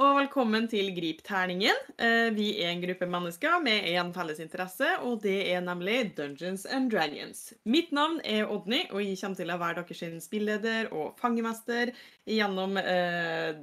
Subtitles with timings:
[0.00, 1.76] og velkommen til Gripterningen.
[2.00, 6.64] Eh, Vi er en gruppe mennesker med en felles interesse, og det er nemlig Dungeons
[6.66, 7.52] and Dragons.
[7.68, 11.92] Mitt navn er Odny, og jeg kommer til å være deres spilleder og fangemester
[12.24, 13.60] gjennom eh,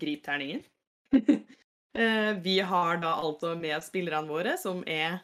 [0.00, 0.64] Gripterningen.
[1.98, 5.16] Eh, Vi har da altså med spillerne våre, som er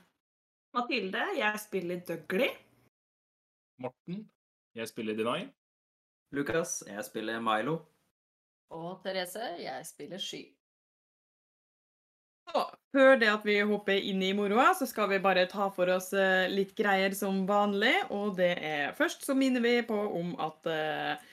[0.75, 2.49] Mathilde, jeg spiller Dougley.
[3.79, 4.25] Morten.
[4.75, 5.45] Jeg spiller Denai.
[6.35, 7.77] Lukas, jeg spiller Milo.
[8.73, 10.45] Og Therese, jeg spiller Sky.
[12.45, 15.91] Så, før det at vi hopper inn i moroa, så skal vi bare ta for
[15.95, 17.95] oss eh, litt greier som vanlig.
[18.15, 21.31] Og det er først så minner vi på om at uh,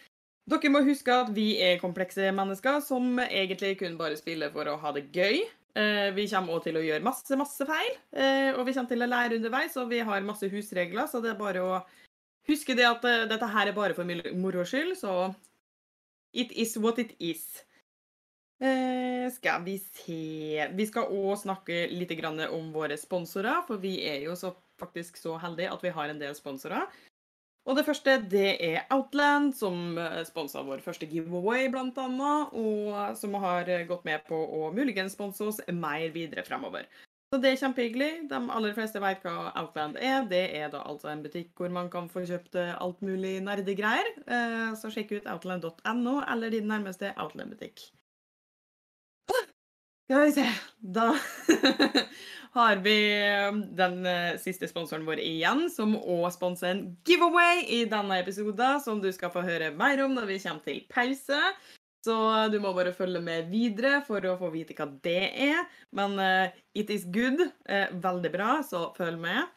[0.51, 4.79] dere må huske at vi er komplekse mennesker som egentlig kun bare spiller for å
[4.81, 5.43] ha det gøy.
[5.75, 9.05] Uh, vi kommer også til å gjøre masse, masse feil, uh, og vi kommer til
[9.05, 11.77] å lære underveis, og vi har masse husregler, så det er bare å
[12.49, 15.29] huske det at dette her er bare for moro skyld, så
[16.33, 17.63] it is what it is.
[18.61, 22.11] Eh, skal vi se Vi skal òg snakke litt
[22.51, 26.19] om våre sponsorer, for vi er jo så, faktisk så heldige at vi har en
[26.19, 26.85] del sponsorer.
[27.65, 33.69] Og det første det er Outland, som sponsa vår første giveaway, annet, og som har
[33.69, 36.87] eh, gått med på å muligens sponse oss mer videre fremover.
[37.31, 38.09] Så det er kjempehyggelig.
[38.27, 40.25] De aller fleste vet hva Outland er.
[40.27, 44.09] Det er da altså en butikk hvor man kan få kjøpt eh, alt mulig nerdegreier.
[44.27, 47.85] Eh, Så sjekk ut outland.no eller din nærmeste Outland-butikk.
[50.11, 50.45] Skal vi se
[50.83, 51.07] Da
[52.57, 52.97] har vi
[53.79, 58.99] den eh, siste sponsoren vår igjen, som òg sponser en giveaway i denne episoden, som
[58.99, 61.39] du skal få høre mer om når vi kommer til pause.
[62.01, 62.17] Så
[62.49, 65.65] du må bare følge med videre for å få vite hva det er.
[65.93, 67.43] Men uh, it is good.
[67.69, 69.51] Uh, veldig bra, så følg med.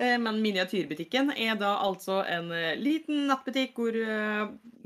[0.00, 3.96] Eh, Men Miniatyrbutikken er da altså en liten nettbutikk hvor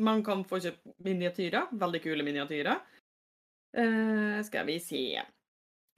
[0.01, 1.69] man kan få kjøpt miniatyrer.
[1.77, 2.81] Veldig kule miniatyrer.
[4.49, 5.03] Skal vi se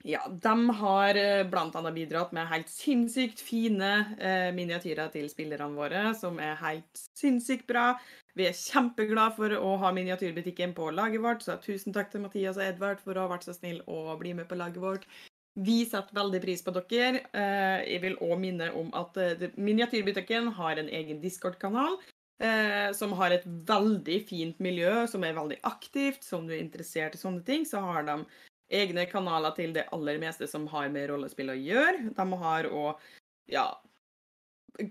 [0.03, 1.91] Ja, de har bl.a.
[1.95, 3.93] bidratt med helt sinnssykt fine
[4.55, 7.93] miniatyrer til spillerne våre, som er helt sinnssykt bra.
[8.35, 12.57] Vi er kjempeglade for å ha miniatyrbutikken på laget vårt, så tusen takk til Mathias
[12.59, 15.05] og Edvard for å ha vært så snill å bli med på laget vårt.
[15.55, 17.21] Vi setter veldig pris på dere.
[17.31, 21.95] Eh, Jeg vil òg minne om at eh, Miniatyrbutikken har en egen Discord-kanal.
[22.43, 26.23] eh, Som har et veldig fint miljø, som er veldig aktivt.
[26.23, 28.25] Som du er interessert i sånne ting, så har de
[28.69, 32.11] egne kanaler til det aller meste som har med rollespill å gjøre.
[32.17, 32.99] De har òg
[33.47, 33.69] ja,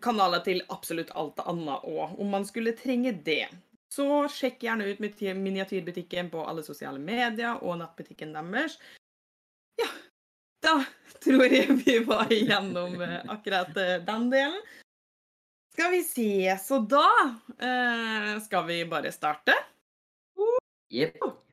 [0.02, 3.46] kanaler til absolutt alt annet òg, om man skulle trenge det.
[3.94, 5.02] Så sjekk gjerne ut
[5.38, 8.78] miniatyrbutikken på alle sosiale medier og nattbutikken deres.
[9.78, 9.90] Ja,
[10.64, 10.74] da
[11.22, 14.58] tror jeg vi var igjennom eh, akkurat eh, den delen.
[15.74, 17.06] Skal vi se, så da
[17.58, 19.56] eh, skal vi bare starte.
[20.90, 21.43] Jepp.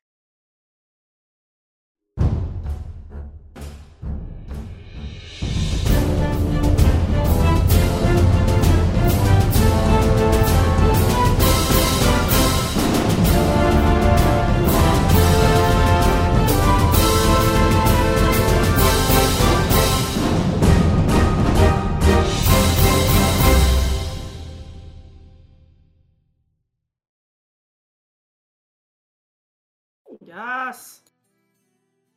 [30.31, 31.01] Yes!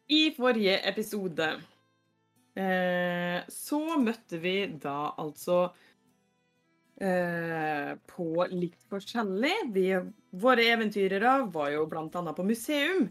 [0.06, 1.46] I forrige episode
[2.54, 5.64] eh, så møtte vi da altså
[7.02, 9.54] eh, på litt forskjellig.
[9.74, 9.88] Vi,
[10.44, 13.08] våre eventyrere var jo annet på museum.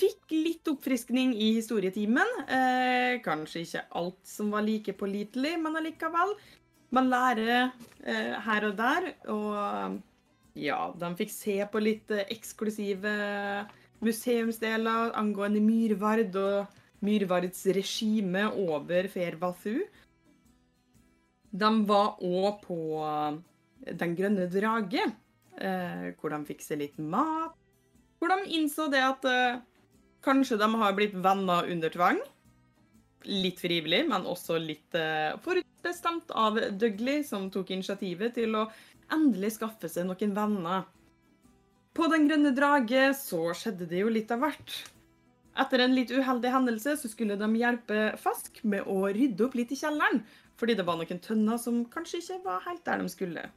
[0.00, 2.36] Fikk litt oppfriskning i historietimen.
[2.50, 6.34] Eh, kanskje ikke alt som var like pålitelig, men allikevel.
[6.90, 7.70] Man lærer
[8.02, 10.00] eh, her og der, og
[10.58, 13.12] ja, de fikk se på litt eh, eksklusive
[14.04, 19.80] museumsdeler angående Myrvard og Myrvards regime over Ferbathu.
[21.50, 22.78] De var òg på
[23.80, 25.06] Den grønne drage,
[25.56, 27.54] eh, hvor de fikk seg litt mat.
[28.20, 29.62] Hvor de innså det at eh,
[30.20, 32.20] kanskje de har blitt venner under tvang.
[33.24, 38.66] Litt frivillig, men også litt eh, forutbestemt av Dougley, som tok initiativet til å
[39.16, 40.84] endelig skaffe seg noen venner.
[41.96, 44.74] På Den grønne drage så skjedde det jo litt av hvert.
[45.58, 49.72] Etter en litt uheldig hendelse så skulle de hjelpe Fask med å rydde opp litt
[49.74, 50.22] i kjelleren,
[50.60, 53.48] fordi det var noen tønner som kanskje ikke var helt der de skulle.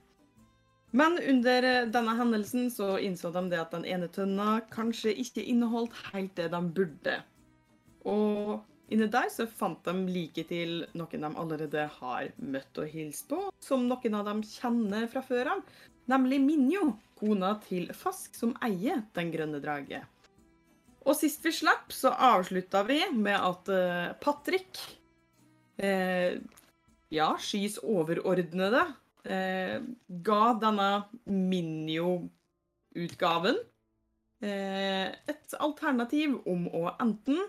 [0.94, 5.96] Men under denne hendelsen så innså de det at den ene tønna kanskje ikke inneholdt
[6.12, 7.16] helt det de burde.
[8.10, 8.60] Og
[8.92, 13.40] inni der så fant de like til noen de allerede har møtt og hilst på,
[13.64, 15.62] som noen av dem kjenner fra før av,
[16.12, 16.84] nemlig Minjo,
[17.20, 20.02] kona til Fask, som eier Den grønne drage.
[21.04, 24.80] Og sist vi slapp, så avslutta vi med at eh, Patrick
[25.78, 26.40] eh,
[27.14, 28.96] Ja, Skys overordnede
[29.28, 29.82] eh,
[30.28, 33.58] ga denne Minjo-utgaven
[34.44, 37.40] eh, et alternativ om å enten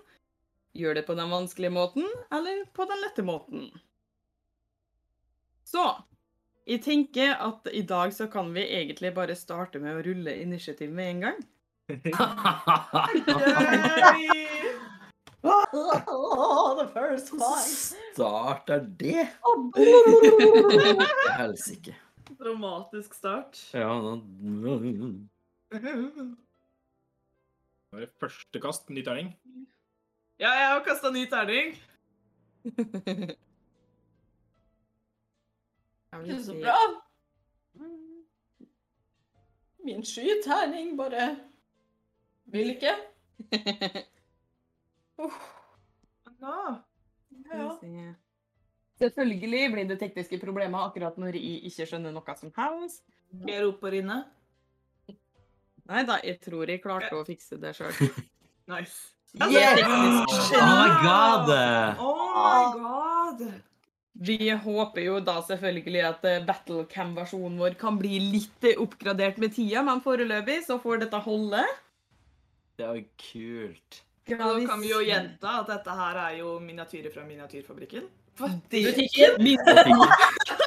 [0.74, 3.68] gjøre det på den vanskelige måten eller på den lette måten.
[5.64, 5.84] Så
[6.68, 10.92] jeg tenker at i dag så kan vi egentlig bare starte med å rulle initiativ
[10.94, 11.38] med en gang.
[15.44, 17.98] Oh, the first fight.
[18.14, 19.28] Start er det?
[21.36, 21.92] Helsike.
[22.40, 23.60] Dramatisk start.
[23.76, 24.16] Ja, da
[25.74, 25.84] Det
[27.92, 29.34] var første kast, ny terning.
[30.44, 31.70] Ja, jeg har kasta ny terning.
[36.14, 36.74] Det er så bra.
[39.84, 41.30] Min skyterning bare
[42.52, 42.92] vil ikke.
[46.44, 46.82] Ja.
[49.00, 53.04] Selvfølgelig blir det tekniske problemer akkurat når jeg ikke skjønner noe som helst.
[53.48, 54.18] Jeg roper inne.
[55.88, 57.96] Nei da, jeg tror jeg klarte å fikse det sjøl.
[58.74, 59.14] Nice.
[59.34, 59.80] Yes!
[59.82, 60.26] Oh
[60.62, 61.48] my god!
[61.98, 63.40] Oh my god!
[64.14, 69.56] Vi håper jo da selvfølgelig at eh, Battlecam-versjonen vår kan bli litt eh, oppgradert med
[69.56, 71.64] tida, men foreløpig så får dette holde.
[72.78, 73.98] Det er jo kult.
[74.30, 78.06] Da kan vi jo gjenta at dette her er jo miniatyrer fra miniatyrfabrikken.
[78.38, 79.34] Butikken?
[79.42, 79.98] Butikken.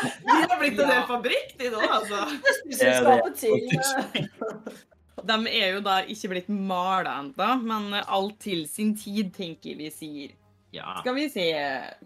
[0.00, 2.22] De har blitt en hel fabrikk, de nå, altså.
[2.70, 4.80] Selskapet til
[5.20, 9.90] De er jo da ikke blitt mala ennå, men alt til sin tid, tenker vi
[9.92, 10.36] sier.
[10.72, 11.00] Ja.
[11.00, 11.46] Skal vi se.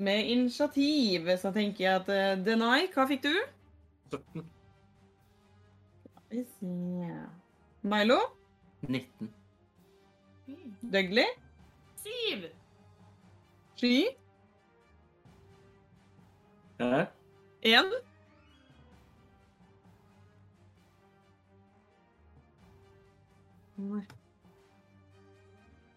[0.00, 3.34] Med initiativ så tenker jeg at uh, Denai, hva fikk du?
[4.14, 4.44] 17.
[6.24, 7.20] Skal vi se
[7.84, 8.18] Milo?
[8.88, 9.30] 19.
[10.92, 11.28] Dougley?
[12.04, 12.48] 7.
[13.76, 14.06] Sky?
[16.80, 17.04] Hæ?
[17.62, 17.92] Én?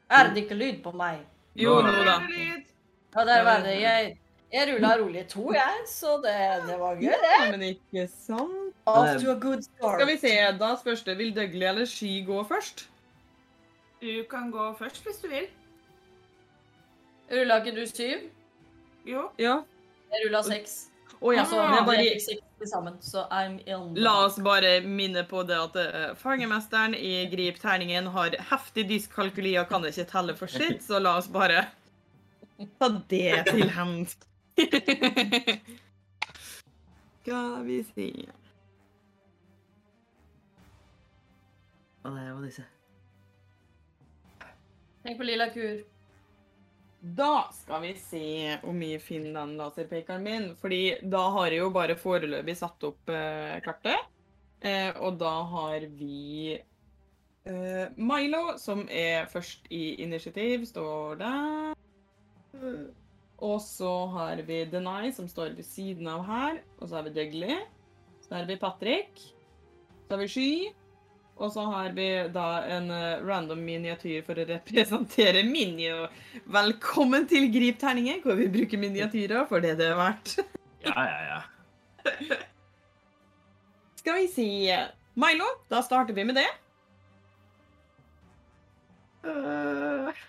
[0.09, 1.19] Er det ikke lyd på meg?
[1.57, 2.15] Jo, nå da.
[3.15, 3.75] Ja, der var det.
[3.81, 4.17] Jeg,
[4.53, 6.35] jeg rulla rolig to, jeg, så det,
[6.67, 7.51] det var gøy, det.
[7.51, 8.73] Men ikke sant.
[8.85, 9.99] Off to a good start.
[9.99, 11.17] Skal vi se, da spørs det.
[11.17, 12.89] Vil Dougley eller Sky gå først?
[14.01, 15.47] Du kan gå først hvis du vil.
[17.31, 18.29] Rulla ikke du syv?
[19.05, 19.29] Jo.
[19.39, 19.59] Ja.
[20.11, 20.77] Jeg rulla seks.
[21.19, 21.41] Å ja.
[21.43, 22.05] Altså, jeg, bare...
[22.05, 23.95] fikk seks til sammen, så I'm in.
[24.01, 29.57] La oss bare minne på det at uh, fangemesteren i Grip terningen har heftig dyskalkuli
[29.61, 31.67] og kan ikke telle for sitt, så la oss bare
[32.79, 34.15] ta det til hend.
[37.21, 38.07] Skal vi si
[42.07, 42.63] Og det var disse.
[45.03, 45.96] Tenk på lilla kur.
[47.15, 50.47] Da skal vi se hvor mye den laserpekeren min.
[50.59, 54.09] Fordi da har jeg jo bare foreløpig satt opp eh, kartet.
[54.59, 56.57] Eh, og da har vi
[57.45, 61.75] eh, Milo, som er først i initiativ, står der.
[63.37, 66.63] Og så har vi Denai, som står ved siden av her.
[66.79, 67.61] Og så har vi Dougley.
[68.25, 69.21] Så har vi Patrick.
[70.07, 70.51] Så har vi Sky.
[71.37, 76.07] Og så har vi da en eh, random miniatyr for å representere Minio.
[76.49, 80.37] Velkommen til Grip terninger, hvor vi bruker miniatyrer for det det er verdt.
[80.87, 81.39] Ja, ja, ja.
[83.97, 84.45] Skal vi si
[85.19, 86.47] Milo, da starter vi med det.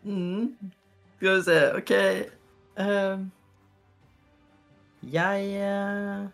[0.00, 0.56] Mm.
[1.18, 1.90] Skal vi se, OK
[2.80, 3.26] Uh...
[5.02, 6.28] Jeg eh,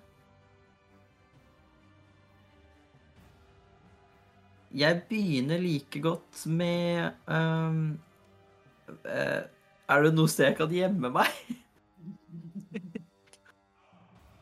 [4.76, 7.96] Jeg begynner like godt med um,
[9.08, 11.30] Er det noe sted jeg kan gjemme meg?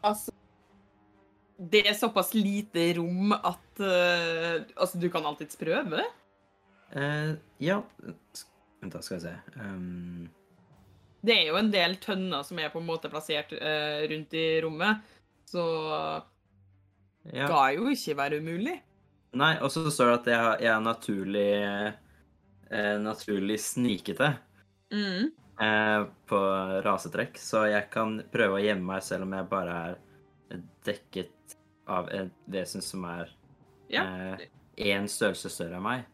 [0.05, 0.35] Altså
[1.57, 6.03] Det er såpass lite rom at uh, Altså, du kan alltids prøve.
[6.93, 9.37] Uh, ja Vent, da skal vi se.
[9.57, 10.27] Um...
[11.25, 14.61] Det er jo en del tønner som er på en måte plassert uh, rundt i
[14.61, 15.01] rommet,
[15.49, 15.63] så
[17.31, 17.47] ja.
[17.47, 18.75] skal jo ikke være umulig.
[19.35, 21.53] Nei, og så står det at jeg, jeg er naturlig
[22.71, 24.33] eh, naturlig snikete
[24.95, 25.31] Mm.
[25.61, 26.39] eh, på
[26.85, 29.77] rasetrekk, så jeg kan prøve å gjemme meg selv om jeg bare
[30.53, 31.57] er dekket
[31.91, 33.31] av et vesen som er
[33.91, 34.05] Ja.
[34.79, 36.05] én størrelse større enn meg.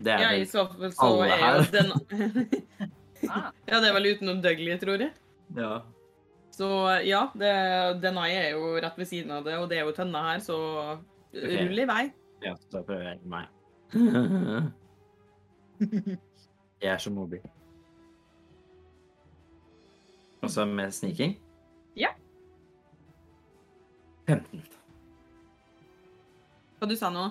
[0.00, 1.70] Det er Ja, i så fall så alle er jo her.
[1.72, 1.90] den
[3.30, 3.50] Ah.
[3.68, 5.12] Ja, det er vel utenom Dougley, tror jeg.
[5.54, 5.82] Ja.
[6.56, 6.68] Så
[7.04, 7.50] ja, det,
[8.00, 10.56] Denai er jo rett ved siden av det, og det er jo tønna her, så
[11.34, 12.04] rull i vei.
[12.44, 13.46] Ja, så prøver jeg meg.
[16.80, 17.40] Jeg er så mobil.
[20.40, 21.34] Og så med sniking?
[21.96, 22.08] Ja.
[24.28, 24.62] 15.
[26.80, 27.26] Hva du sa nå?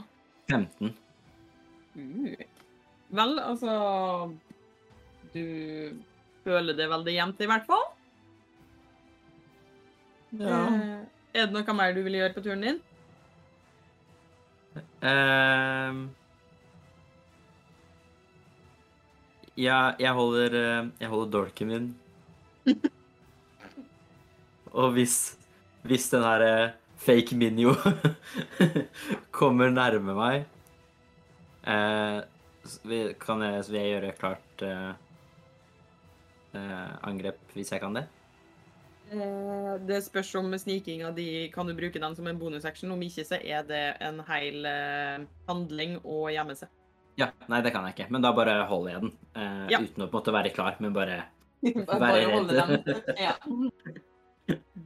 [0.52, 0.94] 15.
[1.98, 2.36] Uh.
[3.10, 3.72] Vel, altså
[5.34, 5.42] Du
[6.46, 7.88] føler det veldig jevnt, i hvert fall.
[10.38, 10.60] Ja.
[11.34, 12.78] er det noe mer du vil gjøre på turen din?
[15.02, 16.10] Ehm.
[19.60, 21.88] ja, jeg holder eh, Jeg holder dolken min.
[24.80, 25.38] Og hvis
[25.84, 27.74] Hvis den her eh, fake Minio
[29.40, 30.44] kommer nærme meg
[31.64, 32.20] eh,
[33.24, 34.66] kan jeg, så vil jeg gjøre klart
[37.08, 38.04] angrep hvis jeg kan det?
[39.10, 42.92] Eh, det spørs om snikinga di kan du bruke den som en bonusaction.
[42.94, 46.70] Om ikke, så er det en hel eh, handling å gjemme seg.
[47.20, 48.10] Ja, Nei, det kan jeg ikke.
[48.16, 49.12] Men da bare holder jeg den.
[49.36, 49.80] Eh, Ja.
[49.82, 51.24] Uten å på en måte være klar, men bare
[51.90, 52.32] Bare redd.
[52.34, 53.04] holde den.
[53.26, 53.34] Ja.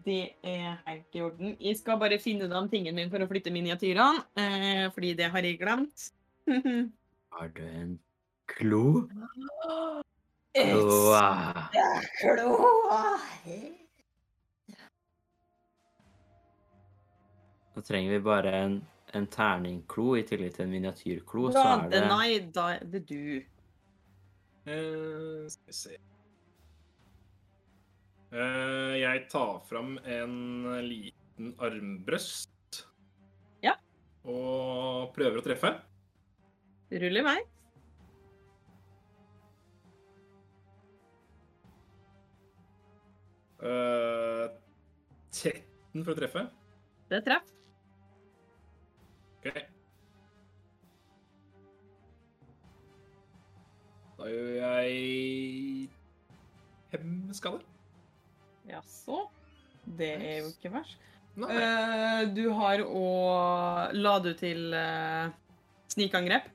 [0.03, 1.53] Det er helt i orden.
[1.61, 5.45] Jeg skal bare finne den tingen min for å flytte miniatyrene, eh, fordi det har
[5.45, 6.09] jeg glemt.
[7.33, 7.93] Har du en
[8.51, 9.07] klo?
[10.53, 11.69] Et Wow.
[17.73, 18.75] Nå trenger vi bare en,
[19.17, 23.03] en terningklo i tillegg til en miniatyrklo, så er det, det nei, da er det
[23.09, 23.43] du.
[24.63, 25.99] Eh, skal vi se
[28.33, 32.79] Eh, Jeg tar fram en liten armbrøst.
[33.61, 33.75] Ja.
[34.25, 35.69] Og prøver å treffe.
[37.03, 37.35] Rull i vei.
[43.63, 44.45] Eh,
[45.31, 46.43] 13 for å treffe.
[47.11, 47.51] Det treff.
[49.43, 49.57] OK.
[54.17, 55.89] Da gjør jeg
[56.93, 57.65] fem skader.
[58.69, 59.25] Jaså.
[59.97, 60.99] Det er jo ikke verst.
[61.35, 63.03] Eh, du har å
[63.97, 65.27] La du til uh,
[65.91, 66.47] snikangrep?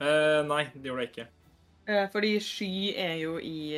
[0.00, 1.28] Uh, nei, det gjorde jeg ikke.
[2.10, 3.74] Fordi sky er jo i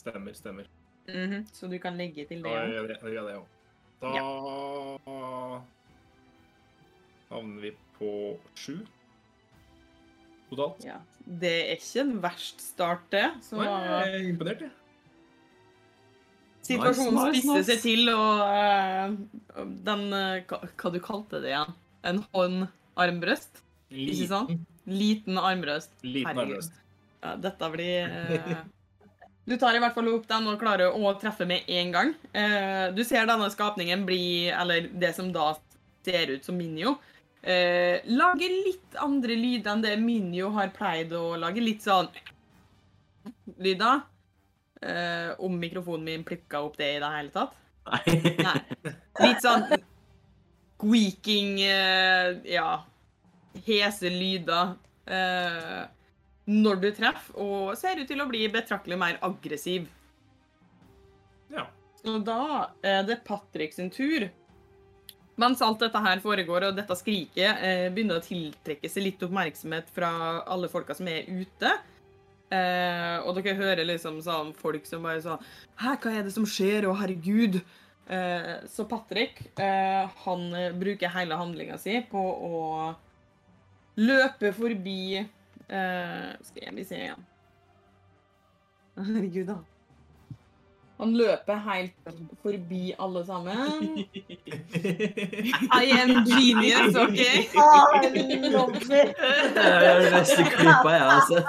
[0.00, 0.68] Stemmer, stemmer.
[1.08, 2.52] mhm, Så du kan legge til det.
[2.52, 2.82] Ja.
[2.88, 3.46] det, da gjør jeg det òg.
[4.00, 5.60] Da
[7.30, 8.10] havner vi på
[8.58, 8.80] sju
[10.50, 10.84] totalt.
[10.84, 10.98] Ja.
[11.20, 13.26] Det er ikke en verst start, det.
[13.46, 14.72] Så Nei, jeg er imponert, jeg.
[16.66, 17.68] situasjonen Nice, nice, spisser nice.
[17.70, 21.72] seg til, og uh, den uh, hva, hva du kalte det igjen?
[22.10, 23.62] En hånd-armbrøst?
[23.90, 24.52] Ikke sant?
[24.90, 25.94] Liten armbrøst.
[26.02, 26.58] Liten Herregud.
[26.58, 26.84] armbrøst.
[27.20, 28.60] Ja, dette blir uh...
[29.50, 32.12] Du tar i hvert fall opp den og klarer å treffe med en gang.
[32.36, 35.54] Eh, du ser denne skapningen bli, eller det som da
[36.06, 36.92] ser ut som Minio,
[37.42, 41.62] eh, lage litt andre lyder enn det Minjo har pleid å lage.
[41.64, 42.10] Litt sånn
[43.60, 44.02] lyder.
[44.80, 47.56] Eh, om mikrofonen min plukka opp det i det hele tatt.
[47.90, 48.34] Nei.
[48.44, 48.60] Nei.
[49.26, 49.66] Litt sånn
[50.80, 52.84] squeaking eh, Ja.
[53.66, 54.76] Hese lyder.
[55.10, 55.80] Eh,
[56.50, 59.86] når du treffer, og ser ut til å bli betraktelig mer aggressiv.
[61.52, 61.66] Ja.
[62.08, 64.30] Og da er det Patrick sin tur.
[65.40, 69.88] Mens alt dette her foregår, og dette skriket eh, begynner å tiltrekke seg litt oppmerksomhet
[69.94, 70.10] fra
[70.44, 71.72] alle folka som er ute.
[72.50, 75.38] Eh, og dere hører liksom sånn folk som bare sånn
[75.78, 76.88] Hæ, hva er det som skjer?
[76.90, 77.60] Å, herregud.
[78.10, 80.48] Eh, så Patrick, eh, han
[80.80, 82.62] bruker hele handlinga si på å
[84.00, 87.28] løpe forbi eh, Skal vi se igjen.
[89.00, 89.60] Herregud, da.
[91.00, 91.96] Han løper helt
[92.42, 94.04] forbi alle sammen.
[95.80, 97.16] I am genius, OK?
[97.16, 97.56] Det
[99.64, 101.48] er den beste klippa jeg har sett.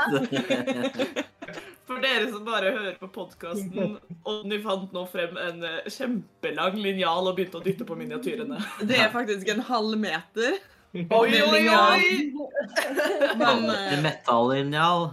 [1.89, 7.27] For dere som bare hører på podkasten, Odny fant nå frem en eh, kjempelang linjal
[7.27, 8.55] og begynte å dytte på miniatyrene.
[8.87, 10.55] Det er faktisk en halv meter.
[10.95, 12.31] Oi, oi, oi!
[13.41, 15.11] Men eh, Metallinjal.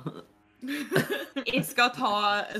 [0.60, 2.12] Jeg skal ta,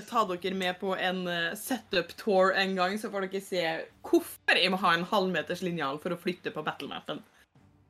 [0.09, 3.65] ta dere med på en eh, setup-tour en gang, så får dere se
[4.07, 7.21] hvorfor jeg må ha en halvmeters linjal for å flytte på battlemappen.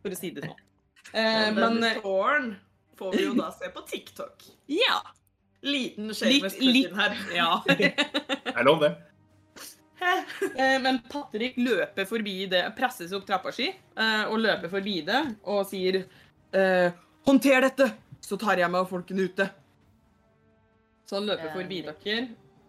[0.03, 0.65] For å si det sånn.
[1.13, 2.01] Eh, men eh,
[2.99, 4.49] får vi jo da se på TikTok.
[4.73, 5.01] ja.
[5.67, 7.17] Liten Litt, shameless litt her.
[7.35, 7.63] Ja.
[7.67, 8.93] Jeg lov det.
[10.55, 15.23] Eh, Men Patrick løper forbi det, presses opp trappa si eh, og løper forbi det
[15.51, 16.05] og sier
[16.55, 16.95] eh,
[17.27, 17.89] Håndter dette,
[18.23, 19.49] så tar jeg meg av folkene ute.
[21.09, 22.19] Så han løper forbi dere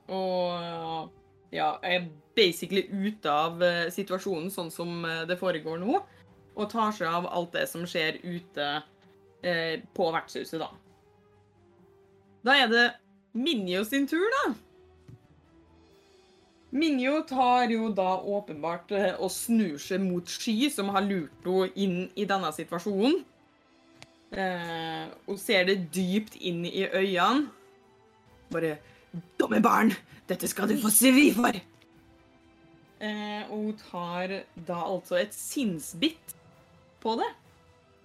[0.10, 1.10] og
[1.53, 6.00] ja, er basically ute av eh, situasjonen sånn som eh, det foregår nå.
[6.60, 8.65] og tar seg av alt det som skjer ute
[9.43, 10.72] eh, på vertshuset, da.
[12.43, 12.88] Da er det
[13.38, 14.53] Minjo sin tur, da.
[16.75, 21.69] Minjo tar jo da åpenbart eh, og snur seg mot Sky, som har lurt henne
[21.75, 23.22] inn i denne situasjonen.
[24.29, 27.50] Eh, hun ser det dypt inn i øynene.
[28.51, 28.77] Bare
[29.39, 29.91] Dumme barn!
[30.29, 31.56] Dette skal du få svi for!
[33.00, 34.34] Eh, og hun tar
[34.68, 36.36] da altså et sinnsbitt
[37.01, 37.29] på det.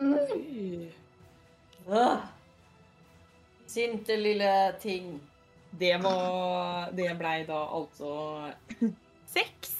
[0.00, 0.88] Øh.
[3.66, 5.20] Sinte lille ting.
[5.74, 8.52] Det var Det blei da altså
[9.34, 9.72] seks.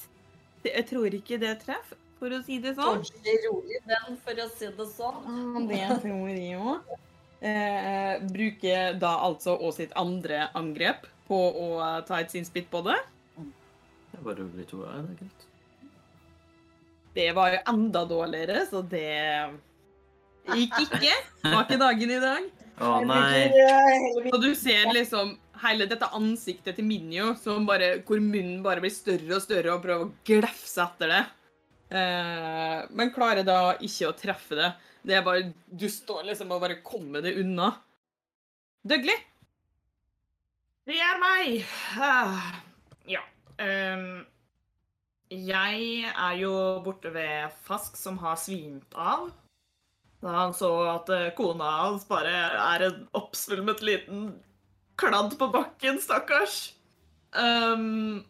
[0.65, 3.03] Jeg tror ikke det treff, for å si det sånn.
[3.05, 5.19] Kanskje rolig den, for å si det sånn.
[5.29, 6.79] Ah, Det tror jeg òg.
[7.45, 11.67] Eh, bruker da altså også sitt andre angrep på å
[12.09, 12.97] ta et sinnsbitt på det.
[14.15, 14.73] Det var jo litt.
[14.73, 15.47] Ja, det er greit.
[17.15, 19.07] Det var jo enda dårligere, så det
[20.55, 21.15] gikk ikke.
[21.45, 22.49] Var ikke dagen i dag.
[22.83, 23.45] Å nei.
[24.27, 28.93] Så du ser liksom hele dette ansiktet til Minjo, som bare, hvor munnen bare blir
[28.93, 31.23] større og større og prøver å glefse etter det.
[31.95, 34.73] Eh, men klarer da ikke å treffe det.
[35.05, 37.71] Det er bare, Du står liksom og bare kommer det unna.
[38.85, 39.17] Dougley?
[40.85, 41.65] Det er meg.
[42.01, 42.61] Ah,
[43.09, 43.21] Ja.
[43.61, 44.25] Um,
[45.31, 46.53] jeg er jo
[46.85, 49.31] borte ved Fask, som har svimt av.
[50.25, 54.29] Da han så at eh, kona hans bare er en oppsvulmet liten
[55.01, 56.75] kladd på bakken, stakkars.
[57.33, 58.23] Um,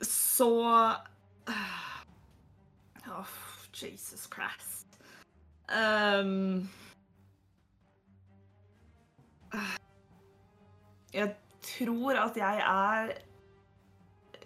[0.00, 0.50] så
[1.48, 1.88] uh,
[3.74, 4.67] Jesus Christ.
[9.52, 9.76] Ah,
[11.12, 11.34] jeg
[11.64, 13.14] tror at jeg er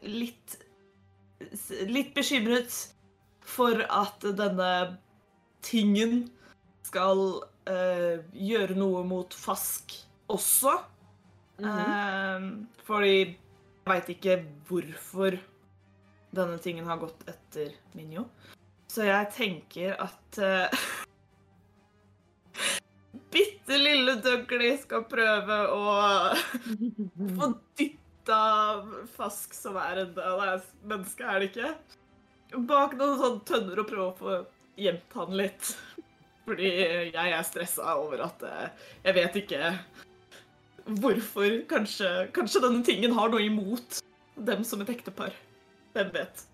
[0.03, 0.59] litt
[1.91, 2.75] litt bekymret
[3.43, 4.73] for at denne
[5.65, 6.31] tingen
[6.87, 7.23] skal
[7.69, 9.95] uh, gjøre noe mot Fask
[10.33, 10.79] også.
[11.63, 12.45] Eh,
[12.87, 15.37] fordi jeg veit ikke hvorfor
[16.35, 18.25] denne tingen har gått etter Minjo.
[18.91, 20.83] Så jeg tenker at uh,
[23.73, 25.93] Bitte lille Dougley skal prøve å
[27.39, 27.47] få
[27.81, 28.41] dytta
[29.15, 31.71] Fask, som er en del av mennesket, er det ikke?
[32.69, 34.35] Bak noen sånne tønner og prøve å få
[34.77, 35.73] gjemt han litt.
[36.45, 38.69] Fordi jeg er stressa over at eh,
[39.07, 39.73] jeg vet ikke
[41.01, 41.63] hvorfor.
[41.73, 44.03] Kanskje, kanskje denne tingen har noe imot
[44.37, 45.33] dem som et ektepar.
[45.97, 46.45] Hvem vet?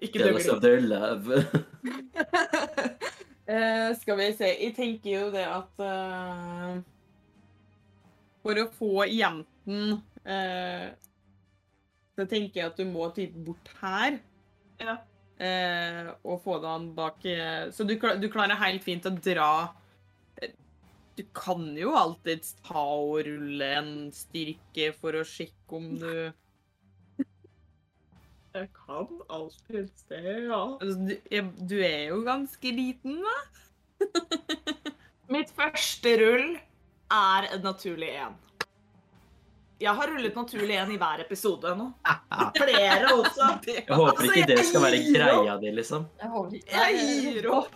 [0.00, 0.32] Ikke
[0.64, 1.44] Dougley.
[3.52, 6.78] Eh, skal vi se Jeg tenker jo det at uh,
[8.44, 10.86] For å få jenten uh,
[12.16, 14.20] Så tenker jeg at du må type bort her.
[14.82, 14.96] Ja.
[16.26, 17.24] og få den bak
[17.74, 19.52] Så du, du klarer helt fint å dra
[21.18, 26.14] Du kan jo alltids ta og rulle en styrke for å sjekke om du
[28.52, 30.60] Jeg kan alltid det, ja.
[30.80, 33.36] altså, du, jeg- du er jo ganske liten, da.
[35.32, 36.56] Mitt første rull
[37.12, 38.34] er en naturlig én.
[39.82, 41.88] Jeg har rullet naturlig én i hver episode nå.
[42.54, 43.48] Flere også.
[43.66, 46.04] Jeg håper ikke det skal være greia di, liksom.
[46.68, 47.72] Jeg gir opp.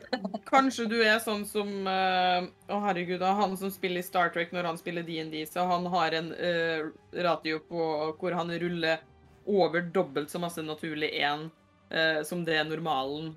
[0.52, 4.80] Kanskje du er sånn som Å, Å, herregud, han som spiller Star Trek når han
[4.80, 6.88] spiller DND, så han har en uh,
[7.28, 7.90] ratio på
[8.22, 9.02] hvor han ruller
[9.50, 11.50] over dobbelt så masse naturlig én
[11.90, 13.34] eh, som det normalen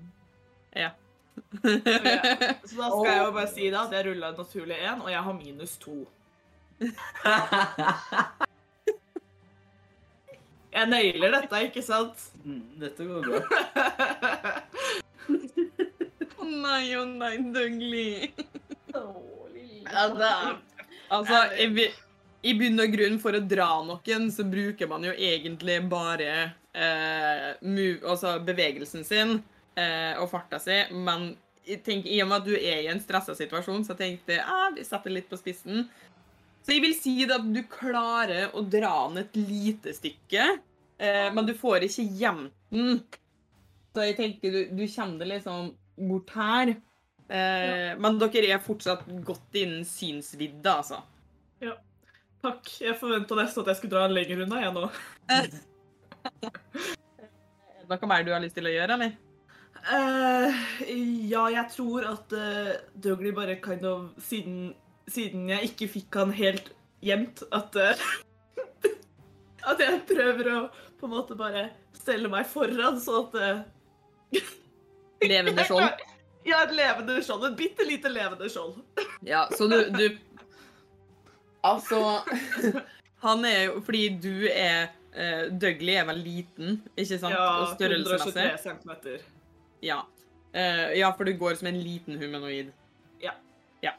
[0.72, 0.90] er.
[2.64, 5.10] Så da skal jeg jo bare si da at jeg rulla en naturlig én, og
[5.10, 5.96] jeg har minus to.
[10.74, 12.18] Jeg nailer dette, ikke sant?
[12.42, 13.38] Mm, Dette går bra.
[16.42, 18.34] Å nei, å nei, Dougley.
[18.98, 19.34] Oh,
[19.84, 20.56] Altså,
[21.12, 21.36] altså
[22.44, 26.30] i, bunn og grunn, for å dra noen, så bruker man jo egentlig bare
[26.76, 29.38] eh, move, altså bevegelsen sin
[29.78, 31.32] eh, og farta si, men
[31.84, 34.68] tenk, i og med at du er i en stressa situasjon, så tenkte jeg ah,
[34.74, 35.86] vi setter litt på spissen.
[36.64, 40.48] Så jeg vil si at du klarer å dra den et lite stykke,
[40.98, 43.02] eh, men du får ikke gjemt den.
[43.94, 45.72] Så jeg tenker du, du kommer det liksom
[46.08, 46.74] bort her.
[47.28, 51.00] Eh, men dere er fortsatt godt innen synsvidde, altså.
[52.44, 52.72] Takk.
[52.82, 54.88] Jeg forventa nesten at jeg skulle dra en lenger unna, jeg nå.
[55.32, 55.46] Er
[57.84, 59.14] det noe mer du har lyst til å gjøre, eller?
[59.84, 60.52] Uh,
[61.28, 62.72] ja, jeg tror at uh,
[63.04, 64.72] Dougley bare kind of siden,
[65.12, 66.70] siden jeg ikke fikk han helt
[67.04, 68.06] gjemt, at uh,
[69.70, 70.58] At jeg prøver å
[71.00, 74.40] på en måte bare stelle meg foran, så at uh,
[75.24, 76.04] Levende skjold.
[76.44, 77.46] Ja, et levende skjold.
[77.48, 78.76] Et bitte lite levende skjold.
[79.24, 80.10] Ja, så du, du
[81.64, 82.00] Altså
[83.24, 87.32] Han er jo Fordi du er uh, Dougley er vel liten, ikke sant?
[87.32, 88.50] Ja, Og størrelsesmessig.
[88.50, 89.24] 123 centimeter.
[89.84, 90.02] Ja.
[90.54, 92.70] Eh, ja, for du går som en liten humanoid.
[93.22, 93.32] Ja.
[93.82, 93.92] Ja.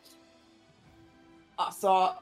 [1.59, 2.15] Altså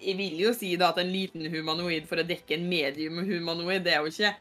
[0.00, 3.82] Jeg vil jo si da at en liten humanoid for å dekke en medium humanoid,
[3.86, 4.34] det er jo ikke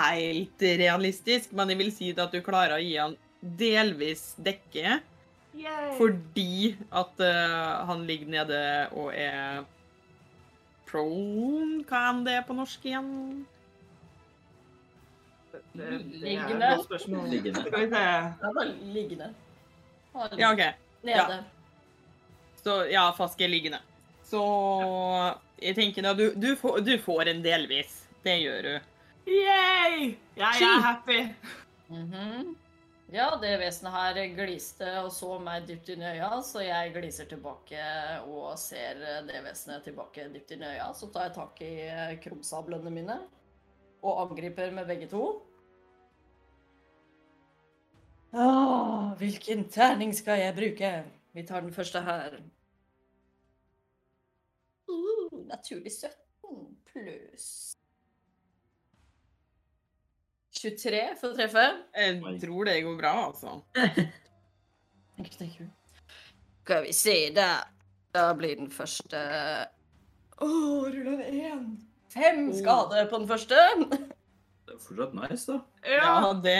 [0.00, 4.98] helt realistisk, men jeg vil si da at du klarer å gi han delvis dekke.
[5.54, 5.96] Yay.
[5.98, 9.64] Fordi at uh, han ligger nede og er
[10.90, 13.10] prone Hva er det på norsk igjen?
[15.50, 16.66] Det, det er Liggende.
[16.66, 17.28] et godt spørsmål.
[17.28, 17.60] Liggende.
[17.66, 18.04] Skal vi se.
[18.42, 19.34] Han var liggende.
[20.14, 20.62] Han Ja, OK.
[21.02, 21.44] Nede.
[22.62, 23.78] Så ja, Faske er liggende.
[24.24, 24.40] Så
[25.62, 28.04] jeg tenker da, du, du, får, du får en delvis.
[28.24, 28.74] Det gjør du.
[29.30, 30.14] Yay!
[30.36, 31.20] Jeg er happy.
[31.88, 32.56] Mhm.
[33.10, 37.26] Ja, det vesenet her gliste og så meg dypt inn i øya, så jeg gliser
[37.26, 37.82] tilbake
[38.22, 40.86] og ser det vesenet tilbake dypt inn i øya.
[40.94, 43.16] Så tar jeg tak i eh, krumsablene mine
[44.06, 45.24] og angriper med begge to.
[48.30, 50.92] Åh, hvilken terning skal jeg bruke?
[51.34, 52.38] Vi tar den første her.
[54.86, 56.14] Uh, naturlig 17
[56.86, 57.79] pluss
[60.60, 61.66] 23 for å treffe.
[61.96, 63.60] Jeg tror det går bra, altså.
[65.16, 65.60] Tenk, tenk.
[66.64, 67.68] Skal vi se der.
[68.10, 69.18] Da blir den første
[70.42, 71.66] Å, ruller en én.
[72.10, 73.58] Fem skade på den første.
[74.66, 75.58] Det er fortsatt nice, da.
[75.84, 76.08] Ja.
[76.24, 76.56] Ja, det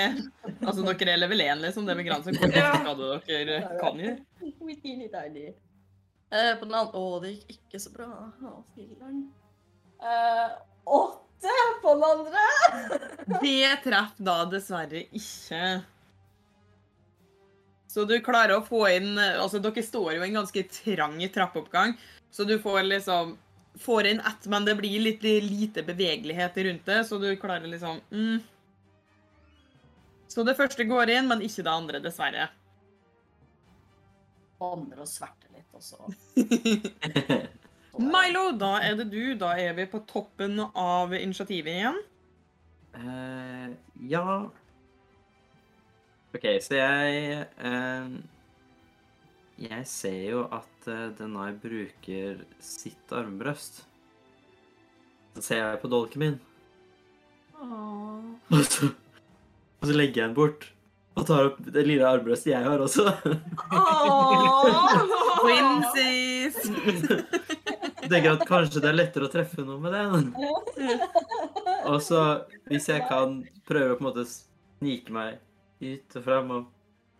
[0.61, 1.89] Altså, dere er level 1, liksom.
[1.89, 4.19] Det med granser, hvor mye skader skade dere kan gjøre.
[5.41, 5.71] Uh.
[6.31, 8.09] Eh, på den andre Å, det gikk ikke så bra.
[8.47, 9.25] Å, filler'n.
[10.01, 10.55] Eh,
[10.87, 11.30] åtte
[11.83, 12.39] på den andre.
[13.43, 15.81] Det traff da dessverre ikke.
[17.91, 21.97] Så du klarer å få inn Altså, dere står jo i en ganske trang trappeoppgang,
[22.31, 23.37] så du får liksom
[23.81, 28.01] Får inn ett, men det blir litt lite bevegelighet rundt det, så du klarer liksom
[28.11, 28.41] mm.
[30.31, 32.49] Så det første går inn, men ikke det andre, dessverre.
[34.63, 36.11] Andre og sverter litt også.
[37.99, 39.35] Milo, da er det du.
[39.39, 42.01] Da er vi på toppen av initiativet igjen.
[42.91, 43.71] Uh,
[44.11, 44.25] ja
[46.35, 48.17] OK, så jeg uh,
[49.63, 53.85] Jeg ser jo at uh, Denai bruker sitt armbrøst.
[55.37, 56.39] Så ser jeg på dolken min,
[57.61, 58.89] og så,
[59.81, 60.73] og så legger jeg den bort.
[61.19, 63.11] Og tar opp det lille armbrøstet jeg har også.
[65.43, 66.59] Twinsies!
[68.11, 70.03] tenker at kanskje det er lettere å treffe noe med det.
[71.91, 72.25] Og så,
[72.69, 75.41] hvis jeg kan prøve å på en måte snike meg
[75.81, 76.69] ut og fram og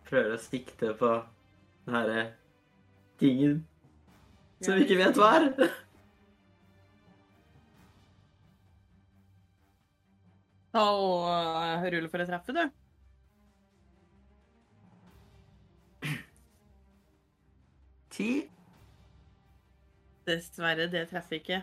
[0.07, 1.15] prøve å sikte på
[1.87, 2.23] den herre
[3.21, 3.61] tingen
[4.61, 5.47] som vi ikke vet hva er.
[10.71, 12.63] Ta og uh, rulle for å treffe, du.
[18.11, 18.29] Ti?
[20.27, 21.61] Dessverre, det treffer ikke.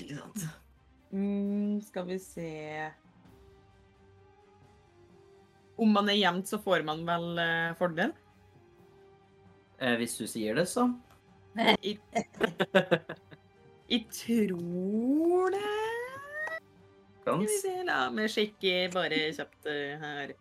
[0.00, 0.48] Ikke sant?
[1.10, 2.50] Mm, skal vi se
[5.80, 8.12] Om man er jevnt, så får man vel eh, fordel?
[9.80, 10.84] Eh, hvis du sier det, så.
[11.56, 11.98] Jeg,
[14.12, 15.62] tror det
[17.22, 20.36] Skal vi se, la meg sjekke bare kjapt eh, her.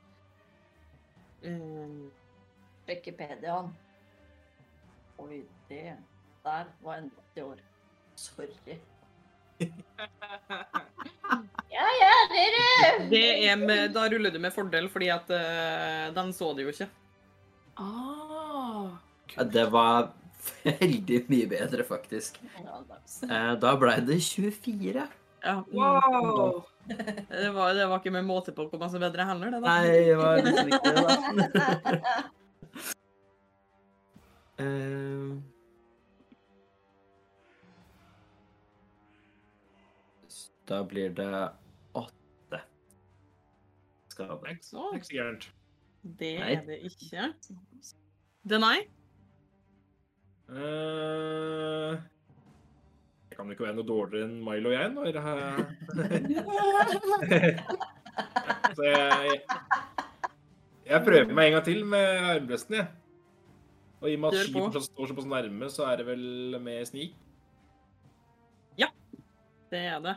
[1.47, 2.12] Mm,
[2.89, 3.71] Wikipediaen.
[5.23, 5.97] Oi, det
[6.43, 7.58] der var en 80 år.
[8.15, 8.80] Sorry.
[11.69, 12.13] Ja, ja,
[13.10, 16.73] det er med, da ruller du med fordel, fordi at uh, den så det jo
[16.73, 16.88] ikke.
[17.80, 18.97] Ah.
[19.36, 20.10] Ja, Det var
[20.65, 22.41] veldig mye bedre, faktisk.
[22.65, 22.82] Uh.
[23.30, 25.06] Eh, da ble det 24.
[25.45, 25.71] Ja, mm.
[25.71, 26.65] Wow.
[26.89, 29.62] det, var, det var ikke med måte på hvor masse bedre heller, det.
[29.63, 29.78] da.
[29.78, 31.06] Nei, det var liksom ikke det,
[31.54, 32.17] da.
[34.60, 35.28] Eh,
[40.69, 41.49] Da blir det
[41.97, 42.60] åtte
[44.13, 44.38] skader.
[44.41, 44.65] Det er ikke
[45.05, 45.53] så gærent.
[46.19, 47.34] Det er det ikke.
[48.49, 48.77] Denai?
[50.49, 51.97] Uh,
[53.29, 55.05] det kan vel ikke være noe dårligere enn Milo og jeg når
[58.79, 59.41] Så jeg,
[60.89, 62.88] jeg prøver meg en gang til med armbrøsten, jeg.
[64.01, 67.17] Og i og med at skipet står såpass nærme, så er det vel med snik.
[69.69, 70.15] Det er det.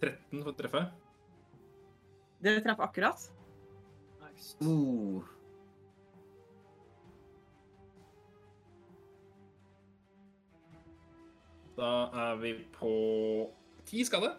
[0.00, 0.82] 13 for å treffe.
[2.44, 3.28] Det treffer akkurat.
[4.60, 5.24] Uh.
[11.76, 11.92] Da
[12.26, 12.92] er vi på
[13.88, 14.34] ti skade.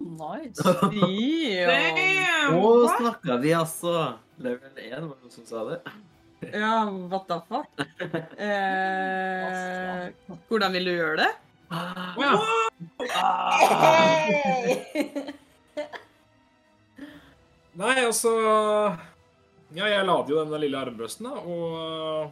[0.00, 0.62] Nice.
[0.92, 2.52] Damn.
[2.52, 2.98] Nå what?
[3.00, 5.80] snakka vi altså Level 1, var det noen som sa det?
[6.52, 7.70] Ja, what the fuck?
[8.46, 10.12] Eh,
[10.48, 11.30] hvordan vil du gjøre det?
[11.70, 12.32] Ja.
[17.76, 18.30] Nei, altså
[19.76, 22.30] Ja, jeg lader jo denne lille armbrøsten, da, og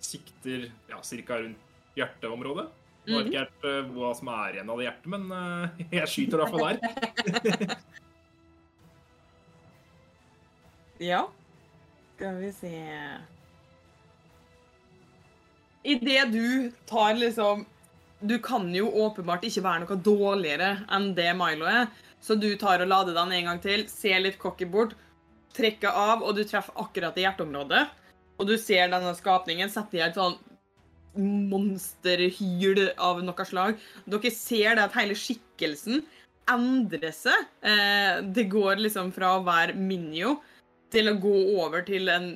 [0.00, 1.34] sikter ja, ca.
[1.42, 1.58] rundt
[1.98, 2.68] hjerteområdet.
[3.10, 5.64] Nå vet ikke helt eh, hva som er igjen av det hjertet, men uh,
[5.98, 6.78] jeg skyter i hvert fall der.
[11.00, 11.22] Ja.
[12.12, 12.70] Skal vi se
[15.88, 17.64] Idet du tar liksom
[18.20, 21.88] Du kan jo åpenbart ikke være noe dårligere enn det Milo er.
[22.20, 24.92] Så du tar og lader den en gang til, ser litt cocky bort,
[25.56, 27.86] trekker av, og du treffer akkurat i hjerteområdet.
[28.40, 30.36] Og du ser denne skapningen sette i et sånn
[31.50, 33.80] monsterhyl av noe slag.
[34.06, 36.04] Dere ser det at hele skikkelsen
[36.50, 37.48] endrer seg.
[37.64, 40.38] Eh, det går liksom fra å være Minio
[40.92, 42.32] til å gå over til en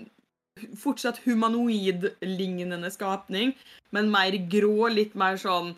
[0.79, 3.55] fortsatt humanoid-lignende skapning,
[3.95, 5.73] men mer grå, litt mer sånn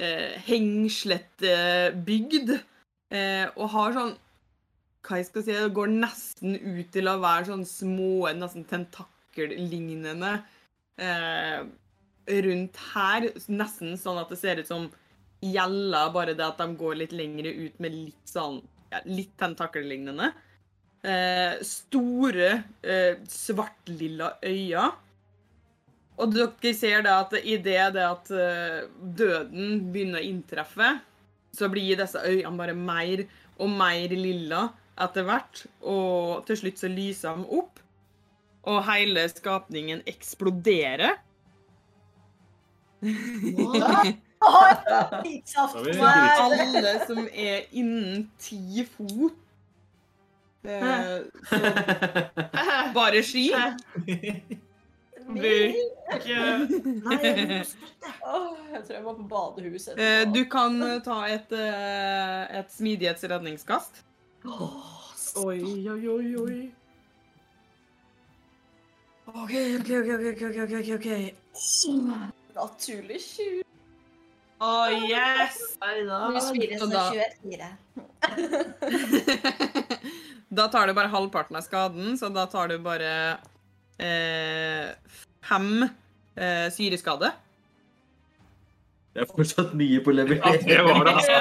[0.00, 2.54] eh, hengslete bygd.
[3.14, 4.14] Eh, og har sånn
[5.04, 10.38] Hva jeg skal si Det går nesten ut til å være sånn små, nesten tentakellignende
[10.96, 11.60] eh,
[12.46, 13.28] rundt her.
[13.52, 14.88] Nesten sånn at det ser ut som
[15.44, 20.32] gjeller, bare det at de går litt lengre ut med litt sånn ja, Litt tentakellignende.
[21.04, 24.92] Eh, store, eh, svartlilla øyne.
[26.16, 28.88] Og dere ser det at idet det at eh,
[29.18, 31.00] døden begynner å inntreffe,
[31.52, 33.26] så blir disse øynene bare mer
[33.58, 35.66] og mer lilla etter hvert.
[35.82, 37.84] Og til slutt så lyser de opp,
[38.64, 41.20] og hele skapningen eksploderer.
[43.04, 43.12] Da
[46.08, 49.43] er Alle som er innen ti fot.
[50.64, 51.56] Eh, så
[52.96, 53.52] bare ski?
[55.24, 56.36] Ikke
[57.04, 57.66] Nei, jeg
[58.84, 59.98] tror jeg var på badehuset.
[59.98, 64.02] Eh, Du kan eh, ta et, eh, et smidighetsredningskast.
[64.44, 66.58] Oi, oi, oi, oi.
[69.26, 71.08] OK, OK, OK, OK, OK, OK.
[72.54, 73.62] Naturlig 20.
[74.64, 74.66] Å,
[75.08, 75.56] yes!
[75.80, 77.68] Fire, Så så da- 24.
[80.56, 83.10] da tar du bare halvparten av skaden, så da tar du bare
[83.98, 84.92] eh,
[85.44, 87.32] fem eh, syreskade.
[89.14, 91.32] Det er fortsatt mye på level Ja, det var det, altså.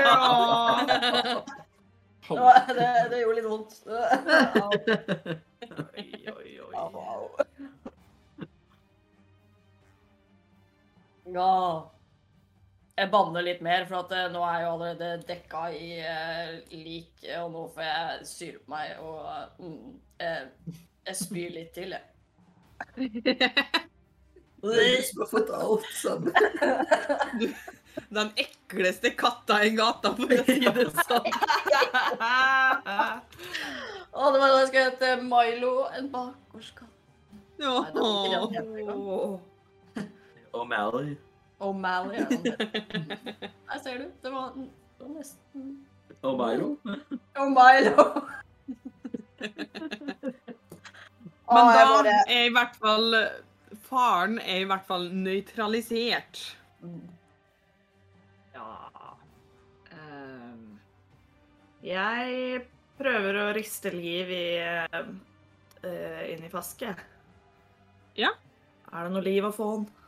[2.30, 3.73] Ja, det, det gjorde litt vondt.
[5.97, 6.73] Oi, oi, oi.
[6.78, 7.43] au, au.
[11.34, 11.54] Ja.
[12.94, 16.50] Jeg banner litt mer, for at eh, nå er jeg jo allerede dekka i eh,
[16.78, 19.24] lik, og nå får jeg syre på meg, og
[19.58, 20.44] mm, eh,
[21.10, 22.06] jeg spyr litt til, jeg.
[24.64, 26.32] Du har fått alt sammen.
[28.16, 31.28] Den ekleste katta i gata, for å si det sånn.
[34.14, 36.94] Å, det var da jeg skulle hete Milo, en bakgårdskatt.
[37.60, 37.76] Ja.
[40.64, 41.33] Nei, det
[41.63, 42.19] O'Malley.
[42.23, 44.06] Er han ser du.
[44.23, 45.69] Det var, det var nesten
[46.23, 46.69] O'Milo.
[47.36, 48.06] O'Milo.
[51.54, 53.15] Men da bare- er i hvert fall
[53.84, 56.39] Faren er i hvert fall nøytralisert.
[58.54, 58.69] Ja
[59.91, 60.63] ehm,
[61.86, 62.63] Jeg
[62.97, 65.12] prøver å riste liv i uh,
[66.30, 66.93] inn i Faske.
[68.17, 68.32] Ja.
[68.93, 70.03] Er det noe liv å få på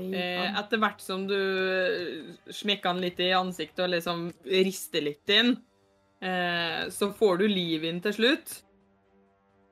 [0.00, 1.38] i Eh, etter hvert som du
[2.50, 5.54] smekker han litt i ansiktet og liksom rister litt inn,
[6.20, 8.54] eh, så får du liv inn til slutt.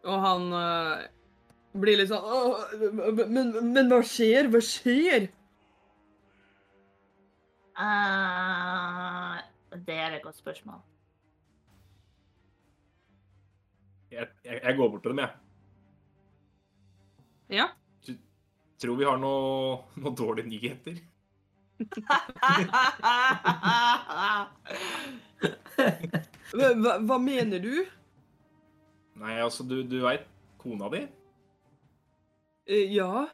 [0.06, 1.06] Og han eh,
[1.76, 4.50] blir litt sånn men, men hva skjer?
[4.52, 5.30] Hva skjer?
[7.76, 9.36] Uh,
[9.84, 10.78] det er et godt spørsmål.
[14.10, 15.30] Jeg, jeg, jeg går bort til dem, jeg.
[17.58, 17.66] Ja.
[18.82, 20.98] Tror vi har noe, noe dårlige nyheter.
[26.52, 27.74] Hva, hva- mener du?
[29.20, 30.26] Nei, altså, du, du veit
[30.60, 31.02] kona di?
[32.68, 33.26] Eh, ja.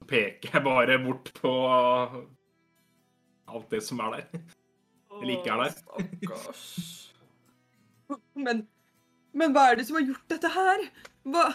[0.00, 1.52] Så peker jeg bare bort på
[3.46, 4.40] alt det som er der.
[5.20, 5.76] Eller ikke er der.
[5.76, 6.64] Stakkars.
[8.36, 8.64] Men
[9.36, 10.86] Men hva er det som har gjort dette her?
[11.28, 11.46] Hva.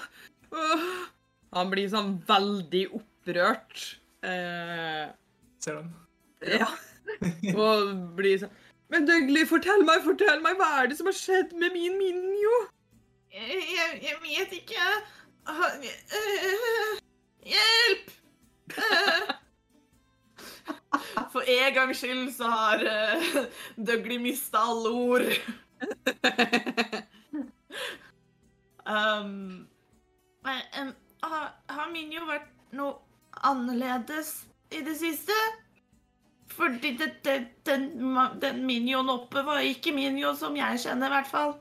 [1.56, 3.82] Han blir sånn veldig opprørt.
[4.24, 5.08] Eh,
[5.62, 5.90] Ser den.
[6.48, 6.68] ja.
[7.60, 8.54] Og blir sånn
[8.94, 12.56] Men Dougley, fortell meg, fortell meg, hva er det som har skjedd med min Minjo?
[13.32, 14.88] Jeg, jeg, jeg vet ikke.
[15.48, 15.86] Han-
[16.18, 17.00] øh,
[17.52, 18.12] Hjelp!
[18.78, 19.32] Øh.
[21.32, 23.38] For en gangs skyld så har uh,
[23.80, 25.28] Dougley mista alle ord.
[28.92, 29.68] um,
[30.44, 33.00] men, em, har, min jo vært noe
[33.48, 34.34] annerledes
[34.72, 35.36] i det siste?
[36.52, 41.30] Fordi det, det, den, den minioen oppe var ikke minion som jeg kjenner, i hvert
[41.32, 41.54] fall.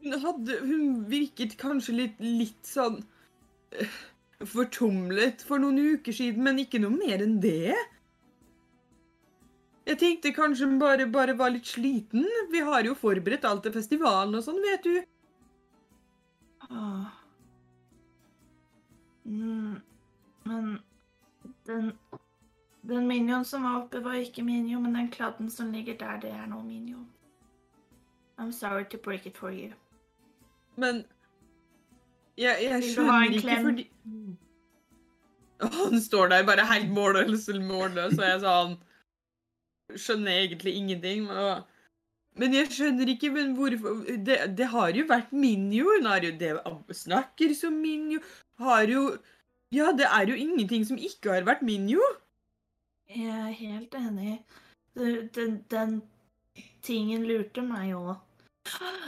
[0.00, 3.00] Hun hadde Hun virket kanskje litt, litt sånn
[3.72, 3.96] eh,
[4.48, 7.76] fortumlet for noen uker siden, men ikke noe mer enn det.
[9.88, 12.28] Jeg tenkte kanskje hun bare, bare var litt sliten.
[12.52, 15.00] Vi har jo forberedt alt til festivalen og sånn, vet du.
[16.68, 17.19] Åh.
[19.30, 19.80] Mm,
[20.44, 20.78] men
[21.66, 21.92] den
[22.82, 26.30] Den minioen som var oppe, var ikke minio, men den kladden som ligger der, det
[26.30, 27.04] er nå minio.
[28.38, 29.72] I'm sorry to break it for you.
[30.76, 31.04] Men
[32.38, 33.90] jeg, jeg skjønner ikke fordi
[35.60, 38.76] fordi Han står der bare helt målløs, målløs, og jeg sa han
[39.96, 41.30] skjønner egentlig ingenting.
[41.30, 41.62] Og,
[42.40, 45.84] men jeg skjønner ikke men hvorfor det, det har jo vært Minjo.
[45.98, 46.54] Hun har jo det
[46.96, 48.22] snakker som Minjo.
[48.60, 49.18] Har jo
[49.72, 52.02] Ja, det er jo ingenting som ikke har vært min, jo.
[53.10, 54.40] Jeg er helt enig.
[54.98, 56.02] Den, den, den
[56.82, 58.16] tingen lurte meg òg.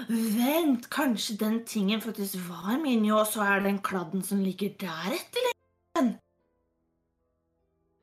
[0.08, 4.70] Vent, kanskje den tingen faktisk var min, jo, og så er den kladden som ligger
[4.80, 5.50] der etter?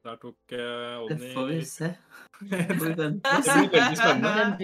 [0.09, 1.93] Der tok uh, Det får vi se.
[2.39, 3.21] Det blir veldig
[3.97, 4.59] spennende.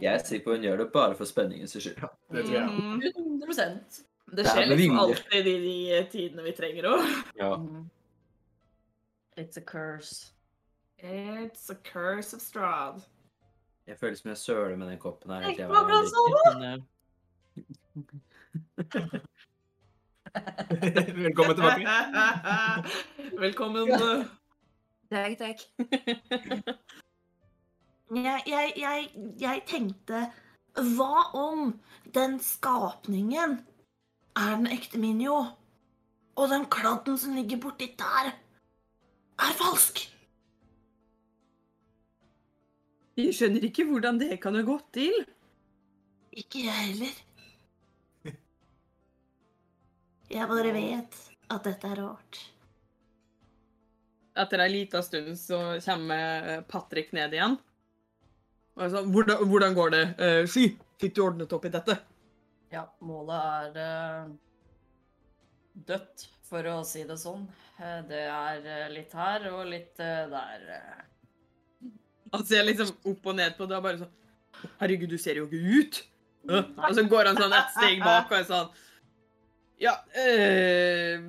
[0.00, 2.00] Jeg er sikker på hun gjør det bare for spenningens skyld.
[2.32, 2.68] Det tror jeg.
[2.70, 3.02] Mm,
[3.46, 4.00] 100%
[4.36, 7.04] Det skjer det liksom alltid i de tidene vi trenger òg.
[7.38, 7.52] Ja.
[7.60, 7.84] Mm.
[9.36, 10.32] It's a curse.
[10.98, 13.04] It's a curse of Strahd.
[13.86, 15.40] Jeg føler som jeg søler med den koppen her.
[15.40, 16.64] Jeg akkurat sånn!
[16.64, 16.80] eh,
[21.26, 21.86] Velkommen tilbake.
[23.44, 23.88] Velkommen.
[25.10, 25.60] Takk, takk.
[28.14, 30.26] Jeg, jeg, jeg, jeg tenkte
[30.74, 31.70] Hva om
[32.14, 33.60] den skapningen
[34.34, 35.36] er den ekte Minjo,
[36.34, 38.32] og den kladden som ligger borti der,
[39.38, 40.02] er falsk?
[43.14, 45.14] Jeg skjønner ikke hvordan det kan ha gått til.
[46.34, 47.14] Ikke jeg heller.
[50.34, 51.14] Jeg bare vet
[51.54, 52.40] at dette er rart.
[54.34, 57.54] Etter ei lita stund så kommer Patrick ned igjen.
[58.74, 60.02] Og jeg sa, hvordan, hvordan går det?
[60.18, 60.64] Eh, Sky,
[60.98, 61.94] fikk du ordnet opp i dette?
[62.74, 64.32] Ja, målet er uh,
[65.86, 67.44] dødt, for å si det sånn.
[67.78, 70.64] Eh, det er eh, litt her og litt uh, der.
[70.80, 71.92] eh.
[72.34, 74.20] Han ser liksom opp og ned på det og bare sånn
[74.80, 76.02] Herregud, du ser jo ikke ut!
[76.50, 78.70] Og så går han sånn et steg bak og er sånn
[79.82, 81.24] Ja, eh,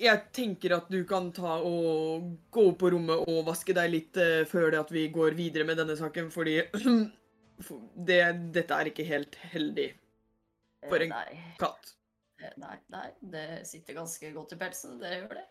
[0.00, 4.20] jeg tenker at du kan ta og gå opp på rommet og vaske deg litt
[4.20, 6.58] eh, før det at vi går videre med denne saken, fordi
[8.10, 8.20] det,
[8.56, 9.90] dette er ikke helt heldig.
[10.86, 11.94] For en Nei, katt.
[12.42, 14.98] eh, nei, nei, det sitter ganske godt i pelsen.
[15.00, 15.46] Dere gjør det.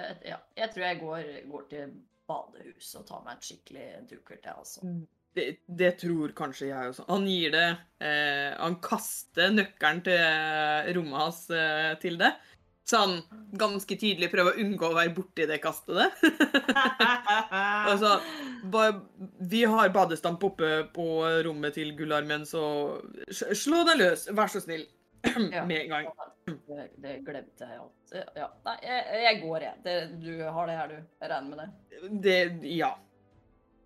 [0.00, 1.92] Eh, ja, jeg tror jeg går, går til
[2.28, 4.88] badehuset og tar meg en skikkelig dukkert, jeg, altså.
[5.34, 7.04] Det, det tror kanskje jeg også.
[7.08, 7.66] Han gir det
[7.98, 12.30] eh, Han kaster nøkkelen til eh, rommet hans eh, til det.
[12.84, 13.14] Så han
[13.56, 16.18] ganske tydelig prøver å unngå å være borti det kastet.
[17.88, 18.18] Altså,
[18.74, 18.90] ba,
[19.40, 21.06] vi har badestamp oppe på
[21.46, 23.00] rommet til Gullarmen, så
[23.32, 24.84] slå deg løs, vær så snill.
[25.54, 25.64] Ja.
[25.64, 26.08] Med en gang.
[26.44, 28.14] Det, det glemte jeg alt.
[28.36, 29.78] Ja, nei, jeg, jeg går, jeg.
[29.86, 30.98] Det, du har det her, du.
[31.24, 32.10] Jeg regner med det.
[32.26, 32.90] Det Ja.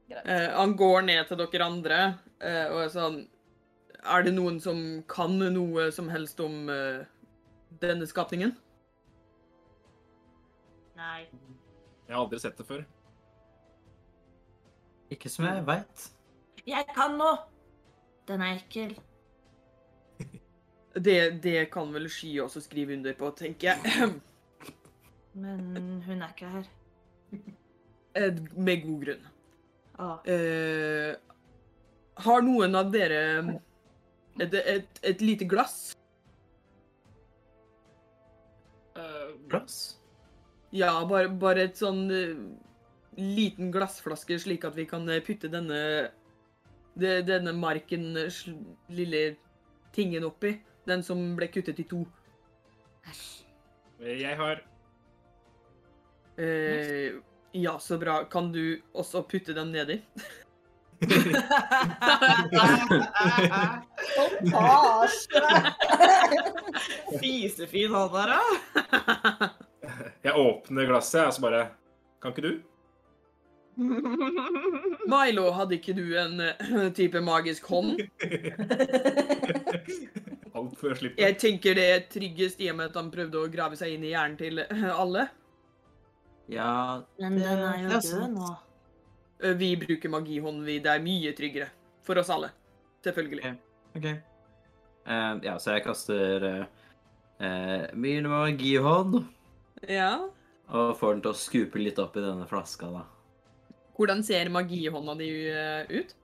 [0.08, 0.26] Greit.
[0.26, 1.98] Eh, han går ned til dere andre
[2.40, 3.18] eh, og er sånn
[3.98, 4.78] Er det noen som
[5.10, 7.02] kan noe som helst om eh,
[7.82, 8.54] denne skapningen?
[10.96, 11.26] Nei.
[12.08, 12.86] Jeg har aldri sett det før.
[15.12, 16.08] Ikke som jeg veit.
[16.68, 17.28] Jeg kan nå!
[18.28, 18.96] Den er ekkel.
[20.98, 24.08] Det, det kan vel Sky også skrive under på, tenker jeg.
[25.38, 26.70] Men hun er ikke her.
[28.18, 29.28] Eh, Med god grunn.
[29.98, 30.18] Ah.
[30.30, 31.16] Eh,
[32.22, 33.22] har noen av dere
[34.38, 35.92] et, et, et lite glass?
[38.98, 39.98] Uh, Glass?
[40.74, 42.32] Ja, bare, bare et sånn eh,
[43.18, 45.80] liten glassflaske, slik at vi kan putte denne
[46.98, 48.10] denne marken,
[48.90, 49.20] lille
[49.94, 50.56] tingen oppi.
[50.88, 52.02] Den som ble kuttet i to.
[54.02, 54.64] Jeg har
[56.38, 57.18] Eh,
[57.52, 58.24] ja, så bra.
[58.24, 60.02] Kan du også putte den nedi?
[67.20, 68.40] Fisefin han der, da.
[70.26, 71.66] Jeg åpner glasset, og så bare
[72.22, 72.52] Kan ikke du?
[75.12, 77.94] Milo, hadde ikke du en eh, type magisk hånd?
[80.58, 81.20] Alt for å slippe.
[81.22, 84.04] Jeg tenker det er tryggest i og med at han prøvde å grave seg inn
[84.08, 85.28] i hjernen til eh, alle.
[86.48, 88.34] Ja, Men den er jo er død sant.
[88.38, 88.48] nå.
[89.44, 90.78] Eh, Vi bruker magihånd, vi.
[90.80, 91.68] Det er mye tryggere.
[92.02, 92.48] For oss alle.
[93.04, 93.52] Selvfølgelig.
[93.96, 94.04] OK.
[95.08, 96.48] Uh, ja, så jeg kaster
[97.40, 99.24] uh, min magihånd
[99.88, 100.18] Ja.
[100.68, 103.02] og får den til å skupe litt opp i denne flaska, da.
[103.96, 105.30] Hvordan ser magihånda di
[106.00, 106.14] ut?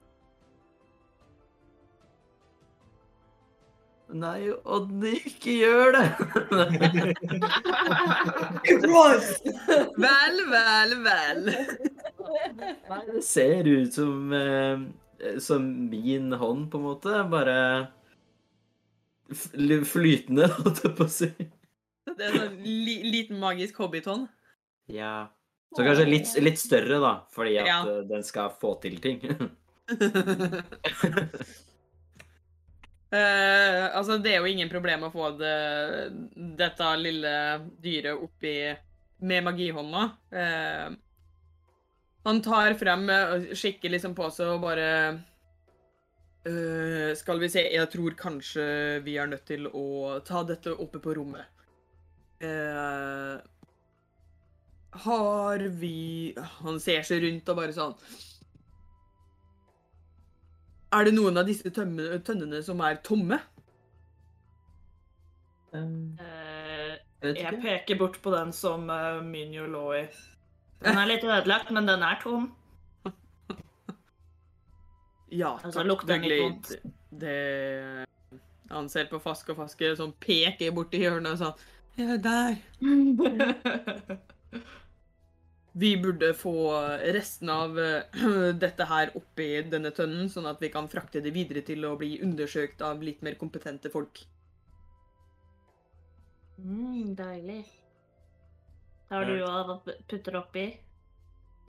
[4.15, 6.09] Nei, Odny, ikke gjør det!
[9.97, 11.43] Vel, vel, vel.
[12.91, 14.85] Nei, det ser ut som eh,
[15.41, 17.23] som min hånd, på en måte.
[17.33, 17.59] Bare
[19.89, 21.31] flytende, holdt jeg på å si.
[22.15, 24.29] Det er en sånn li liten magisk hobbithånd.
[24.93, 25.31] Ja.
[25.75, 27.79] Så kanskje litt, litt større, da, fordi at Ja.
[27.89, 29.23] eh, den skal få til ting.
[33.15, 35.51] Eh, altså, det er jo ingen problem å få det,
[36.59, 37.35] dette lille
[37.85, 38.55] dyret oppi
[39.19, 40.11] med magihånda.
[40.31, 40.89] Eh,
[42.25, 44.89] han tar frem eh, og kikker liksom på seg og bare
[46.49, 48.65] eh, Skal vi se, jeg tror kanskje
[49.05, 51.51] vi er nødt til å ta dette oppe på rommet.
[52.45, 53.39] Uh,
[54.91, 56.35] har vi
[56.65, 57.95] Han ser seg rundt og bare sånn
[60.99, 63.39] Er det noen av disse tømme, tønnene som er tomme?
[65.73, 66.19] Um,
[67.31, 70.05] jeg Jeg peker bort på den som uh, Minjo lå i.
[70.85, 72.51] Den er litt ødelagt, men den er tom.
[75.35, 75.87] Ja, Altså, takk.
[75.89, 76.75] lukter den litt vondt?
[77.11, 78.07] Det,
[78.71, 81.55] Han ser på Fask og Faske, sånn peker borti hjørnet og sånn
[81.99, 82.57] Ja, der.
[85.75, 86.53] Vi burde få
[87.17, 88.05] resten av eh,
[88.65, 92.21] dette her oppi denne tønnen, sånn at vi kan frakte det videre til å bli
[92.23, 94.21] undersøkt av litt mer kompetente folk.
[96.59, 97.65] Mm, deilig.
[99.11, 100.67] Har du og putter oppi?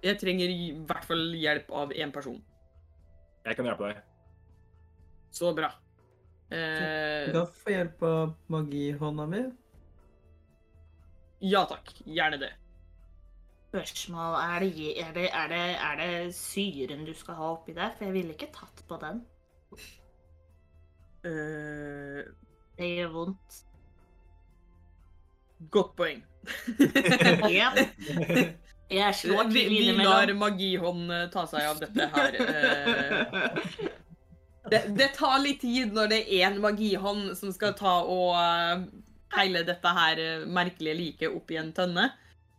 [0.06, 2.38] Jeg trenger i hvert fall hjelp av én person.
[3.46, 4.04] Jeg kan hjelpe deg.
[5.36, 5.72] Så bra.
[6.54, 9.42] Eh, Du kan få hjelp av magihånda mi.
[11.42, 11.92] ja takk.
[12.06, 12.52] Gjerne det.
[13.70, 17.92] Spørsmål er det, er, det, er, det, er det syren du skal ha oppi der?
[17.98, 19.26] For jeg ville ikke tatt på den.
[21.26, 22.22] Uh,
[22.78, 23.62] Det gjør vondt.
[25.72, 26.24] Godt poeng.
[27.50, 27.72] Ja.
[28.90, 32.36] Jeg slår vi, vi lar magihånd eh, ta seg av dette her.
[32.38, 33.88] eh.
[34.70, 38.38] det, det tar litt tid når det er én magihånd som skal ta og
[39.34, 42.12] peile dette her eh, merkelige liket opp i en tønne.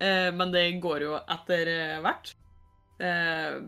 [0.02, 2.34] Eh, men det går jo etter eh, hvert.
[2.98, 3.60] Eh,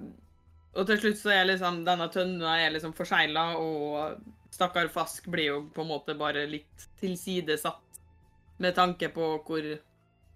[0.79, 4.19] og til slutt så er liksom denne tønna er liksom forsegla, og
[4.55, 7.88] stakkar Fask blir jo på en måte bare litt tilsidesatt
[8.59, 9.69] med tanke på hvor,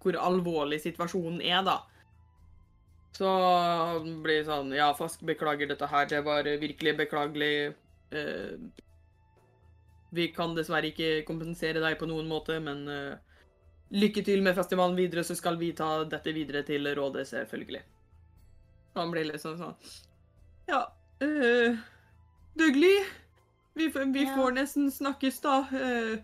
[0.03, 1.77] hvor alvorlig situasjonen er, da.
[3.13, 6.07] Så han blir sånn Ja, Fask, beklager dette her.
[6.09, 7.75] Det var virkelig beklagelig.
[8.11, 8.55] Eh,
[10.13, 13.15] vi kan dessverre ikke kompensere deg på noen måte, men eh,
[13.93, 17.81] lykke til med festivalen videre, så skal vi ta dette videre til rådet, selvfølgelig.
[18.97, 19.77] Han blir liksom sånn
[20.69, 20.83] Ja,
[21.21, 21.77] eh,
[22.57, 22.93] Dugli,
[23.73, 24.35] vi, vi Ja.
[24.35, 25.55] får nesten snakkes, da.
[25.73, 26.17] Eh,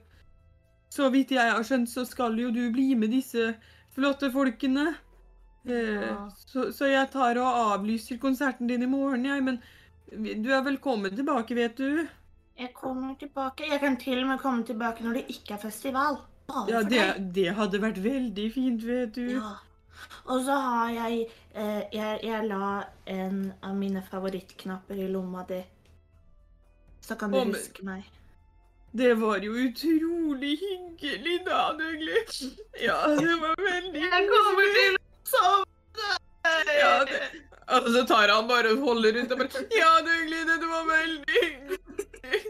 [0.89, 3.53] så vidt jeg har skjønt, så skal jo du bli med disse
[3.95, 4.87] flotte folkene.
[5.65, 6.31] Eh, Ja.
[6.35, 9.61] så, så jeg tar og avlyser konserten din i morgen, jeg, men
[10.43, 12.07] du er velkommen tilbake, vet du.
[12.59, 13.63] Jeg kommer tilbake.
[13.71, 16.17] Jeg kan til og med komme tilbake når det ikke er festival.
[16.47, 19.25] Bare Ja, det, det hadde vært veldig fint, vet du.
[19.37, 19.53] Ja.
[20.25, 21.25] Og så har jeg,
[21.55, 25.61] eh, jeg Jeg la en av mine favorittknapper i lomma di.
[27.01, 27.53] Så kan du Om...
[27.53, 28.03] huske meg.
[28.91, 32.39] Det var jo utrolig hyggelig da, Douglas.
[32.81, 36.15] Ja, det var veldig Jeg kommer til å sovne!
[36.79, 37.19] Ja, det,
[37.69, 41.43] og så tar han bare og holder rundt og bare Ja, Douglas, det var veldig
[41.43, 42.41] hyggelig.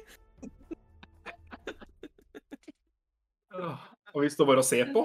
[4.14, 5.04] Og vi står bare og ser på.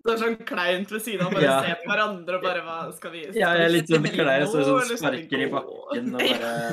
[0.00, 1.58] Så sånn kleint ved siden av, bare Ja.
[1.62, 4.46] ser på hverandre og bare hva skal vi Ja, jeg er litt sånn skal klein,
[4.48, 6.70] så sånn sparker i bakken og bare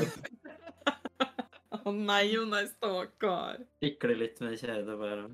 [1.87, 3.61] Å nei, å nei, stakkar.
[3.83, 4.97] Fikle litt med kjedet.
[4.99, 5.27] Bare.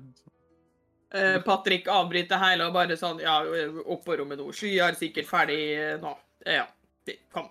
[1.14, 3.36] Eh, Patrick avbryter hele og bare sånn Ja,
[3.84, 4.48] opp på rommet nå.
[4.54, 6.14] Sky er sikkert ferdig eh, nå.
[6.46, 6.66] Ja,
[7.06, 7.48] vi- kom.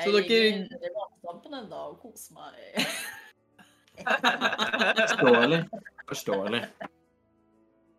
[0.00, 2.54] Så Jeg dere- ligger i vannstampen ennå og koser meg.
[4.00, 5.60] Forståelig.
[6.08, 6.62] Forståelig.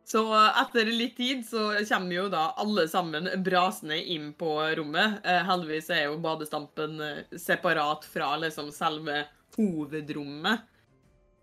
[0.06, 5.22] Så etter litt tid så kommer jo da alle sammen brasende inn på rommet.
[5.26, 9.24] Eh, heldigvis er jo badestampen eh, separat fra liksom selve
[9.56, 10.66] hovedrommet.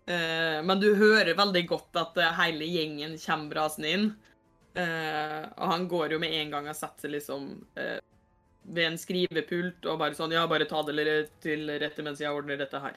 [0.05, 4.09] Eh, men du hører veldig godt at hele gjengen kommer brasende inn.
[4.79, 7.47] Og han går jo med en gang og setter seg liksom
[8.69, 11.03] ved en skrivepult og bare sånn Ja, bare ta det
[11.43, 12.95] til rette mens jeg ordner dette her.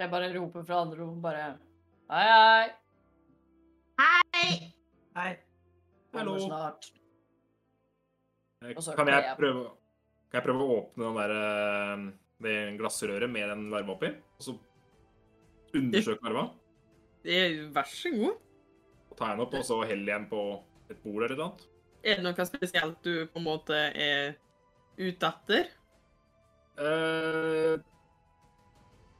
[0.00, 1.50] Jeg bare roper fra andre rom bare
[2.10, 2.70] Hei, hei.
[4.00, 4.72] Hei.
[5.16, 5.30] Hei.
[6.14, 6.38] Hallo.
[6.40, 6.92] Snart.
[8.64, 9.64] Eh, Kan jeg jeg prøve,
[10.30, 12.04] kan jeg prøve å åpne den der, eh,
[12.46, 14.12] det glassrøret med den larva oppi?
[14.38, 14.56] Og så
[15.76, 16.46] undersøke larva?
[17.24, 18.40] Vær så god.
[19.10, 20.44] Og ta den opp, og så heller jeg den på
[20.90, 21.50] et bord eller noe?
[21.50, 21.66] annet?
[22.02, 24.36] Er det noe spesielt du på en måte er
[24.96, 25.68] ute etter?
[26.80, 27.76] Uh,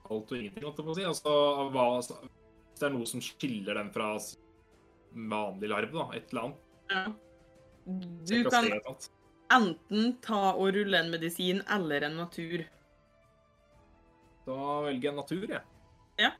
[0.08, 1.04] alt og ingenting, holdt jeg på å si.
[1.04, 1.34] Altså,
[1.74, 4.14] hva, hvis det er noe som skiller den fra
[5.14, 6.56] vanlig larv, da, et eller annet.
[6.90, 7.12] Ja.
[8.30, 8.64] Du kan
[9.50, 12.64] enten ta og rulle en medisin eller en natur.
[14.46, 15.62] Da velger jeg natur, jeg.
[16.20, 16.30] Ja.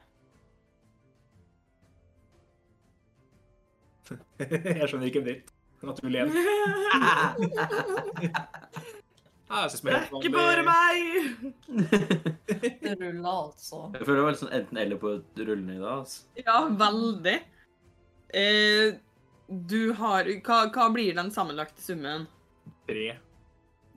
[4.41, 5.49] jeg skjønner ikke en dritt.
[5.81, 6.33] Naturlig en.
[9.51, 10.97] Ja, jeg synes Det det er ikke bare meg!
[12.83, 13.77] Det ruller, altså.
[13.97, 15.09] Jeg føler det var litt sånn enten-eller på
[15.41, 15.97] rullene i dag.
[16.05, 16.19] Altså.
[16.39, 17.39] Ja, veldig.
[18.35, 18.99] Eh,
[19.51, 22.27] du har hva, hva blir den sammenlagte summen?
[22.87, 23.17] Tre.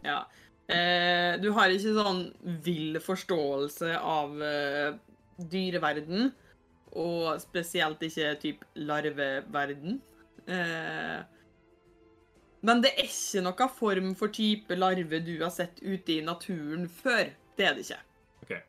[0.03, 0.23] Ja.
[0.67, 2.23] Eh, du har ikke sånn
[2.65, 4.95] vill forståelse av eh,
[5.51, 6.31] dyreverden,
[6.93, 9.99] og spesielt ikke typ larveverden.
[10.47, 11.21] Eh,
[12.63, 16.87] men det er ikke noen form for type larve du har sett ute i naturen
[16.87, 17.33] før.
[17.57, 17.99] Det er det ikke.
[18.45, 18.61] Okay.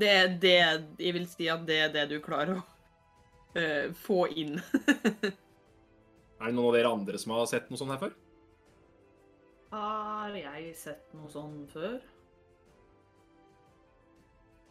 [0.00, 0.54] Det er det
[0.98, 2.62] Jeg vil si at det er det du klarer å
[3.58, 4.58] eh, få inn.
[6.40, 8.16] Er det noen av dere andre som har sett noe sånt her før?
[9.74, 12.02] Har jeg sett noe sånt før?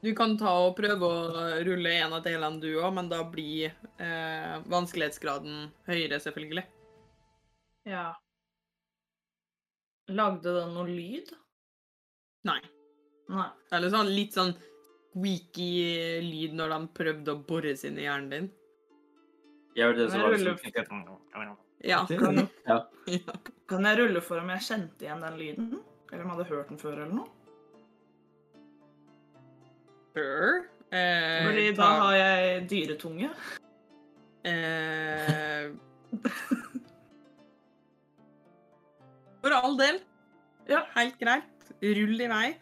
[0.03, 3.71] Du kan ta og prøve å rulle en av delene du òg, men da blir
[4.03, 6.65] eh, vanskelighetsgraden høyere, selvfølgelig.
[7.87, 8.09] Ja.
[10.11, 11.31] Lagde den noe lyd?
[12.47, 12.59] Nei.
[13.31, 13.47] Nei.
[13.71, 14.51] Eller sånn litt sånn
[15.13, 15.71] squeaky
[16.25, 18.51] lyd når de prøvde å bore seg inn i hjernen din.
[19.75, 20.57] Jeg var det som var liksom,
[21.83, 22.05] Ja.
[22.67, 22.77] ja.
[23.17, 23.33] ja.
[23.67, 25.71] Kan jeg rulle for om jeg kjente igjen den lyden?
[26.11, 27.27] Eller om jeg hadde hørt den før, eller noe?
[30.13, 30.61] Før?
[30.93, 33.29] Eh, Fordi da ta- har jeg dyretunge.
[34.45, 35.71] eh,
[39.43, 39.97] For all del.
[40.69, 40.85] Ja.
[40.95, 41.71] Helt greit.
[41.83, 42.53] Rull i vei.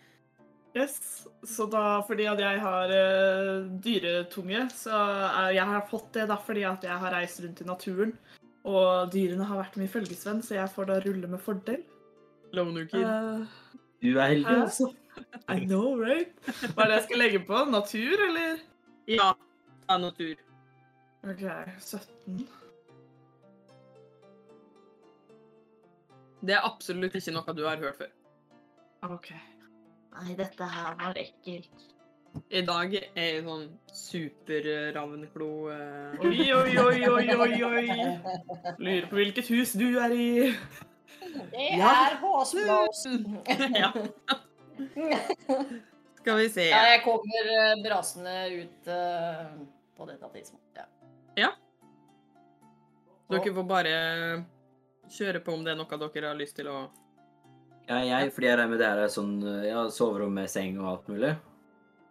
[0.76, 1.28] Yes.
[1.44, 6.38] Så da, fordi at jeg har uh, dyretunge, så uh, jeg har fått det da
[6.40, 8.14] fordi at jeg har reist rundt i naturen.
[8.62, 11.82] Og dyrene har vært min følgesvenn, så jeg får da rulle med fordel.
[12.54, 13.02] Lonuker.
[13.02, 13.46] Eh,
[14.02, 14.92] Du er heldig, altså.
[15.56, 16.32] I know, right?
[16.76, 17.66] Hva er det jeg skal legge på?
[17.70, 18.62] Natur, eller?
[19.10, 19.32] ja.
[19.90, 20.36] ja natur.
[21.26, 21.44] OK,
[21.80, 22.48] 17.
[26.42, 28.14] Det er absolutt ikke noe du har hørt før.
[29.10, 29.34] OK.
[30.12, 31.88] Nei, dette her var ekkelt.
[32.52, 36.22] I dag er jeg sånn super-ravnklo eh.
[36.24, 37.82] Oi, oi, oi, oi, oi, oi.
[38.80, 40.30] Lurer på hvilket hus du er i.
[41.52, 41.92] Det Ja.
[42.08, 43.04] er håsblås.
[43.82, 43.92] Ja.
[46.22, 46.70] Skal vi se.
[46.70, 49.44] Ja, jeg kommer eh, brasende ut eh,
[49.98, 50.88] på dette tidspunktet.
[51.40, 51.52] Ja.
[53.32, 53.94] Dere får bare
[55.12, 56.80] kjøre på om det er noe dere har lyst til å
[57.90, 59.34] Ja, jeg, fordi jeg regner med det er sånn
[59.66, 61.32] ja, soverom med seng og alt mulig.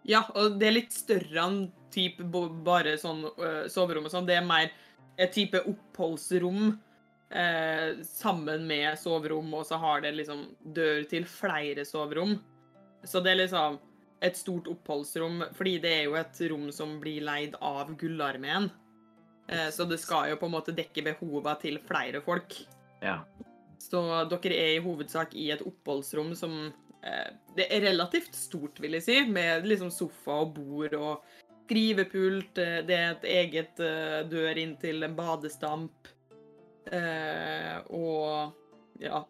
[0.08, 1.60] Ja, og det er litt større enn
[1.92, 2.20] typ
[2.64, 4.28] bare sånn uh, soverom og sånn.
[4.28, 4.70] Det er mer
[5.20, 6.70] et type oppholdsrom
[7.30, 10.46] eh, sammen med soverom, og så har det liksom
[10.76, 12.38] dør til flere soverom.
[13.04, 13.78] Så det er liksom
[14.24, 18.70] et stort oppholdsrom, fordi det er jo et rom som blir leid av Gullarmeen.
[19.48, 22.56] Eh, så det skal jo på en måte dekke behova til flere folk.
[23.04, 23.20] Ja.
[23.80, 24.00] Så
[24.30, 26.56] dere er i hovedsak i et oppholdsrom som
[27.02, 31.24] eh, Det er relativt stort, vil jeg si, med liksom sofa og bord og
[31.64, 36.10] skrivepult, eh, det er et eget eh, dør inn til en badestamp.
[36.92, 38.52] eh, og
[39.00, 39.24] ja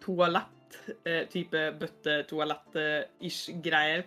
[0.00, 0.58] Toalett.
[1.04, 4.04] eh, type bøtte-toalett-ish greier.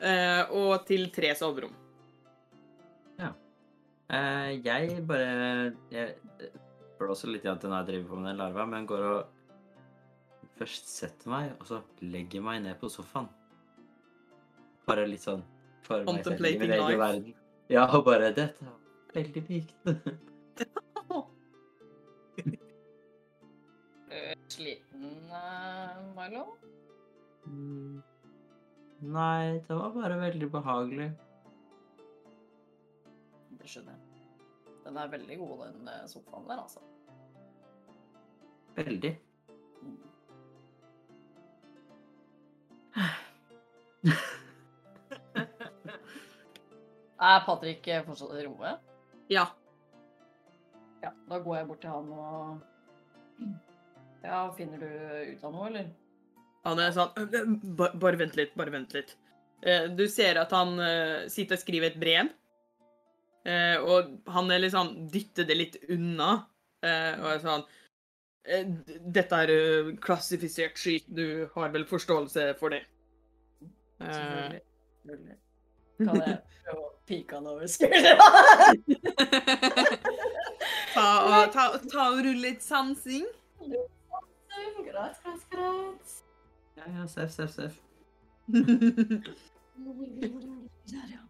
[0.00, 1.72] Eh, og til tre soverom.
[4.06, 6.14] Eh, jeg bare Jeg
[6.98, 10.88] blåser litt igjen til når jeg driver på med den larva, men går og først
[10.88, 13.28] setter meg, og så legger meg ned på sofaen.
[14.86, 15.42] Bare litt sånn
[15.86, 17.00] for meg selv i min egen life.
[17.02, 17.34] verden.
[17.72, 18.76] Ja, og bare Dette er
[19.16, 19.74] veldig mykt.
[24.16, 26.44] Eh, Sliten, eh, Milo?
[27.46, 28.02] Mm.
[29.00, 31.10] Nei, det var bare veldig behagelig.
[33.60, 34.05] Det skjønner jeg.
[34.86, 36.80] Den er veldig god, den eh, sofaen der, altså.
[38.76, 39.12] Veldig.
[47.16, 48.82] Er Patrick eh, fortsatt i rommet?
[49.32, 49.46] Ja.
[51.02, 53.46] Ja, da går jeg bort til han og
[54.26, 54.88] Ja, finner du
[55.32, 55.88] ut av noe, eller?
[56.66, 59.14] Han er sånn «Øh, øh, ba- Bare vent litt, bare vent litt.
[59.62, 60.76] Eh, Du ser at han
[61.32, 62.32] sitter og skriver et brev.
[63.46, 66.30] Eh, Og han er liksom dytter det litt unna.
[66.82, 67.62] eh, Og er sånn
[68.46, 68.64] eh,
[69.14, 72.82] Dette er eh, klassifisert skit, du har vel forståelse for det?
[74.00, 74.62] Eh, Selvfølgelig.
[75.06, 75.38] Selvfølgelig.
[76.02, 76.36] Kan jeg
[76.66, 78.16] prøve å pike han over skuldra?
[80.96, 83.24] ta, og, ta, ta og rulle litt sansing.
[83.62, 86.16] greit, greit, greit.
[86.76, 87.78] Ja, ja, seff, seff, seff.
[90.86, 91.22] Der, ja.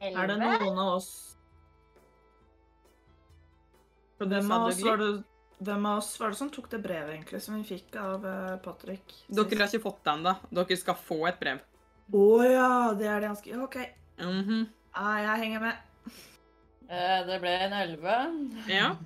[0.00, 1.10] Er det noen av oss
[4.20, 5.10] Hvem av oss var det
[5.60, 8.54] hvem av oss var det som tok det brevet egentlig, som vi fikk av eh,
[8.64, 9.12] Patrick?
[9.28, 10.32] Dere har ikke fått det ennå.
[10.56, 11.58] Dere skal få et brev.
[12.16, 13.76] Å ja, det er det han skal OK.
[14.22, 14.62] Mm -hmm.
[14.92, 15.76] ah, jeg henger med.
[16.88, 18.16] Eh, Det ble en elleve.
[18.68, 18.96] Ja.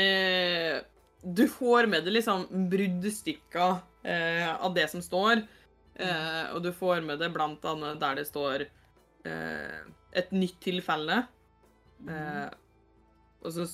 [0.00, 0.82] Eh,
[1.22, 5.46] du får med deg liksom bruddstykker eh, av det som står.
[5.94, 8.66] Eh, og du får med det blant annet der det står
[9.24, 9.78] eh,
[10.14, 11.22] et nytt tilfelle.
[12.08, 12.50] Eh,
[13.44, 13.66] og så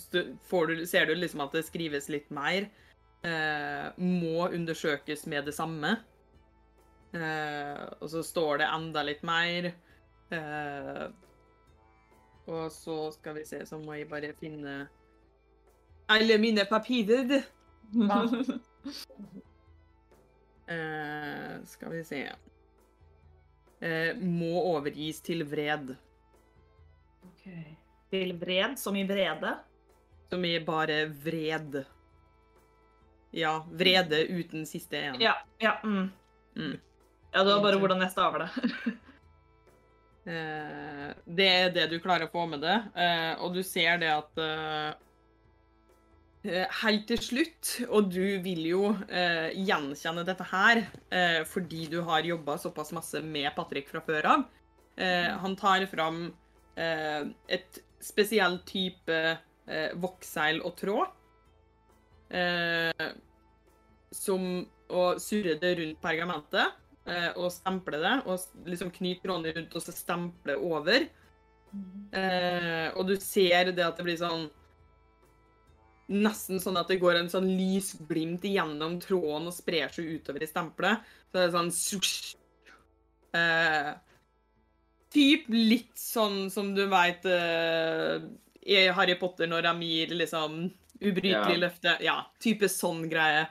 [0.50, 2.68] får du, ser du liksom at det skrives litt mer.
[3.26, 5.96] Eh, må undersøkes med det samme.
[7.14, 9.72] Eh, og så står det enda litt mer.
[10.30, 11.04] Eh,
[12.50, 14.82] og så skal vi se, så må jeg bare finne
[16.10, 17.42] alle mine papirer.
[20.70, 22.18] Eh, skal vi se
[23.82, 25.96] eh, Må overgis til vred.
[28.10, 29.54] Til vred, som i vrede.
[30.30, 31.82] Som i bare vred.
[33.30, 35.20] Ja, vrede uten siste en.
[35.22, 35.36] Ja.
[35.58, 36.10] Ja, mm.
[36.56, 36.80] Mm.
[37.32, 38.96] ja det var bare hvordan jeg staver det.
[40.30, 44.10] Eh, det er det du klarer å få med det, eh, og du ser det
[44.12, 44.90] at eh,
[46.44, 52.02] eh, Helt til slutt, og du vil jo eh, gjenkjenne dette her eh, fordi du
[52.06, 54.44] har jobba såpass masse med Patrick fra før av.
[55.00, 56.36] Eh, han tar fram eh,
[56.76, 61.16] et spesiell type eh, voksseil og tråd.
[62.30, 63.08] Eh,
[64.14, 64.46] som
[64.90, 69.84] å surrer det rundt pergamentet eh, og stemple det, og liksom knyte trådene rundt og
[69.84, 71.06] så stemple over.
[72.16, 74.48] Eh, og du ser det at det blir sånn
[76.10, 80.48] Nesten sånn at det går en sånn lysglimt gjennom tråden og sprer seg utover i
[80.50, 81.04] stempelet.
[81.30, 81.68] Så det er sånn.
[83.38, 83.90] Eh,
[85.10, 88.20] Typ litt sånn som du veit uh,
[88.62, 90.60] i Harry Potter når de gir liksom
[91.00, 91.62] ubrytelig Ja.
[91.64, 91.96] løfte.
[92.04, 93.46] Ja, type sånn greie.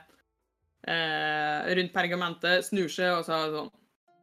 [0.88, 3.68] Uh, rundt pergamentet, snur seg, og så sånn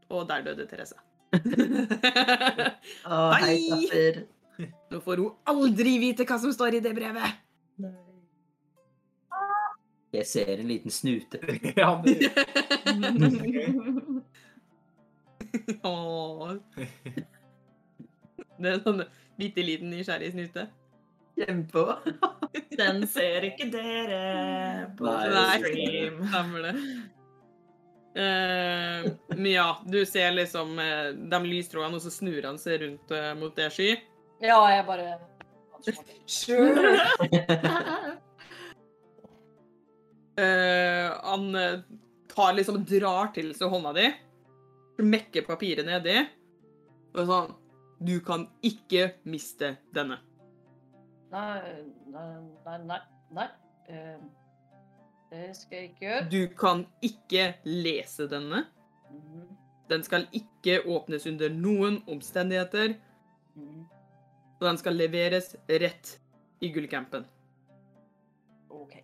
[0.09, 0.95] Og der døde Therese.
[3.05, 3.69] Å, hei, Hei!
[3.69, 4.21] Tapper.
[4.89, 7.35] Nå får hun aldri vite hva som står i det brevet.
[10.15, 11.37] Jeg ser en liten snute.
[11.77, 12.31] Ja, det.
[18.57, 19.03] Det er sånn
[19.37, 20.63] bitte liten nysgjerrig snute.
[21.37, 21.83] Kjempe.
[22.79, 24.21] Den ser ikke dere
[24.97, 26.15] på Nei, Nei, stream.
[26.31, 26.73] stemmer det.
[28.17, 29.01] Uh,
[29.35, 33.33] men ja, du ser liksom uh, de lystrådene, og så snur han seg rundt uh,
[33.37, 33.91] mot det sky.
[34.41, 35.17] Ja, jeg bare
[36.25, 36.97] Sure.
[40.37, 41.55] Eh, han
[42.29, 44.03] tar liksom drar til seg hånda di,
[45.03, 46.17] mekker papiret nedi,
[47.15, 47.55] og sånn
[47.99, 50.19] Du kan ikke miste denne.
[51.31, 51.61] Nei,
[52.13, 52.25] nei,
[52.65, 52.99] nei, nei.
[53.33, 53.47] nei.
[53.89, 54.19] Eh,
[55.31, 56.27] Det skal jeg ikke gjøre.
[56.29, 58.67] Du kan ikke lese denne.
[59.09, 59.47] Mhm,
[59.89, 62.95] Den skal ikke åpnes under noen omstendigheter.
[63.55, 63.87] mhm.
[64.59, 66.19] Og den skal leveres rett
[66.61, 67.25] i gullcampen.
[68.69, 69.03] OK.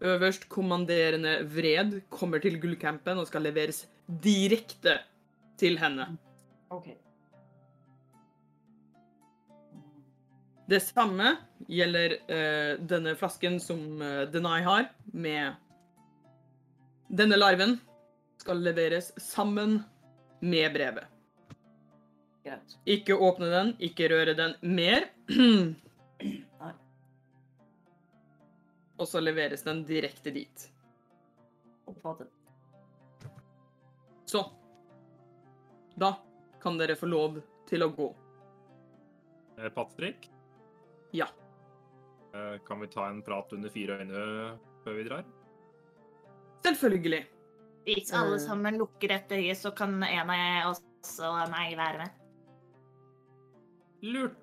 [0.00, 4.98] Øverst kommanderende Vred kommer til gullcampen og skal leveres direkte
[5.60, 6.06] til henne.
[6.72, 6.88] OK.
[10.72, 11.36] Det samme
[11.68, 15.52] gjelder uh, denne flasken som uh, Denai har, med
[17.12, 17.76] denne larven.
[18.40, 19.82] Skal leveres sammen
[20.40, 21.06] med brevet.
[22.42, 22.78] Greit.
[22.90, 25.06] Ikke åpne den, ikke røre den mer.
[28.98, 30.72] Og så leveres den direkte dit.
[31.90, 32.28] Oppfattet.
[34.26, 34.44] Så
[35.98, 36.14] Da
[36.62, 38.08] kan dere få lov til å gå.
[39.58, 40.30] Eh, Patrick,
[41.12, 41.26] Ja.
[42.34, 45.24] eh, kan vi ta en prat under fire øyne før vi drar?
[46.64, 47.24] Selvfølgelig.
[47.84, 52.10] Hvis alle sammen lukker et øye, så kan en av oss og meg være med.
[54.02, 54.36] Lurt.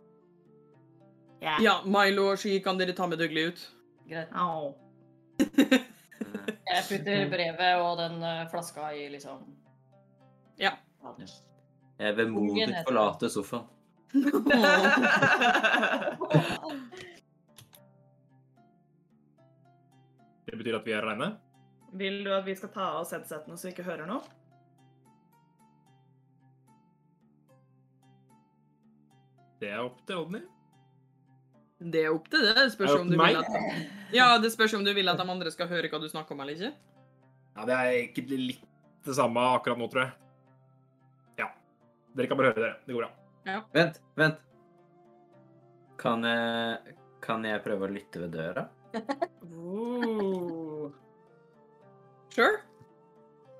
[1.41, 1.58] Ja.
[1.62, 3.62] Ja, Milo og Sky kan dere ta med Dougley ut.
[4.10, 4.28] Greit.
[6.70, 9.45] Jeg putter brevet og den eh, flaska i liksom
[10.60, 10.74] Ja.
[12.00, 13.66] Jeg vemodig Ungen heter forlater sofaen.
[20.50, 21.28] Det betyr at vi er reine?
[22.00, 24.22] Vil du at vi skal ta av oss headsetene så vi ikke hører noe?
[29.60, 30.39] Det er opp til Odny.
[31.80, 32.54] Det er opp til det.
[32.58, 33.45] Det spørs det om du vil at
[34.16, 36.41] Ja, det spørs om du vil at de andre skal høre hva du snakker om
[36.43, 36.72] eller ikke.
[37.56, 38.66] Ja, det er egentlig litt
[39.06, 40.14] det samme akkurat nå, tror jeg.
[42.10, 42.16] Ja.
[42.18, 42.78] Dere kan bare høre dere.
[42.86, 43.60] Det går bra.
[43.74, 44.41] Vent, vent.
[45.99, 48.66] Kan jeg, kan jeg prøve å lytte ved døra?
[49.43, 50.89] Uh.
[52.34, 52.57] Sure.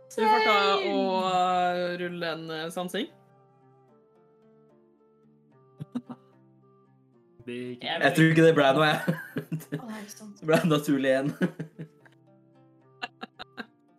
[0.10, 0.58] Du får ta
[0.90, 3.10] og uh, rulle en uh, sansing.
[7.50, 9.00] Jeg Jeg tror ikke det ble noe, jeg.
[9.72, 11.32] Det ble naturlig igjen.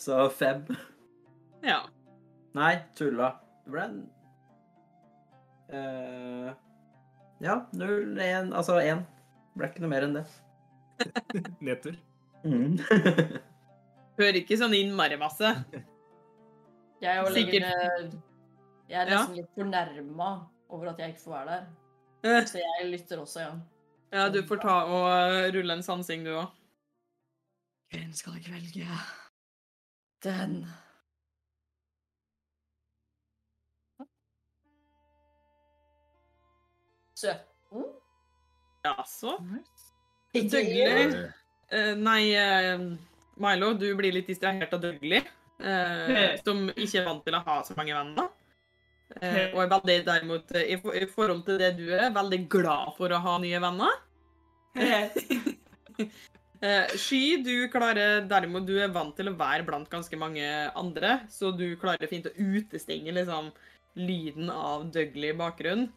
[0.01, 0.63] Så fem.
[1.67, 1.81] Ja.
[2.57, 3.33] Nei, tulla.
[3.65, 3.99] Det ble en
[5.73, 6.53] eh,
[7.41, 9.01] Ja, null, én Altså 1.
[9.51, 10.25] Det ble ikke noe mer enn det.
[11.67, 11.97] nedtur.
[12.45, 12.77] Mm.
[14.21, 15.49] Hører ikke sånn innmari masse.
[17.01, 17.65] Jeg er jo Sikkert.
[17.65, 18.11] legger,
[18.91, 19.19] Jeg er Ja.
[19.23, 20.31] nesten litt fornærma
[20.69, 21.67] over at jeg ikke får være der.
[22.29, 23.53] Eh, Så jeg lytter også, ja.
[24.13, 26.49] Ja, du får ta og uh, rulle en sansing, du òg.
[27.95, 28.87] Hvem skal jeg velge?
[30.23, 30.67] Den.
[38.85, 39.37] Jaså?
[40.33, 41.29] Ikke Dougley
[41.71, 42.81] Eh, Nei, eh,
[43.39, 45.23] Milo, du blir litt distrahert av Dougley,
[45.63, 48.33] eh, som ikke er vant til å ha så mange venner.
[49.21, 52.93] Eh, og er veldig derimot, i, for, i forhold til det du er, veldig glad
[52.99, 53.97] for å ha nye venner.
[56.61, 60.45] Uh, Sky, du klarer derimot Du er vant til å være blant ganske mange
[60.79, 63.51] andre, så du klarer fint å utestenge liksom,
[63.99, 65.91] lyden av Dougley i bakgrunnen.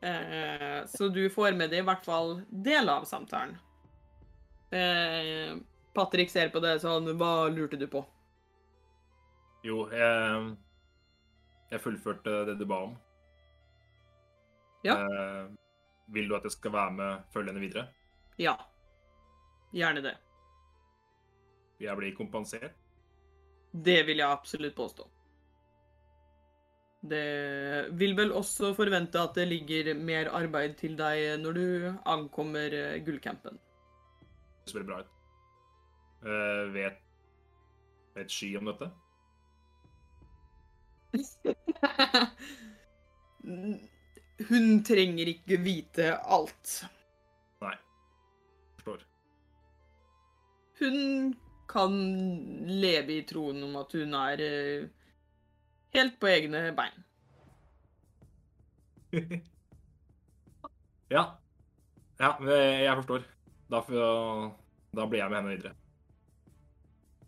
[0.00, 3.58] Eh, så du får med deg i hvert fall deler av samtalen.
[4.72, 5.56] Eh,
[5.94, 8.04] Patrick ser på det sånn Hva lurte du på?
[9.66, 10.52] Jo, jeg,
[11.72, 12.94] jeg fullførte det du ba om.
[14.86, 14.96] Ja.
[14.96, 15.50] Eh,
[16.14, 17.88] vil du at jeg skal være med, følgende videre?
[18.40, 18.56] Ja.
[19.76, 20.16] Gjerne det.
[21.80, 22.72] Jeg blir kompensert.
[23.70, 25.04] Det vil jeg absolutt påstå.
[27.00, 32.74] Det vil vel også forvente at det ligger mer arbeid til deg når du ankommer
[32.76, 33.58] eh, gullcampen.
[34.66, 35.06] Det ser bra ut.
[36.20, 36.98] Uh, vet,
[38.18, 38.90] vet Sky om dette?
[44.50, 46.84] Hun trenger ikke vite alt.
[47.64, 47.76] Nei.
[48.76, 49.00] Forstår.
[50.80, 51.34] Hun
[51.70, 51.92] kan
[52.68, 54.88] leve i troen om at hun er eh,
[55.96, 57.04] helt på egne bein.
[61.16, 61.24] ja.
[62.20, 63.26] Ja, jeg forstår.
[63.70, 63.80] Da,
[64.92, 65.74] da blir jeg med henne videre.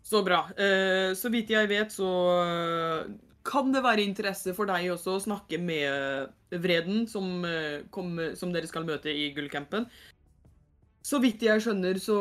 [0.03, 0.45] Så bra.
[0.59, 2.09] Eh, så vidt jeg vet, så
[2.43, 3.13] eh,
[3.47, 8.51] kan det være interesse for deg også å snakke med Vreden, som, eh, kom, som
[8.53, 9.87] dere skal møte i gullcampen.
[11.03, 12.19] Så vidt jeg skjønner, så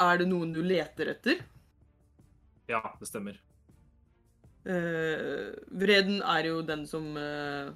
[0.00, 1.42] er det noen du leter etter.
[2.70, 3.40] Ja, det stemmer.
[4.62, 7.72] Eh, Vreden er jo den som eh,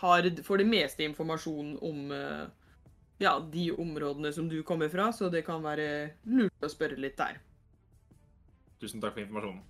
[0.00, 2.46] har for det meste informasjon om, eh,
[3.22, 5.86] ja, de områdene som du kommer fra, så det kan være
[6.26, 7.38] lurt å spørre litt der.
[8.82, 9.62] Tusen takk for informasjonen.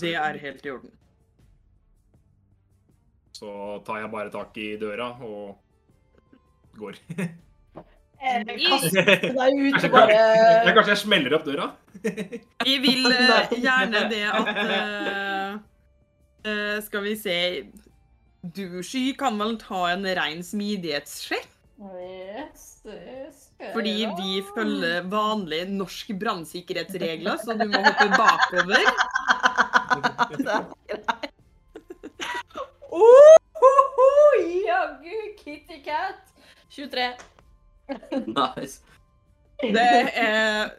[0.00, 0.98] Det er helt i orden.
[3.36, 3.52] Så
[3.84, 5.58] tar jeg bare tak i døra og
[6.78, 7.00] går.
[8.22, 11.70] Kaste deg ut Kanskje, og bare kanskje, kanskje jeg smeller opp døra?
[12.70, 15.56] Jeg vil uh, gjerne det at uh,
[16.50, 17.38] eh, Skal vi se
[18.42, 21.50] Du, Sky, kan vel ta en rein smidighetssjekk?
[21.82, 23.38] Yes, yes,
[23.72, 28.86] Fordi vi følger vanlige norske brannsikkerhetsregler, så du må hoppe bakover.
[32.86, 34.08] Ohoho,
[34.68, 36.22] Jaggu Kitty Cat.
[36.70, 37.31] 23.
[38.26, 38.80] Nice.
[39.62, 39.88] Det
[40.18, 40.72] er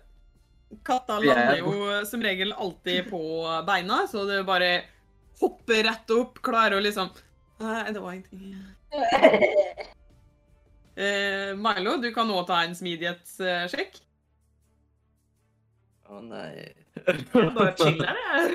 [0.83, 3.21] Katta er- lander jo som regel alltid på
[3.67, 4.71] beina, så det bare
[5.39, 7.09] hopper rett opp, klarer å liksom
[7.63, 8.55] Nei, det var ingenting.
[10.95, 13.95] Eh, Milo, du kan nå ta en smidighetssjekk.
[16.13, 16.67] Å nei.
[17.33, 18.49] Bare chiller, jeg.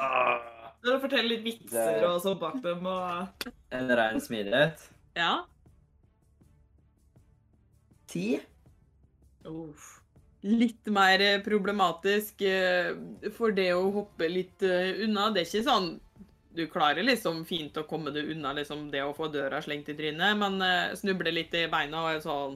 [0.00, 0.40] Ah,
[0.84, 4.82] Dere forteller litt vitser Det- og sånn bak dem og En rein smidighet.
[5.16, 5.44] ja.
[8.14, 8.38] Ti?
[9.44, 10.00] Uff.
[10.44, 12.92] Litt mer eh, problematisk eh,
[13.34, 15.30] for det å hoppe litt eh, unna.
[15.32, 15.88] Det er ikke sånn
[16.54, 19.96] Du klarer liksom fint å komme deg unna liksom det å få døra slengt i
[19.98, 20.60] trynet, men
[20.94, 22.54] snuble litt i beina og sånn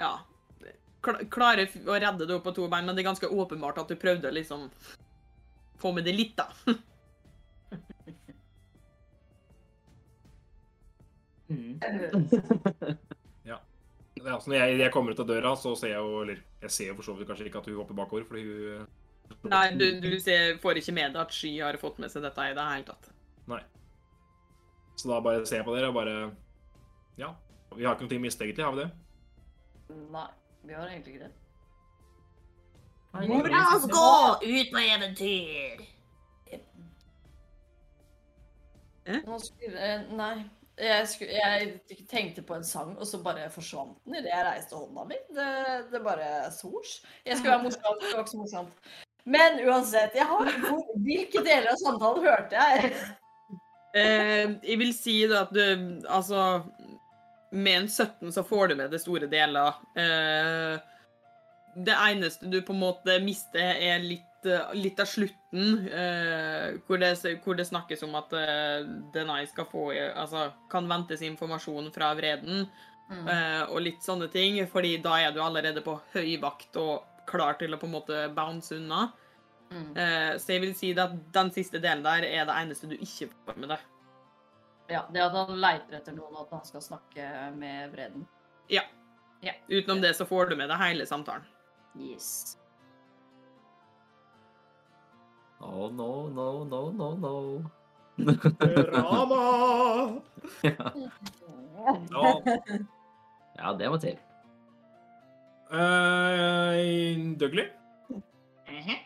[0.00, 0.16] Ja.
[1.04, 3.94] Klarer å redde deg opp på to bein, men det er ganske åpenbart at du
[4.00, 4.66] prøvde å liksom
[5.78, 6.48] få med det litt, da.
[11.46, 12.96] ja,
[14.24, 16.90] altså når jeg, jeg kommer ut av døra, så ser jeg jo Eller jeg ser
[16.90, 18.86] jo for så vidt kanskje ikke at hun hopper bakover, fordi hun
[19.44, 22.46] Nei, du, du ser, får ikke med deg at Sky har fått med seg dette
[22.48, 23.10] i det hele tatt.
[23.50, 23.60] Nei.
[24.96, 26.14] Så da bare ser jeg på dere og bare
[27.20, 27.34] Ja.
[27.76, 28.88] Vi har ikke noe å miste, egentlig, har vi det?
[30.14, 30.24] Nei,
[30.64, 31.34] vi har egentlig ikke det.
[33.52, 34.08] La oss gå
[34.42, 35.84] ut på eventyr!
[39.08, 40.34] Eh, nei.
[40.78, 44.78] Jeg, skulle, jeg tenkte på en sang, og så bare forsvant den idet jeg reiste
[44.78, 45.18] hånda mi.
[45.34, 45.48] Det,
[45.92, 47.00] det bare sors.
[47.26, 48.90] Jeg skulle være morsom, det var ikke så morsomt.
[49.28, 50.52] Men uansett, har,
[51.04, 52.92] hvilke deler av samtalen hørte jeg?
[53.96, 56.60] Eh, jeg vil si da at du Altså
[57.56, 59.78] Med en 17 så får du med det store deler.
[59.96, 60.76] Eh,
[61.78, 64.27] det eneste du på en måte mister, er litt,
[64.76, 65.88] litt av slutten.
[65.88, 67.12] Eh, hvor, det,
[67.44, 72.66] hvor det snakkes om at eh, Denai skal få Altså kan ventes informasjon fra vreden.
[73.28, 74.60] eh, og litt sånne ting.
[74.70, 78.22] Fordi da er du allerede på høy vakt og klar til å på en måte
[78.36, 79.08] bounce unna.
[79.68, 79.90] Mm.
[79.96, 83.30] Eh, så jeg vil si at den siste delen der er det eneste du ikke
[83.44, 83.88] får med deg.
[84.88, 87.26] Ja, det at han leiter etter noen, og at han skal snakke
[87.58, 88.24] med vreden.
[88.72, 88.86] Ja,
[89.68, 91.44] Utenom det så får du med deg hele samtalen.
[91.98, 92.56] Yes.
[95.60, 97.64] Oh, no, no, no, no, no.
[98.92, 100.20] Rama!
[100.62, 100.90] ja.
[102.10, 102.42] No.
[103.58, 104.18] ja, det må til.
[105.70, 107.66] Uh, Dougley,
[108.68, 108.98] Mhm,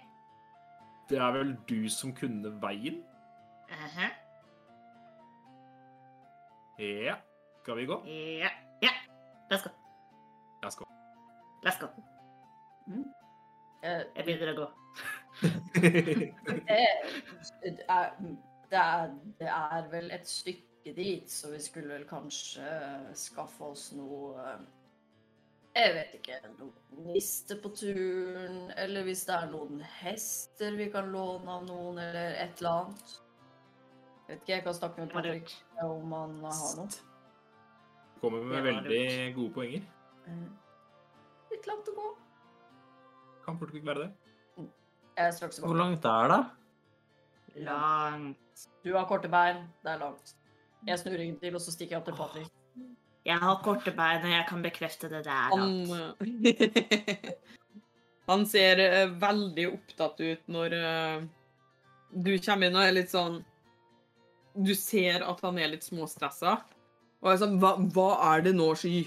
[1.11, 3.03] det er vel du som kunne veien?
[3.71, 4.11] mhm.
[6.79, 7.15] Ja.
[7.63, 8.03] Skal vi gå?
[8.07, 8.49] Ja.
[8.83, 8.91] ja.
[9.51, 9.71] Let's go.
[10.63, 10.85] Let's go.
[11.65, 11.87] Let's go.
[13.83, 14.67] Eh, Jeg begynner å gå.
[15.45, 17.09] Eh,
[17.63, 18.13] det, er,
[18.71, 22.69] det, er, det er vel et stykke dit, så vi skulle vel kanskje
[23.19, 24.63] skaffe oss noe eh,
[25.79, 26.39] Jeg vet ikke.
[26.59, 32.01] Noen niste på turen, eller hvis det er noen hester vi kan låne av noen,
[32.03, 33.15] eller et eller annet.
[34.27, 37.01] Jeg vet ikke, jeg kan snakke med Patrick om han har noe.
[38.23, 39.87] Kommer med veldig gode poenger.
[40.31, 40.45] Eh,
[41.53, 42.11] Litt langt å gå.
[43.45, 44.32] Kan fort ikke være det.
[45.17, 46.41] Jeg er straks Hvor langt er det?
[47.67, 48.39] Langt.
[48.85, 50.35] Du har korte bein, det er langt.
[50.87, 52.51] Jeg snur ryggen til, og så stikker jeg opp til Patrick.
[53.27, 55.53] Jeg har korte bein, og jeg kan bekrefte det der.
[55.53, 57.31] Han, eh,
[58.31, 61.19] han ser eh, veldig opptatt ut når eh,
[62.13, 63.41] du kommer inn og er litt sånn
[64.53, 66.59] Du ser at han er litt småstressa.
[67.23, 69.07] Og er sånn Hva, hva er det nå, Sky?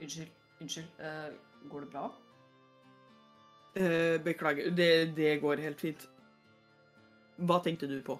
[0.00, 0.30] Unnskyld.
[0.60, 0.90] Unnskyld.
[1.00, 1.30] Uh,
[1.72, 2.04] går det bra?
[3.74, 4.70] Eh, beklager.
[4.70, 6.08] Det, det går helt fint.
[7.36, 8.16] Hva tenkte du på?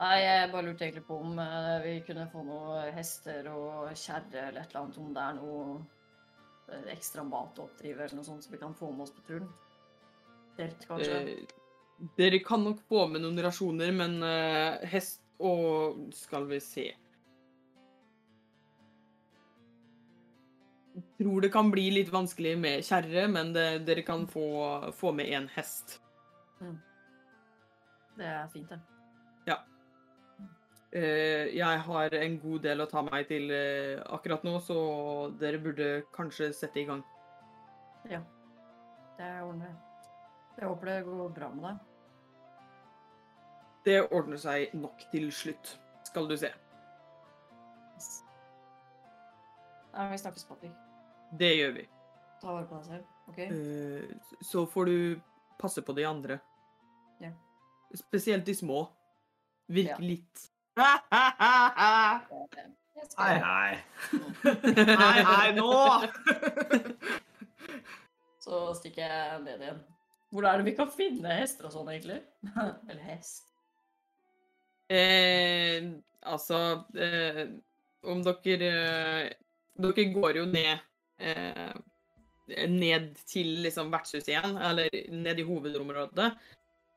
[0.00, 4.46] Nei, jeg bare lurte egentlig på om uh, vi kunne få noen hester og kjerre
[4.48, 5.00] eller et eller annet.
[5.00, 5.64] Om det er noe
[6.70, 9.26] eh, ekstra mat å oppdrive eller noe sånt, som vi kan få med oss på
[9.28, 9.50] turen.
[10.56, 11.20] Telt, kanskje.
[11.20, 14.22] Uh, dere kan nok få med noen rasjoner, men
[14.88, 16.84] hest og Skal vi se
[21.20, 24.46] tror det kan bli litt vanskelig med kjerre, men det, dere kan få,
[24.96, 26.00] få med en hest.
[28.16, 28.80] Det er fint, det.
[30.92, 34.78] Eh, jeg har en god del å ta meg til uh, akkurat nå, så
[35.38, 37.04] dere burde kanskje sette i gang.
[38.10, 38.18] Ja.
[39.20, 39.78] Det ordner jeg.
[40.56, 41.86] Jeg håper det går bra med deg.
[43.86, 45.76] Det ordner seg nok til slutt,
[46.10, 46.50] skal du se.
[49.94, 50.89] Nei, vi snakkes, Patrick.
[51.38, 51.84] Det gjør vi.
[52.40, 53.38] Ta vare på deg selv, OK?
[53.38, 54.02] Eh,
[54.42, 55.20] så får du
[55.60, 56.38] passe på de andre.
[57.20, 57.30] Ja.
[57.94, 58.86] Spesielt de små.
[59.70, 59.96] Virk Ja.
[60.02, 60.46] litt
[63.20, 63.78] Hei, hei.
[64.42, 65.70] Hei, hei, nå!
[68.44, 69.80] Så stikker jeg ned igjen.
[70.32, 72.20] Hvor er det vi kan finne hester og sånn, egentlig?
[72.56, 73.44] Eller hest?
[74.90, 75.86] Eh,
[76.26, 76.60] altså
[76.98, 77.44] eh,
[78.10, 79.28] Om dere eh,
[79.78, 80.80] Dere går jo ned
[81.20, 81.72] eh,
[82.66, 86.32] Ned til liksom vertshuset igjen, eller ned i hovedområdet.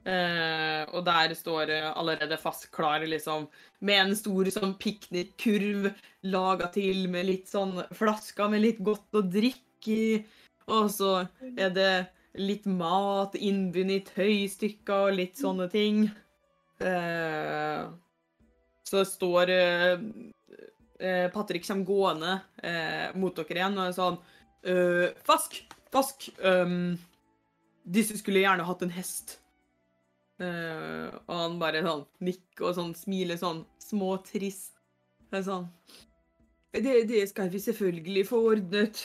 [0.03, 3.45] Eh, og der står det allerede fast klar, liksom,
[3.86, 5.91] med en stor sånn piknikkurv
[6.34, 10.09] laga til med litt sånn flasker med litt godt å drikke i.
[10.74, 11.13] Og så
[11.53, 11.93] er det
[12.39, 16.07] litt mat innbundet i tøystykker og litt sånne ting.
[16.84, 17.84] Eh,
[18.89, 20.07] så står eh,
[21.04, 22.34] eh, Patrick kommer gående
[22.64, 24.20] eh, mot dere igjen og er sånn
[24.64, 25.60] eh, Fask!
[25.93, 26.30] Fask!
[26.41, 26.95] Um,
[27.84, 29.38] disse skulle gjerne hatt en hest.
[30.41, 34.80] Eh, og han bare sånn nikker og sånn smiler sånn småtrist.
[35.30, 35.68] Det er sånn
[36.74, 39.01] det, det skal vi selvfølgelig få ordnet.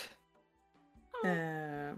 [1.27, 1.91] Eh,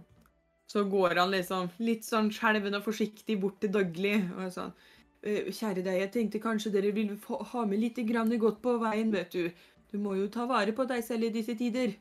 [0.71, 4.73] så går han liksom litt sånn skjelven og forsiktig bort til Dougley og er sånn
[5.21, 7.99] «Eh, Kjære deg, jeg tenkte kanskje dere ville ha med litt
[8.41, 9.51] godt på veien, vet du.
[9.91, 11.97] Du må jo ta vare på deg selv i disse tider.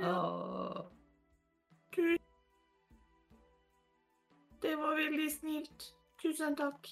[0.00, 0.80] Åh.
[4.64, 5.90] Det var veldig snilt.
[6.22, 6.88] Tusen takk.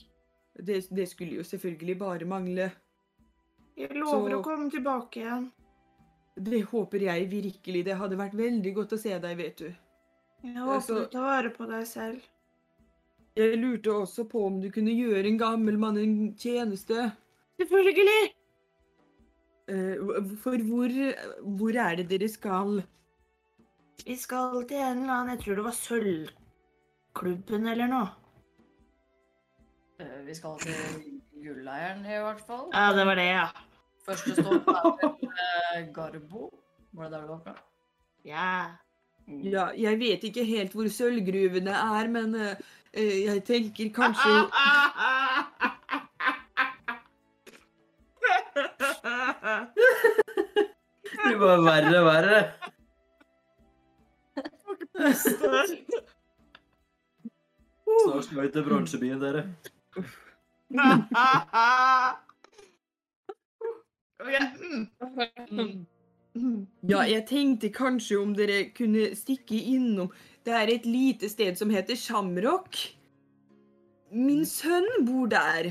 [0.54, 2.68] Det, det skulle jo selvfølgelig bare mangle.
[3.76, 5.50] Jeg lover Så- å komme tilbake igjen.
[6.36, 7.84] Det håper jeg virkelig.
[7.84, 9.72] Det hadde vært veldig godt å se deg, vet du.
[10.42, 10.98] Jeg håper Så...
[11.00, 12.20] du tar vare på deg selv.
[13.36, 17.12] Jeg lurte også på om du kunne gjøre en gammel mann en tjeneste.
[17.56, 18.32] Selvfølgelig!
[19.72, 19.96] Eh,
[20.42, 20.92] For hvor,
[21.56, 22.82] hvor er det dere skal?
[24.04, 28.08] Vi skal til en eller annen, jeg tror det var Sølvklubben eller noe.
[30.02, 32.66] Eh, Vi skal til Gulleieren, i hvert fall.
[32.74, 33.46] Ja, det var det, ja.
[34.06, 34.86] Første stopp er
[35.78, 36.48] eh, Garbo.
[36.92, 37.54] Var det der du var fra?
[38.26, 38.48] Ja.
[39.26, 42.34] Ja, jeg vet ikke helt hvor sølvgruvene er, men
[42.92, 44.32] jeg tenker kanskje
[51.22, 52.38] Det blir bare verre og verre.
[58.02, 59.42] Snart skal vi til bronsebyen, dere.
[66.88, 70.10] Ja, jeg tenkte kanskje om dere kunne stikke innom
[70.46, 72.78] Det er et lite sted som heter Shamrock.
[74.10, 75.70] Min sønn bor der.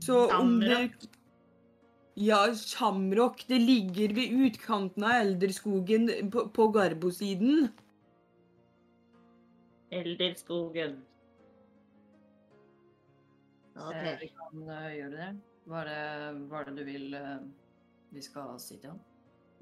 [0.00, 0.88] Så om dere
[2.16, 3.44] Ja, Shamrock.
[3.48, 7.68] Det ligger ved utkanten av Elderskogen på, på Garbo-siden.
[9.92, 10.96] Elderskogen.
[13.76, 14.06] Eh, Ok.
[14.22, 15.28] Vi kan uh, gjøre det.
[15.68, 17.44] Hva er det, hva er det du vil uh,
[18.16, 19.02] vi skal si til han?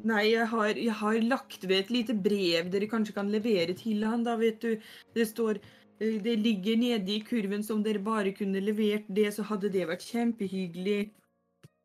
[0.06, 4.06] Nei, jeg har, jeg har lagt ved et lite brev dere kanskje kan levere til
[4.06, 4.86] han, da, vet du.
[5.14, 9.46] Det står eh, Det ligger nede i kurven som dere bare kunne levert det, så
[9.50, 11.10] hadde det vært kjempehyggelig.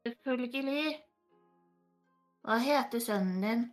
[0.09, 0.99] Selvfølgelig.
[2.47, 3.63] Hva heter sønnen din?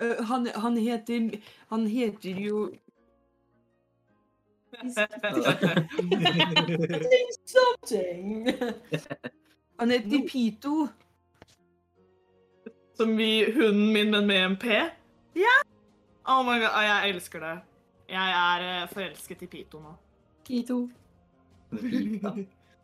[0.00, 2.70] Uh, han, han heter Han heter jo
[7.44, 8.46] Something!
[9.78, 10.88] Han heter Pito.
[12.96, 14.64] Som vi hunden min, men med en P?
[15.34, 15.56] Ja.
[16.24, 17.60] Oh my god, jeg elsker det.
[18.08, 19.94] Jeg er eh, forelsket i Pito nå.
[20.44, 20.88] Pito.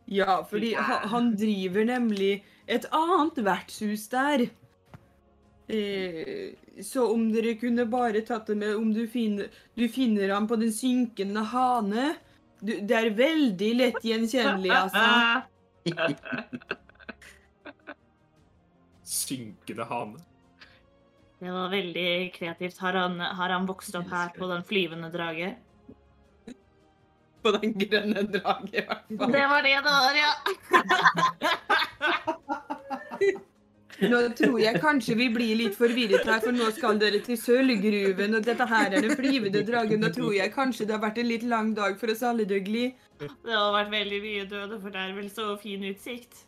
[0.07, 4.45] Ja, fordi ha, han driver nemlig et annet vertshus der.
[5.67, 10.47] Eh, så om dere kunne bare tatt det med om du finner, du finner ham
[10.47, 12.13] på Den synkende hane
[12.61, 15.41] du, Det er veldig lett gjenkjennelig, altså.
[19.03, 20.23] Synkende hane.
[21.37, 22.79] Det var veldig kreativt.
[22.81, 25.51] Har han, har han vokst opp her på den flyvende drage?
[27.43, 29.31] På den grønne draget, i hvert fall.
[29.33, 30.31] Det var det det var, ja.
[33.97, 38.35] Nå tror jeg kanskje vi blir litt forvirret her, for nå skal dere til sølvgruven,
[38.37, 40.03] og dette her er den flyvende dragen.
[40.05, 42.91] Da tror jeg kanskje det har vært en litt lang dag for oss alle, Dougley.
[43.17, 46.43] Det har vært veldig mye døde for det er vel så fin utsikt.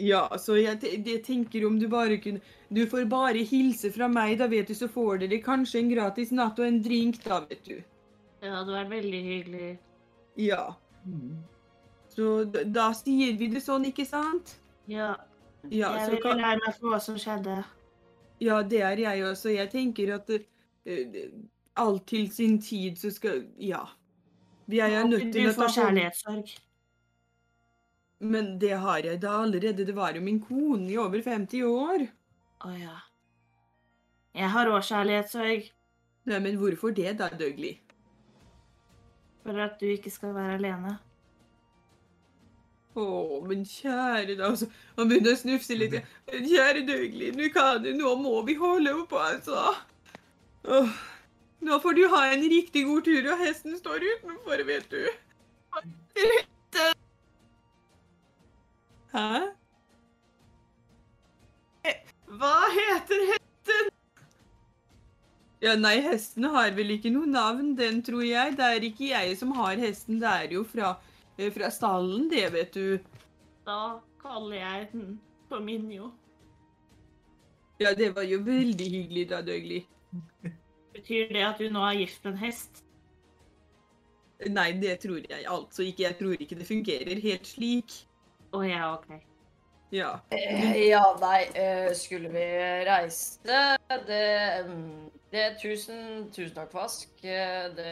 [0.00, 2.40] Ja, så jeg, jeg tenker om du bare kunne
[2.72, 6.32] Du får bare hilse fra meg, da vet du, så får dere kanskje en gratis
[6.32, 7.76] natt og en drink, da, vet du.
[8.40, 9.70] Det hadde vært veldig hyggelig.
[10.40, 10.62] Ja.
[12.14, 14.56] Så da, da sier vi det sånn, ikke sant?
[14.90, 15.14] Ja,
[15.68, 17.58] Ja, jeg vil kan, lære meg for hva som skjedde.
[18.40, 19.50] ja, det er jeg også.
[19.52, 21.18] Jeg tenker at uh,
[21.76, 23.84] alt til sin tid, så skal Ja.
[24.70, 26.50] Jeg er nødt til å ta får kjærlighetssorg.
[28.20, 29.84] Men det har jeg da allerede.
[29.86, 32.06] Det var jo min kone i over 50 år.
[32.64, 32.96] Å ja.
[34.34, 35.70] Jeg har òg kjærlighetssorg
[36.28, 37.80] Nei, men hvorfor det da, Dougley?
[39.44, 40.96] For at du ikke skal være alene.
[42.98, 43.04] Å,
[43.46, 44.66] men kjære da, altså.
[44.98, 45.94] Han begynner å snufse litt.
[46.26, 49.70] Men Kjære Dougley, nå, kan, nå må vi holde på, altså.
[50.66, 50.96] Åh,
[51.66, 55.06] nå får du ha en riktig god tur, og hesten står utenfor, vet du.
[59.14, 59.30] Hæ?
[62.40, 63.88] Hva heter hesten?
[65.60, 68.54] Ja, nei, hesten har vel ikke noe navn, den tror jeg.
[68.56, 70.94] Det er ikke jeg som har hesten, det er jo fra,
[71.36, 72.98] eh, fra stallen, det, vet du.
[73.68, 75.18] Da kaller jeg den
[75.50, 76.12] for Minjo.
[77.80, 79.82] Ja, det var jo veldig hyggelig da, Døgli.
[80.94, 82.82] Betyr det at du nå er gift med en hest?
[84.48, 86.02] Nei, det tror jeg altså ikke.
[86.02, 87.96] Jeg tror ikke det fungerer helt slik.
[88.56, 89.20] Å ja, OK.
[89.92, 90.10] Ja.
[90.32, 92.44] Eh, Ja, nei, eh, skulle vi
[92.86, 93.40] reise
[94.06, 94.20] Det,
[94.66, 97.10] mm, det er tusen, tusen takk, Vask.
[97.22, 97.90] Eh, Det,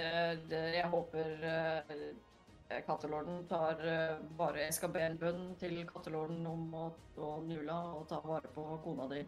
[0.51, 6.47] det, jeg håper eh, kattelorden tar eh, bare Jeg skal be en bønn til kattelorden
[6.47, 9.23] om å, å Nula og ta vare på kona di.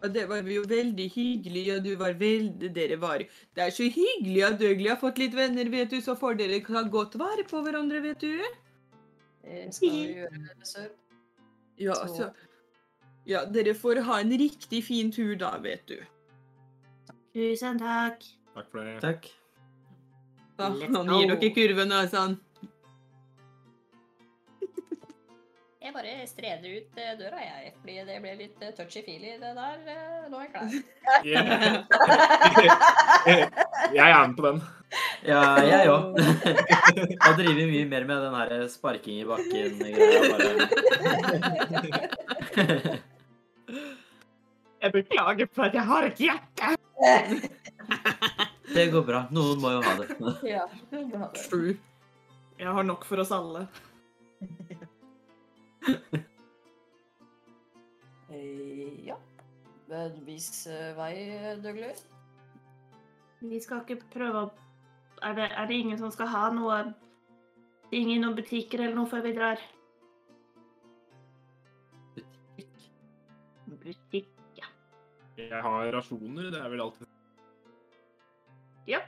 [0.00, 3.84] Og det var jo veldig hyggelig, og du var veldig Dere var Det er så
[3.84, 7.44] hyggelig at Døgli har fått litt venner, vet du, så får dere ta godt vare
[7.44, 8.38] på hverandre, vet du.
[9.44, 10.88] Jeg Skal vi gjøre det, sør?
[11.80, 12.30] Ja, Så- så
[13.26, 15.98] Ja, dere får ha en riktig fin tur da, vet du.
[17.34, 18.24] Tusen takk.
[18.54, 19.00] Takk for det.
[19.04, 19.26] Takk.
[20.58, 22.34] Da, noen gir dere kurven, og sånn.
[25.80, 29.78] Jeg bare streder ut eh, døra, jeg, fordi det ble litt eh, touchy-feely, det der.
[29.88, 30.68] eh, Nå er jeg klar.
[31.24, 31.86] Yeah.
[33.96, 34.60] Jeg er med på den.
[35.26, 36.02] Ja, jeg òg.
[37.24, 40.20] Da driver vi mye mer med den her sparking i bakken-greia.
[44.80, 46.70] Jeg beklager for at jeg har et hjerte.
[48.74, 49.24] Det går bra.
[49.34, 50.08] Noen må jo ha det.
[50.54, 51.44] Ja, ha det.
[51.48, 51.74] True.
[52.60, 53.66] Jeg har nok for oss alle.
[58.30, 59.16] Eh, Ja.
[59.90, 61.14] Men Vis eh, vei,
[61.64, 61.96] Dougley.
[63.42, 64.50] Vi skal ikke prøve å
[65.22, 66.78] er det, er det ingen som skal ha noe
[67.90, 69.60] ting i noen butikker eller noe før vi drar?
[72.14, 72.86] Butikk?
[73.68, 74.39] Butikk.
[75.48, 76.50] Jeg har rasjoner.
[76.52, 77.06] Det er vel alltid
[78.90, 79.00] Ja.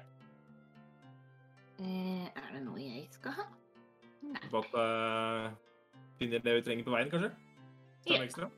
[1.82, 3.48] Eh, er det noe jeg skal ha?
[4.52, 5.50] på at uh,
[6.20, 7.32] finner det vi trenger på veien, kanskje?
[8.06, 8.22] Ta Ja.
[8.22, 8.50] ekstra.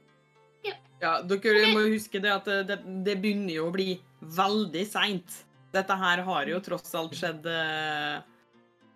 [1.03, 5.41] Ja, dere må huske det at det, det begynner jo å bli veldig seint.
[5.75, 8.23] Dette her har jo tross alt skjedd eh,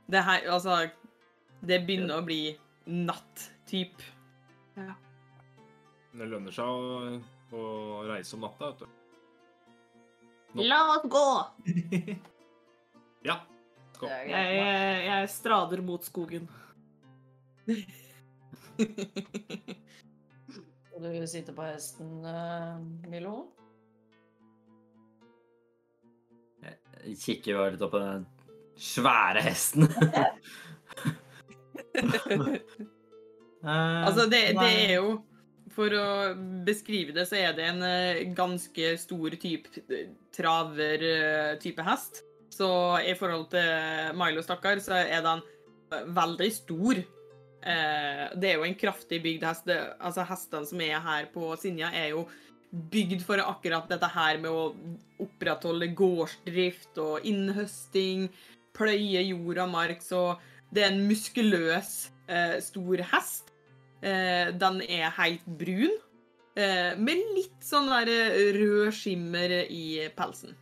[0.08, 0.76] Det her Altså
[1.60, 2.54] Det begynner å bli
[2.86, 3.98] natt, typ.
[4.78, 7.18] Men det lønner seg å,
[7.52, 8.86] å reise om natta, vet du.
[10.68, 11.28] La oss gå!
[13.26, 13.34] Ja.
[13.98, 14.06] Kom.
[14.08, 16.44] Jeg, jeg, jeg strader mot skogen.
[20.94, 22.78] Og du sitter på hesten, eh,
[23.10, 23.48] Milo?
[26.62, 28.22] Jeg kikker bare litt opp på den
[28.78, 29.90] svære hesten.
[33.68, 35.08] Altså, det, det er jo
[35.78, 36.06] For å
[36.66, 39.70] beskrive det, så er det en eh, ganske stor type
[40.34, 42.24] traver-type hest.
[42.50, 42.66] Så
[43.06, 45.44] i forhold til Milo, stakkar, så er den
[45.94, 46.98] eh, veldig stor.
[47.62, 49.70] Eh, det er jo en kraftig bygd hest.
[49.70, 52.26] Altså, hestene som er her på Sinja, er jo
[52.68, 54.72] bygd for akkurat dette her med å
[55.22, 58.26] opprettholde gårdsdrift og innhøsting,
[58.76, 60.02] pløye jord og mark.
[60.02, 60.32] Så
[60.74, 63.54] det er en muskuløs, eh, stor hest.
[64.02, 65.96] Eh, den er helt brun,
[66.54, 70.54] eh, med litt sånn der eh, rød skimmer i pelsen.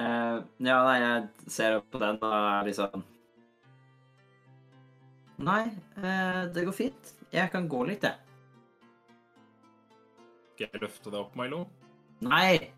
[0.00, 3.02] Uh, ja, nei, jeg ser opp på den og er liksom
[5.44, 5.64] Nei,
[5.98, 7.10] uh, det går fint.
[7.34, 8.16] Jeg kan gå litt, jeg.
[10.54, 11.64] Skal jeg løfte deg opp, Milo?
[12.20, 12.70] Nei!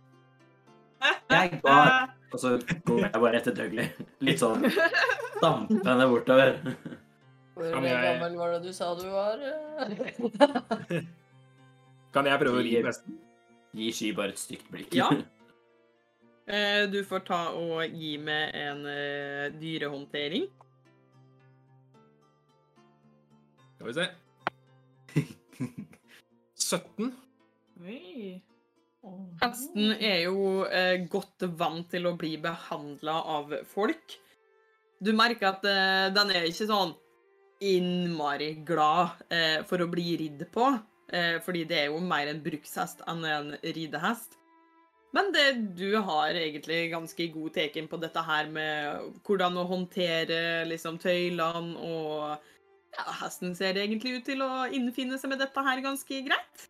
[1.33, 2.55] Jeg går, og så
[2.89, 3.89] går jeg bare etter Dougley.
[4.25, 4.63] Litt sånn
[5.43, 6.57] dampende bortover.
[7.55, 9.39] Hvor Kan jeg- gammel var det du sa du var?
[12.13, 13.19] Kan jeg prøve å ri nesten?
[13.77, 14.95] Gi Sky bare et stygt blikk.
[14.99, 15.11] Ja.
[16.53, 20.49] Eh, Du får ta og gi meg en eh, dyrehåndtering.
[23.77, 24.07] Skal vi se.
[26.59, 27.13] 17.
[27.87, 28.43] Oi.
[29.43, 34.19] Hesten er jo eh, godt vant til å bli behandla av folk.
[35.03, 36.95] Du merker at eh, den er ikke sånn
[37.63, 40.69] innmari glad eh, for å bli ridd på,
[41.15, 44.39] eh, fordi det er jo mer en brukshest enn en ridehest.
[45.13, 45.47] Men det,
[45.77, 51.75] du har egentlig ganske god teken på dette her med hvordan å håndtere liksom, tøylene,
[51.77, 52.39] og
[52.97, 56.69] ja, hesten ser egentlig ut til å innfinne seg med dette her ganske greit.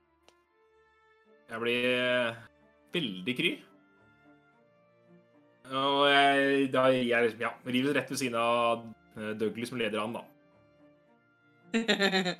[1.52, 2.36] Jeg blir eh,
[2.94, 3.50] veldig kry.
[5.72, 8.86] Og jeg, da jeg liksom, ja, river rett ved siden av
[9.18, 10.22] eh, Dougley som leder an, da.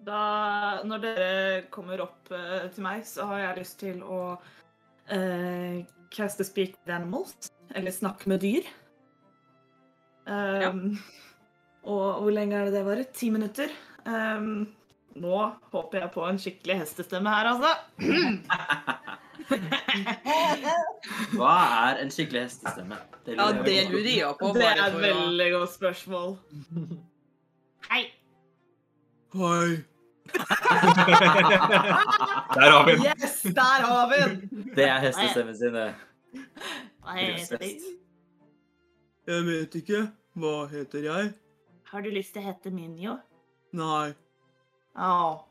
[0.00, 0.20] Da,
[0.88, 5.76] når dere kommer opp eh, til meg, så har jeg lyst til å uh,
[6.10, 8.70] caste speak with animals, eller snakke med dyr.
[10.24, 10.96] Um,
[11.90, 13.06] Og hvor lenge er det det varer?
[13.12, 13.68] Ti minutter.
[14.08, 14.66] Um,
[15.18, 17.72] nå håper jeg på en skikkelig hestestemme her, altså.
[21.34, 21.54] Hva
[21.88, 22.96] er en skikkelig hestestemme?
[23.26, 24.52] Det Ja, det lurer jeg på.
[24.54, 26.36] Det er et veldig godt spørsmål.
[27.90, 28.04] Hei.
[29.34, 29.70] Hei.
[32.54, 33.02] Der har vi den.
[33.06, 34.34] Yes, der har vi den!
[34.76, 35.94] Det er hestestemmen sin, det.
[37.02, 37.66] Hva heter du?
[39.26, 40.00] Jeg vet ikke.
[40.38, 41.32] Hva heter jeg?
[41.90, 43.16] Har du lyst til å hete Minjo?
[43.74, 44.12] Nei.
[44.98, 45.44] Å,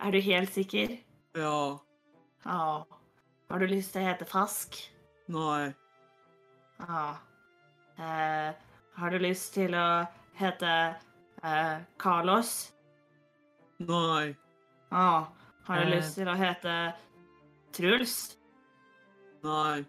[0.00, 0.92] Er du helt sikker?
[1.34, 1.78] Ja.
[2.46, 2.84] Ja.
[3.50, 4.76] Har du lyst til å hete Fask?
[5.32, 5.74] Nei.
[6.78, 7.16] Ja.
[7.98, 8.52] Eh,
[9.00, 10.06] har du lyst til å
[10.38, 10.70] hete
[11.42, 12.52] eh, Carlos?
[13.82, 14.36] Nei.
[14.92, 15.26] Ja.
[15.66, 15.96] Har du Eh.
[15.96, 16.76] lyst til å hete
[17.72, 18.36] Truls?
[19.42, 19.84] Nei.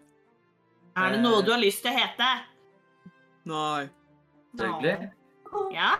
[0.96, 1.22] Er det Eh.
[1.22, 2.30] noe du har lyst til å hete?
[3.46, 3.88] Nei.
[4.58, 5.12] Hyggelig.
[5.72, 5.94] Ja,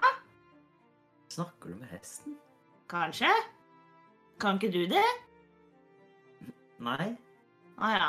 [1.30, 2.36] snakker du med hesten?
[2.90, 3.28] kanskje?
[4.40, 5.04] Kan ikke du det?
[6.82, 7.12] Nei.
[7.78, 8.08] Å ja.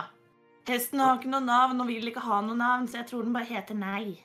[0.68, 3.34] Hesten har ikke noe navn og vil ikke ha noe navn, så jeg tror den
[3.36, 4.16] bare heter Nei.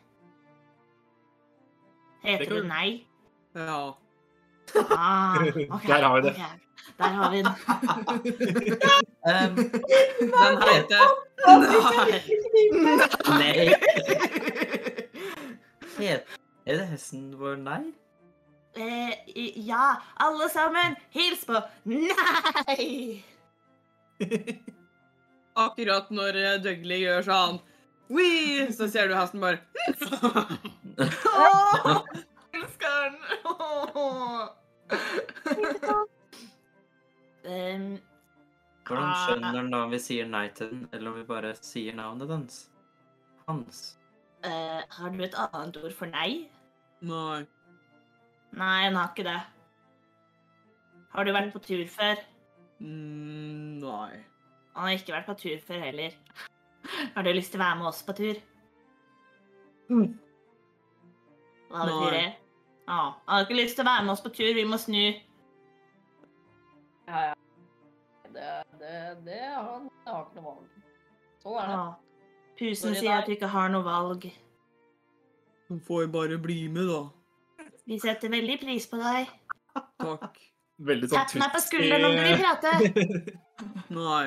[2.24, 3.06] Heter kan du du- Nei?
[3.54, 3.92] Ja.
[4.96, 5.66] Ah, okay.
[5.86, 6.32] Der har vi det.
[6.32, 6.54] Okay.
[6.98, 7.54] Der har vi den.
[9.26, 11.02] Um, Den heter
[13.26, 13.40] Nei.
[13.40, 13.74] nei.
[15.98, 16.22] Heter
[16.66, 17.80] det hesten vår Nei?
[18.76, 19.12] Eh,
[19.66, 23.24] ja, alle sammen, hils på Nei!
[25.56, 27.58] Akkurat når eh, Dougley gjør sånn
[28.12, 28.66] Wii!
[28.76, 29.58] Så ser du hesten bare
[31.32, 32.04] Åh,
[32.56, 33.16] elsker den!
[33.96, 34.48] Oh.
[37.46, 37.98] Um,
[38.86, 39.24] Hvordan Ah.
[39.24, 42.28] skjønner han da om vi sier nei til den, eller om vi bare sier navnet
[42.30, 42.58] dens?
[43.48, 43.80] Hans.
[44.44, 46.46] Uh, har du et annet ord for nei?
[47.06, 47.42] Nei.
[48.56, 49.40] Nei, han har ikke det.
[51.12, 52.20] Har du vært på tur før?
[52.80, 54.22] Mm, nei.
[54.76, 56.16] Han har ikke vært på tur før heller.
[57.14, 58.40] Har du lyst til å være med oss på tur?
[61.70, 62.26] Hva betyr det?
[62.86, 65.02] Ja, han har ikke lyst til å være med oss på tur, vi må snu.
[67.08, 67.34] Ja, ja.
[68.36, 68.96] Det, det,
[69.26, 70.66] det han har ikke noe valg.
[71.42, 71.76] Sånn er det.
[71.80, 71.86] Ja.
[72.60, 74.28] Pusen sier at du ikke har noe valg.
[75.70, 77.15] Han får bare bli med, da.
[77.86, 79.30] Vi setter veldig pris på deg.
[80.02, 80.38] Takk.
[80.86, 82.72] Veldig sånn Tapp meg på skulderen om du vil prate.
[83.96, 84.26] Nei.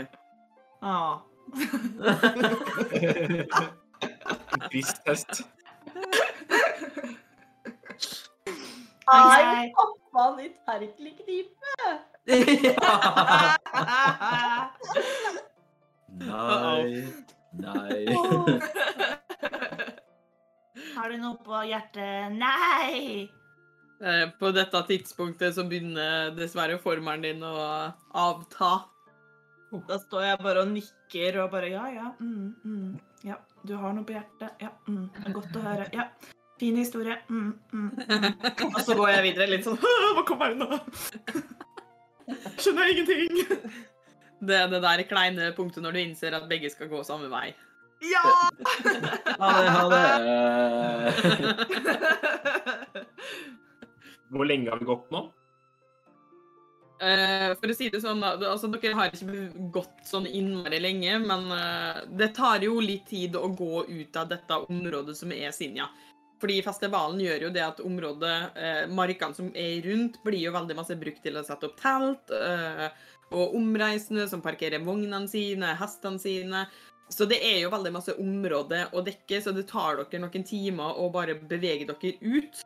[0.82, 1.22] Ja.
[4.70, 5.02] Trist
[9.10, 11.76] Nei, pappa, Pappaen i Terkelknipe!
[16.10, 17.08] Nei.
[17.54, 18.06] Nei.
[20.96, 22.34] Har du noe på hjertet?
[22.36, 23.30] Nei!
[24.00, 27.56] Eh, På dette tidspunktet så begynner dessverre formelen din å
[28.16, 28.72] avta.
[29.90, 32.08] Da står jeg bare og nikker og bare Ja, ja.
[32.20, 33.36] Mm, mm, ja,
[33.68, 34.50] du har noe på hjertet.
[34.64, 35.86] Ja, mm, det er godt å høre.
[35.94, 36.08] Ja,
[36.62, 37.20] fin historie.
[37.30, 38.26] Mm, mm, mm.
[38.72, 39.80] Og så går jeg videre litt sånn
[40.16, 40.70] Hva kommer det nå?
[42.62, 43.32] Skjønner jeg ingenting.
[44.40, 47.50] Det er det der kleine punktet når du innser at begge skal gå samme vei.
[48.08, 48.24] Ja!
[49.40, 50.04] Ha det, ha det.
[54.30, 55.26] Hvor lenge har vi gått nå?
[57.00, 61.46] Uh, for å si det sånn, altså Dere har ikke gått sånn innmari lenge, men
[61.48, 65.88] uh, det tar jo litt tid å gå ut av dette området som er Sinja.
[66.44, 70.76] Fordi festivalen gjør jo det at området, uh, markene som er rundt, blir jo veldig
[70.76, 72.36] masse brukt til å sette opp telt.
[73.30, 76.66] Og omreisende som parkerer vognene sine, hestene sine.
[77.14, 81.00] Så det er jo veldig masse område å dekke, så det tar dere noen timer
[81.00, 82.60] å bare bevege dere ut.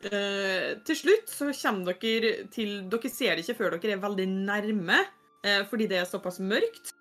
[0.00, 4.24] Eh, til slutt så kommer dere til Dere ser det ikke før dere er veldig
[4.32, 5.02] nærme,
[5.44, 6.94] eh, fordi det er såpass mørkt.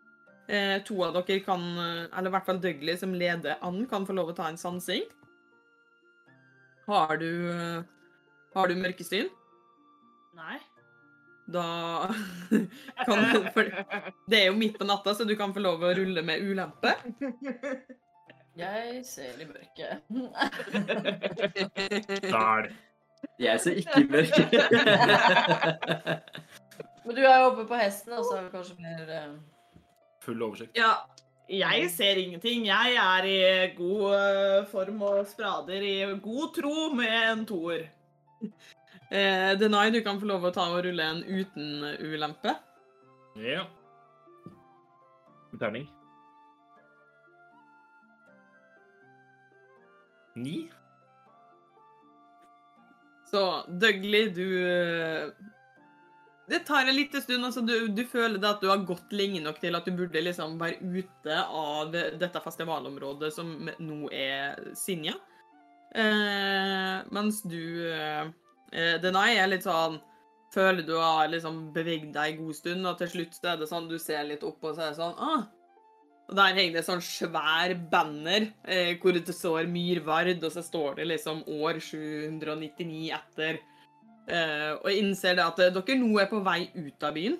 [0.49, 4.17] Eh, to av dere kan, eller i hvert fall Dougley som leder an, kan få
[4.17, 5.07] lov å ta en sansing.
[6.87, 7.85] Har du
[8.55, 9.29] Har du mørkesyn?
[10.35, 10.57] Nei.
[11.47, 12.09] Da
[13.05, 13.63] kan for
[14.27, 16.95] Det er jo midt på natta, så du kan få lov å rulle med ulempe.
[18.59, 20.01] Jeg ser i mørket.
[22.25, 22.71] Der.
[23.39, 24.35] Jeg ser ikke mørk.
[27.05, 29.19] Men du er jo oppe på hesten, og så er det kanskje mer uh...
[30.23, 30.77] Full oversikt.
[30.77, 30.91] Ja,
[31.49, 32.67] jeg ser ingenting.
[32.67, 37.81] Jeg er i god eh, form og sprader i god tro med en toer.
[38.43, 41.67] Uh, Denai, du kan få lov å ta og rulle en uten
[42.03, 42.51] ulempe.
[43.39, 43.63] Ja.
[45.57, 45.89] Terning.
[50.35, 50.69] Ni?
[53.29, 55.29] Så Dougley, du eh,
[56.49, 57.45] Det tar en liten stund.
[57.45, 60.57] altså du, du føler at du har gått lenge nok til at du burde liksom
[60.61, 65.13] være ute av dette festivalområdet som nå er Sinja.
[65.95, 68.25] Eh, mens du, eh,
[68.71, 69.97] eh, Denai, er litt sånn
[70.53, 73.89] Føler du har liksom beveget deg en god stund, og til slutt er det sånn
[73.89, 75.43] du ser litt opp, og så er det sånn ah,
[76.29, 80.99] og Der henger det sånn svær banner eh, hvor det står Myrvard, og så står
[80.99, 83.57] det liksom år 799 etter.
[84.29, 87.39] Eh, og innser det at eh, dere nå er på vei ut av byen.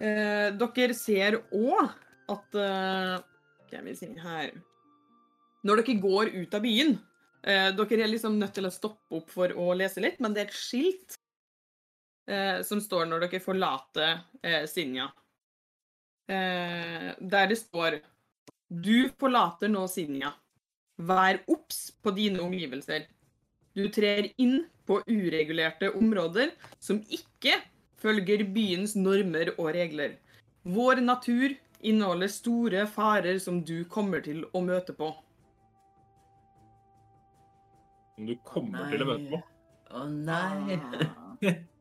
[0.00, 1.92] Eh, dere ser òg
[2.32, 3.12] at eh,
[3.66, 4.50] Skal vi si her
[5.64, 6.90] Når dere går ut av byen
[7.40, 10.42] eh, Dere er liksom nødt til å stoppe opp for å lese litt, men det
[10.42, 11.20] er et skilt
[12.66, 14.16] som står når dere forlater
[14.66, 15.04] Sinja.
[16.26, 18.00] Eh, der det står
[18.66, 20.32] Du forlater nå Sinja.
[20.98, 23.04] Vær obs på dine omgivelser.
[23.76, 27.60] Du trer inn på uregulerte områder som ikke
[28.00, 30.16] følger byens normer og regler.
[30.64, 35.12] Vår natur inneholder store farer som du kommer til å møte på.
[38.16, 39.42] Som du kommer til å møte på.
[39.94, 40.80] Å nei.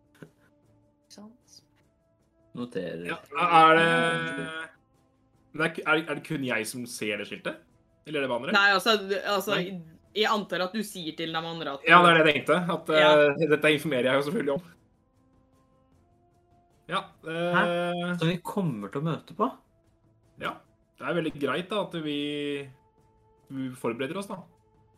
[2.56, 3.04] Noterer.
[3.10, 3.82] Ja, er
[5.56, 7.60] det er, er, det kun jeg som ser det skiltet?
[8.06, 8.56] Eller er det andre?
[8.56, 9.82] Nei, altså, altså Nei.
[10.16, 12.58] Jeg antar at du sier til de andre at Ja, det er det jeg tenkte.
[12.72, 13.10] At ja.
[13.36, 14.72] uh, Dette informerer jeg jo selvfølgelig om.
[16.86, 17.02] Ja.
[17.26, 19.50] eh, Som vi kommer til å møte på.
[20.44, 20.54] ja.
[20.96, 22.20] Det er veldig greit da, at vi,
[23.52, 24.38] vi forbereder oss, da.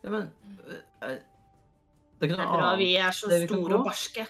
[0.04, 0.28] Ja, men
[0.68, 0.76] uh,
[1.08, 4.28] Det er ikke noe bra vi er så store og barske.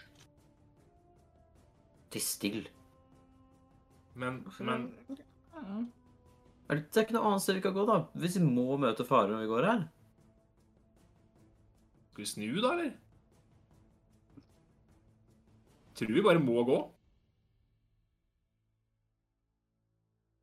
[2.15, 2.63] Til still.
[4.19, 4.93] Men, men
[6.69, 8.01] Er det, det er ikke noe annet sted vi kan gå, da.
[8.19, 9.85] Hvis vi må møte farer når vi går her.
[12.11, 12.91] skal vi snu, da, eller?
[15.99, 16.79] Tror vi bare må gå.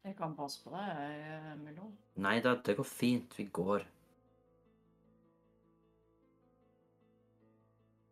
[0.06, 0.88] Jeg kan passe på deg,
[1.19, 1.89] jeg, Milo.
[2.22, 3.35] Nei da, det går fint.
[3.38, 3.84] Vi går.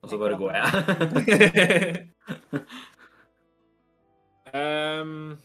[0.03, 2.10] Og så bare går jeg.
[4.53, 5.38] Ehm,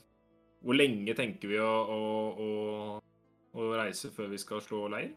[0.68, 1.98] hvor lenge tenker vi å, å,
[2.44, 2.48] å,
[3.56, 5.14] å reise før vi skal slå leir?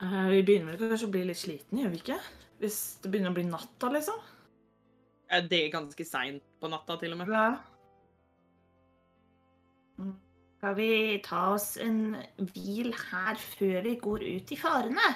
[0.00, 2.18] Eh, vi begynner vel kanskje å bli litt slitne, gjør vi ikke?
[2.62, 4.18] Hvis det begynner å bli natta, liksom.
[5.28, 7.34] Ja, Det er ganske seint på natta, til og med.
[7.36, 7.58] Ja.
[10.58, 10.90] Skal vi
[11.26, 12.16] ta oss en
[12.54, 15.08] hvil her før vi går ut i farene?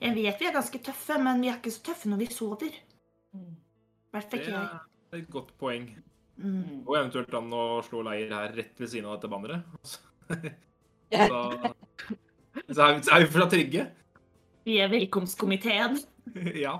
[0.00, 2.80] Jeg vet vi er ganske tøffe, men vi er ikke så tøffe når vi sover.
[3.34, 3.52] Mm.
[3.58, 4.84] I hvert fall Det ikke jeg.
[5.12, 5.88] er et godt poeng.
[6.38, 6.84] Mm.
[6.86, 9.62] Og eventuelt an å slå leir her rett ved siden av dette banneret.
[11.08, 11.24] Så,
[12.68, 13.86] så er vi, så er vi fra trygge.
[14.68, 15.94] Vi er velkomstkomiteen.
[16.64, 16.74] ja.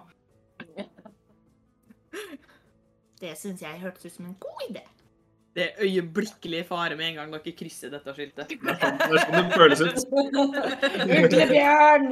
[3.19, 4.85] Det syns jeg hørtes ut som en god idé.
[5.57, 8.53] Det er øyeblikkelig fare med en gang dere krysser dette skiltet.
[8.61, 9.99] Det er sånn det, er sånn det føles ut.
[11.17, 12.07] Uglebjørn!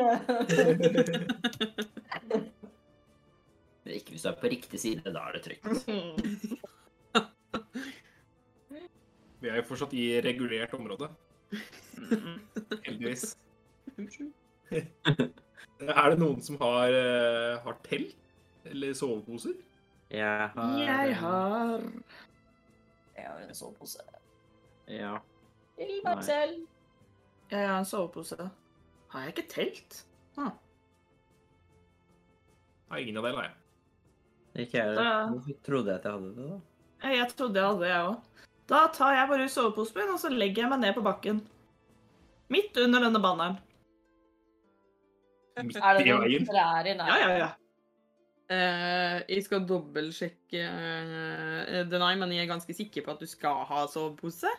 [3.92, 5.04] Ikke hvis du er på riktig side.
[5.12, 5.66] Da er det trygt.
[9.38, 11.10] For er jo fortsatt i regulert område.
[12.86, 13.34] Heldigvis.
[15.76, 18.16] Er det noen som har, eh, har telt?
[18.64, 19.52] Eller soveposer?
[20.10, 21.82] Jeg har Jeg eh, har
[23.16, 23.98] Jeg har en sovepose.
[24.88, 25.18] Ja.
[25.76, 26.66] Til meg selv.
[27.50, 28.50] Jeg har en sovepose.
[29.08, 30.06] Har jeg ikke telt?
[30.38, 30.50] Ah.
[32.88, 33.54] Har ingen av delene jeg.
[34.66, 34.94] Ikke jeg.
[35.30, 36.58] Hvorfor trodde jeg at jeg hadde det, da?
[37.16, 38.46] Jeg trodde jeg hadde det, jeg òg.
[38.66, 41.40] Da tar jeg bare ut soveposen min, og så legger jeg meg ned på bakken.
[42.50, 43.56] Midt under denne banneren.
[45.62, 46.46] Midt Er det i noen veien.
[46.48, 47.30] trær i Ja, nærheten?
[47.30, 47.52] ja, ja.
[48.48, 53.64] Eh, jeg skal dobbeltsjekke uh, Denai, men jeg er ganske sikker på at du skal
[53.66, 54.50] ha sovepose.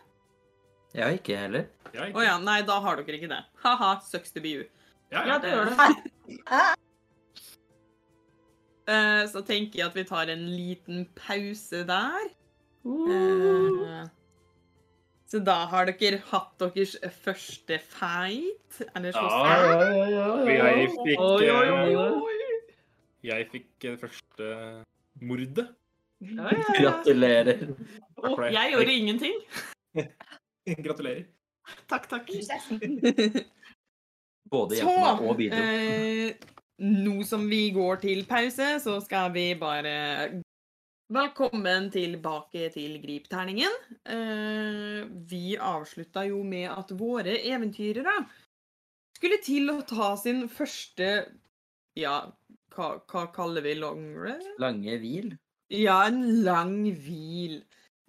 [0.96, 1.68] Jeg har ikke heller.
[1.94, 3.44] Jeg, Å ja, nei, da har dere ikke det.
[3.64, 4.66] Ha-ha, sucks to be you.
[5.12, 5.38] ja, Ja, ja.
[5.40, 5.78] det gjør det.
[8.88, 12.28] Eh, så tenker jeg at vi tar en liten pause der.
[12.88, 14.08] Eh,
[15.28, 16.94] så da har dere hatt deres
[17.24, 18.78] første fight?
[18.96, 19.20] Eller ja,
[20.08, 20.28] ja.
[20.48, 22.22] jeg fikk, Oi, oi, oi, eh,
[23.28, 24.44] jeg fikk det første
[25.20, 25.68] mordet.
[26.24, 26.64] Ja, ja, ja.
[26.80, 27.60] Gratulerer.
[28.24, 29.36] Å, jeg gjorde ingenting.
[30.88, 31.26] Gratulerer.
[31.92, 32.26] Takk, takk.
[34.48, 35.60] Både meg og bidro.
[35.60, 36.32] eh,
[36.80, 40.40] nå som vi går til pause, så skal vi bare
[41.08, 43.76] Velkommen tilbake til Grip-terningen.
[44.12, 48.12] Eh, vi avslutta jo med at våre eventyrere
[49.16, 51.08] skulle til å ta sin første
[51.96, 52.18] Ja,
[52.76, 54.50] hva, hva kaller vi long rest?
[54.60, 55.32] Lange hvil.
[55.72, 57.62] Ja, en lang hvil.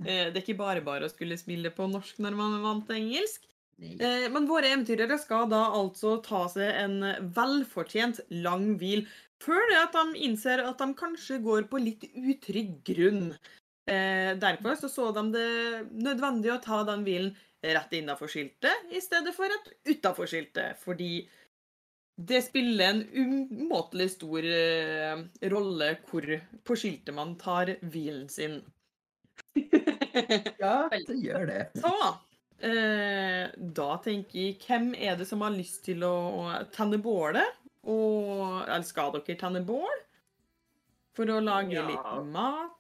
[0.03, 2.91] Eh, det er ikke bare bare å skulle spille på norsk når man er vant
[2.91, 3.47] til engelsk.
[3.79, 6.99] Eh, men våre eventyrere skal da altså ta seg en
[7.31, 9.07] velfortjent lang hvil
[9.45, 13.33] før det at de innser at de kanskje går på litt utrygg grunn.
[13.89, 15.51] Eh, derfor så, så de det
[15.97, 17.35] nødvendig å ta den hvilen
[17.65, 21.27] rett innafor skiltet i stedet for rett utafor skiltet, fordi
[22.19, 25.21] det spiller en umåtelig stor eh,
[25.53, 26.27] rolle hvor
[26.67, 28.59] på skiltet man tar hvilen sin.
[30.59, 31.61] Ja, det gjør det.
[31.79, 31.95] Så
[32.67, 37.55] eh, da tenker jeg Hvem er det som har lyst til å tenne bålet?
[37.89, 40.01] Og Eller skal dere tenne bål?
[41.17, 41.87] For å lage Ja.
[41.89, 42.75] litt mat?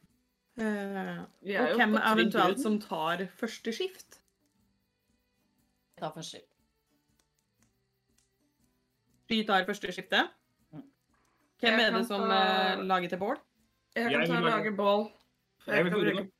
[0.59, 1.19] Eh,
[1.63, 2.63] og hvem eventuelt grunn.
[2.63, 4.19] som tar første skift?
[5.99, 6.55] Ta første skift.
[9.29, 10.31] Sky tar første skiftet.
[10.73, 13.37] Hvem Jeg er det som ta- eh, lager til bål?
[13.97, 15.13] Jeg Jeg kan ta og lage- bål.
[15.67, 16.31] Jeg vil bruke-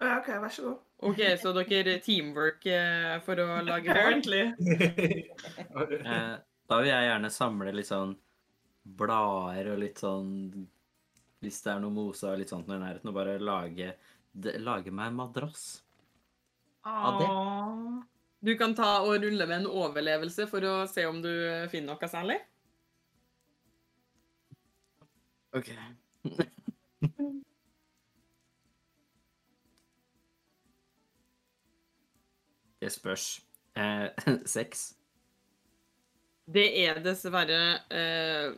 [0.00, 0.78] Ja, OK, vær så god.
[0.98, 3.90] OK, så dere teamwork eh, for å lage bål?
[3.90, 4.54] Apparently.
[6.70, 8.14] Da vil jeg gjerne samle litt sånn
[8.84, 10.30] blader og litt sånn
[11.44, 13.90] Hvis det er noe mose og litt sånt i nærheten, og bare lage,
[14.32, 15.66] de, lage meg en madrass.
[16.88, 17.28] Av det?
[18.44, 21.30] Du kan ta og rulle med en overlevelse for å se om du
[21.72, 22.40] finner noe særlig.
[25.54, 25.70] OK.
[32.84, 33.40] Det spørs.
[33.76, 34.08] Eh,
[34.44, 34.94] Seks.
[36.44, 38.50] Det er dessverre eh,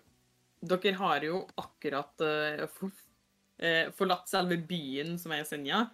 [0.67, 2.91] Dere har jo akkurat eh, for,
[3.63, 5.85] eh, forlatt selve byen som er Senja.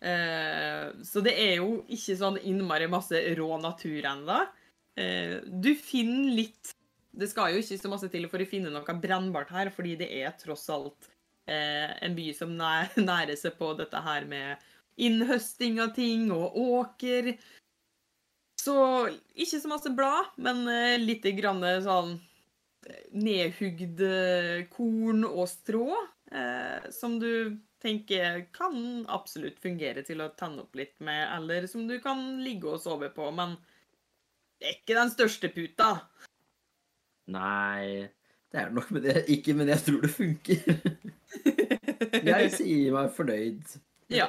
[0.00, 4.38] Eh, så det er jo ikke sånn innmari masse rå natur ennå.
[4.98, 6.72] Eh, du finner litt
[7.18, 10.08] Det skal jo ikke så masse til for å finne noe brennbart her, fordi det
[10.20, 11.08] er tross alt
[11.50, 14.62] eh, en by som næ- nærer seg på dette her med
[14.98, 17.32] innhøsting av ting og åker.
[18.68, 18.80] Så
[19.32, 22.18] ikke så masse blad, men uh, litt grann sånn
[22.84, 25.88] eh, nedhugd eh, korn og strå,
[26.34, 31.86] uh, som du tenker kan absolutt fungere til å tenne opp litt med, eller som
[31.88, 33.56] du kan ligge og sove på, men
[34.58, 35.92] det er ikke den største puta.
[37.30, 38.08] Nei,
[38.50, 39.22] det er nok med det.
[39.30, 40.80] Ikke, men jeg tror det funker.
[42.28, 43.78] Jeg sier meg fornøyd.
[44.12, 44.28] Ja.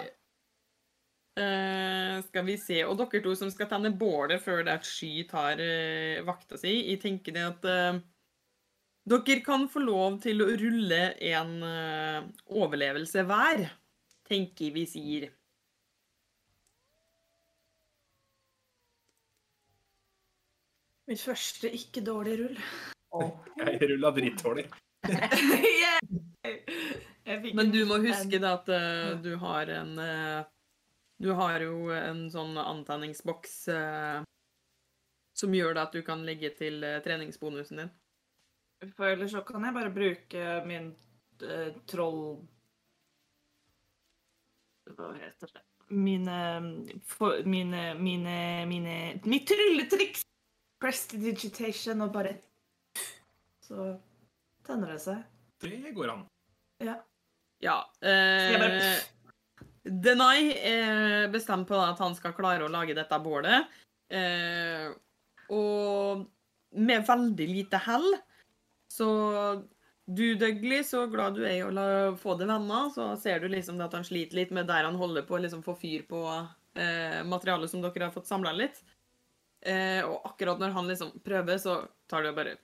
[1.40, 2.82] Eh, skal vi se.
[2.84, 6.74] Og dere to som skal tenne bålet før det at Sky tar uh, vakta si,
[6.90, 8.00] jeg tenker det at uh,
[9.08, 11.02] dere kan få lov til å rulle
[11.32, 11.54] en
[12.52, 13.64] overlevelse hver,
[14.28, 15.30] tenker vi sier.
[21.10, 22.62] Mitt første ikke dårlig rull.
[23.64, 24.68] Jeg rulla drittdårlig.
[25.10, 25.98] yeah.
[27.56, 28.70] Men du må huske da, at
[29.24, 29.98] du har en
[31.20, 34.22] Du har jo en sånn antenningsboks eh,
[35.36, 37.90] som gjør det at du kan legge til eh, treningsbonusen din.
[38.96, 40.94] For ellers så kan jeg bare bruke min
[41.44, 42.40] eh, troll...
[44.90, 45.66] Hva heter det?
[45.90, 46.36] mine,
[47.06, 48.34] for, mine, mine,
[48.70, 50.22] mine Mitt trylletriks!
[50.80, 52.36] Prestidigitation og bare
[53.66, 53.88] Så
[54.66, 55.24] tenner det seg.
[55.66, 56.22] Det går an.
[56.80, 56.96] Ja.
[57.60, 57.78] Ja.
[58.02, 59.19] jeg bare- Eh,
[59.90, 63.70] Denai er bestemt på at han skal klare å lage dette bålet.
[64.14, 64.90] Eh,
[65.50, 66.26] og
[66.78, 68.08] med veldig lite hell.
[68.90, 69.10] Så
[70.06, 73.82] du, Dougley, så glad du er i å få det venner, så ser du liksom
[73.86, 77.20] at han sliter litt med der han holder på å liksom få fyr på eh,
[77.30, 78.82] materialet som dere har fått samla litt.
[79.62, 82.58] Eh, og akkurat når han liksom prøver, så tar det bare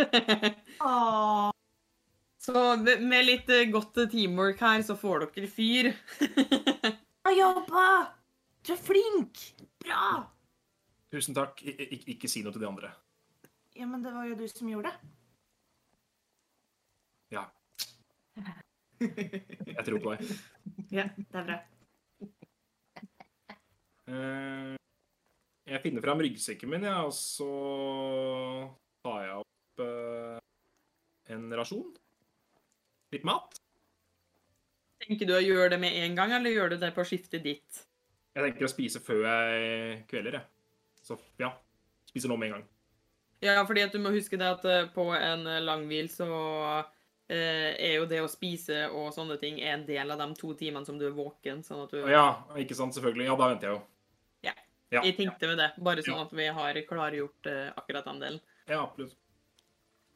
[0.80, 1.49] Åh.
[2.50, 5.90] Så med litt eh, godt teamwork her, så får dere fyr.
[7.22, 7.84] Bra jobba!
[8.66, 9.38] Du er flink!
[9.84, 10.24] Bra!
[11.14, 11.62] Tusen takk.
[11.62, 12.90] Ik i, ikke si noe til de andre.
[13.78, 15.12] Ja, men det var jo du som gjorde det.
[17.36, 17.44] Ja.
[19.00, 20.34] Jeg tror på deg.
[20.90, 21.60] Ja, det er bra.
[24.10, 24.74] Eh,
[25.70, 27.46] Jeg finner fram ryggsekken min, ja, og så
[29.06, 30.38] tar jeg opp eh,
[31.36, 31.92] en rasjon.
[33.12, 33.56] Litt mat.
[35.00, 37.84] Tenker du å gjøre det med en gang, eller gjør du det på skiftet ditt?
[38.36, 40.46] Jeg tenker å spise før jeg kvelder, jeg.
[41.02, 41.50] Så ja.
[42.10, 42.66] Spise nå med en gang.
[43.40, 46.26] Ja, fordi at du må huske det at eh, på en eh, langhvil så
[47.30, 50.84] eh, er jo det å spise og sånne ting en del av de to timene
[50.86, 52.26] som du er våken, sånn at du Ja,
[52.60, 53.30] ikke sant, selvfølgelig.
[53.30, 53.80] Ja, da venter jeg jo.
[54.50, 54.54] Ja.
[54.92, 56.26] Ja, Jeg tenkte med det, bare sånn Ja.
[56.28, 58.40] at vi har klargjort eh, akkurat den delen.
[58.68, 59.16] ja absolutt.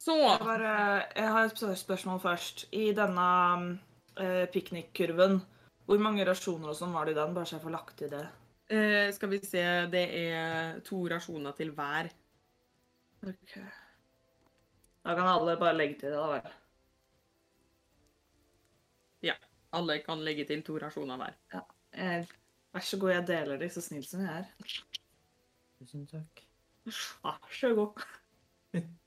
[0.01, 0.71] Så Jeg, bare,
[1.15, 2.65] jeg har et spørsmål først.
[2.75, 3.27] I denne
[4.21, 5.39] eh, piknikkurven,
[5.85, 7.33] hvor mange rasjoner og sånn var det i den?
[7.37, 8.25] Bare så jeg får lagt i det.
[8.69, 9.63] eh, skal vi se,
[9.93, 12.11] det er to rasjoner til hver.
[13.25, 13.57] Ok.
[15.05, 16.53] Da kan alle bare legge til det, da vel.
[19.75, 21.33] Alle kan legge til to rasjoner hver.
[21.91, 22.29] Eh,
[22.75, 24.75] Vær så god, jeg deler de så snill som jeg er.
[25.79, 26.43] Tusen takk.
[27.23, 28.05] Vær så god.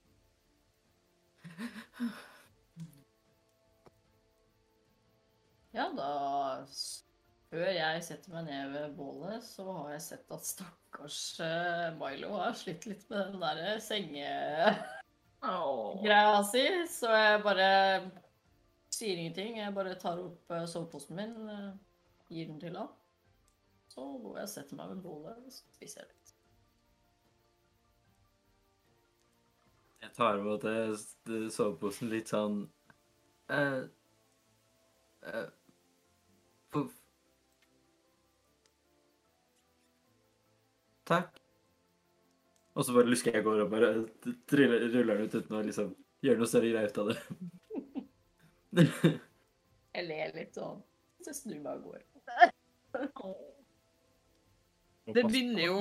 [5.75, 6.65] Ja, da
[7.49, 12.35] Før jeg setter meg ned ved bålet, så har jeg sett at stakkars eh, Milo
[12.37, 14.67] har slitt litt med den derre sengegreia
[16.51, 17.71] si, så jeg bare
[18.93, 19.57] sier ingenting.
[19.63, 21.73] Jeg bare tar opp eh, soveposen min, eh,
[22.35, 22.93] gir den til han.
[23.89, 26.18] Så går jeg og setter meg ved bålet og spiser
[30.09, 30.95] jeg tar imot eh,
[31.53, 32.63] soveposen litt sånn
[33.53, 33.83] eh,
[35.29, 35.49] eh,
[36.73, 36.91] for-
[41.09, 41.39] Takk.
[42.77, 43.89] Og så bare lusker jeg går og bare
[44.51, 47.19] triller, ruller den ut uten å liksom gjøre noe større greie ut av det.
[49.99, 50.83] Jeg ler litt sånn.
[51.25, 52.03] Så snur meg og går.
[55.09, 55.79] Det begynner jo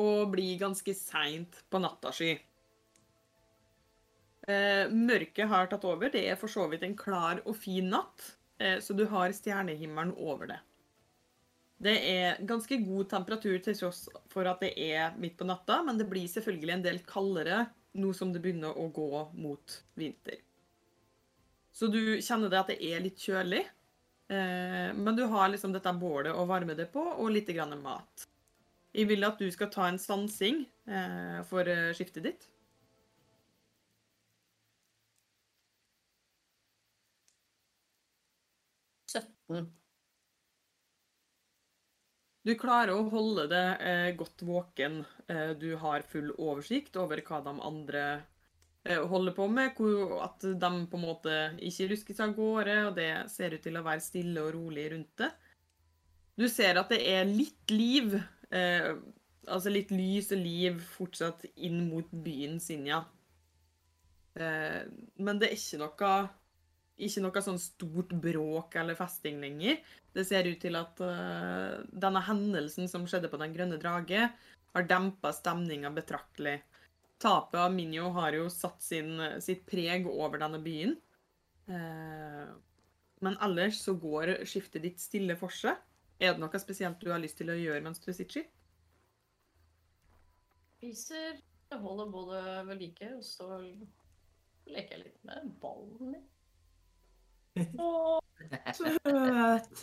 [0.00, 2.32] å bli ganske seint på nattasky.
[2.32, 2.49] Eh,
[4.92, 6.10] mørket har tatt over.
[6.12, 10.14] Det er for så vidt en klar og fin natt, eh, så du har stjernehimmelen
[10.16, 10.60] over det.
[11.80, 15.96] Det er ganske god temperatur til tross for at det er midt på natta, men
[15.96, 17.62] det blir selvfølgelig en del kaldere
[17.96, 20.42] nå som det begynner å gå mot vinter.
[21.72, 23.62] Så du kjenner det at det er litt kjølig,
[24.28, 28.26] eh, men du har liksom dette bålet å varme det på, og litt grann mat.
[28.92, 32.48] Jeg vil at du skal ta en stansing eh, for eh, skiftet ditt.
[39.50, 39.68] Mm.
[42.46, 45.02] Du klarer å holde det eh, godt våken.
[45.28, 48.04] Eh, du har full oversikt over hva de andre
[48.86, 49.74] eh, holder på med.
[49.76, 51.36] Hvor, at de på en måte
[51.68, 55.20] ikke ruskes av gårde, og det ser ut til å være stille og rolig rundt
[55.20, 55.30] det.
[56.40, 58.16] Du ser at det er litt liv,
[58.56, 58.94] eh,
[59.44, 63.02] altså litt lys og liv fortsatt inn mot byen Sinja.
[64.40, 64.80] Eh,
[65.20, 66.14] men det er ikke noe
[67.06, 69.80] ikke noe sånn stort bråk eller festing lenger.
[70.14, 74.28] Det ser ut til at uh, denne hendelsen som skjedde på Den grønne drage,
[74.70, 76.60] har dempa stemninga betraktelig.
[77.20, 80.94] Tapet av Minjo har jo satt sin, sitt preg over denne byen.
[81.70, 82.48] Uh,
[83.20, 85.76] men ellers så går skiftet ditt stille for seg.
[86.20, 88.46] Er det noe spesielt du har lyst til å gjøre mens du sitter?
[90.80, 91.40] Spiser,
[91.76, 93.58] holder både ved like, og så
[94.70, 96.28] leker jeg litt med ballen min.
[97.78, 98.20] Åh,
[98.74, 99.82] Søt.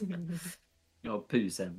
[1.08, 1.78] Og pusen.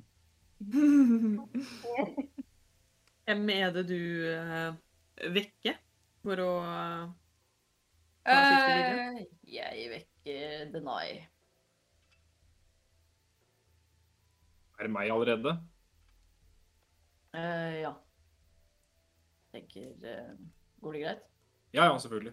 [3.29, 3.99] Hvem er det du
[4.33, 4.77] eh,
[5.35, 5.77] vekker
[6.25, 7.09] for å eh,
[8.29, 9.09] Ta siste videre.
[9.09, 9.27] eh,
[9.59, 11.11] jeg vekker Denai.
[14.79, 15.57] det meg allerede.
[17.35, 17.93] Eh, ja.
[19.53, 20.35] Tenker eh,
[20.81, 21.23] Går det greit?
[21.75, 22.33] Ja, ja, selvfølgelig.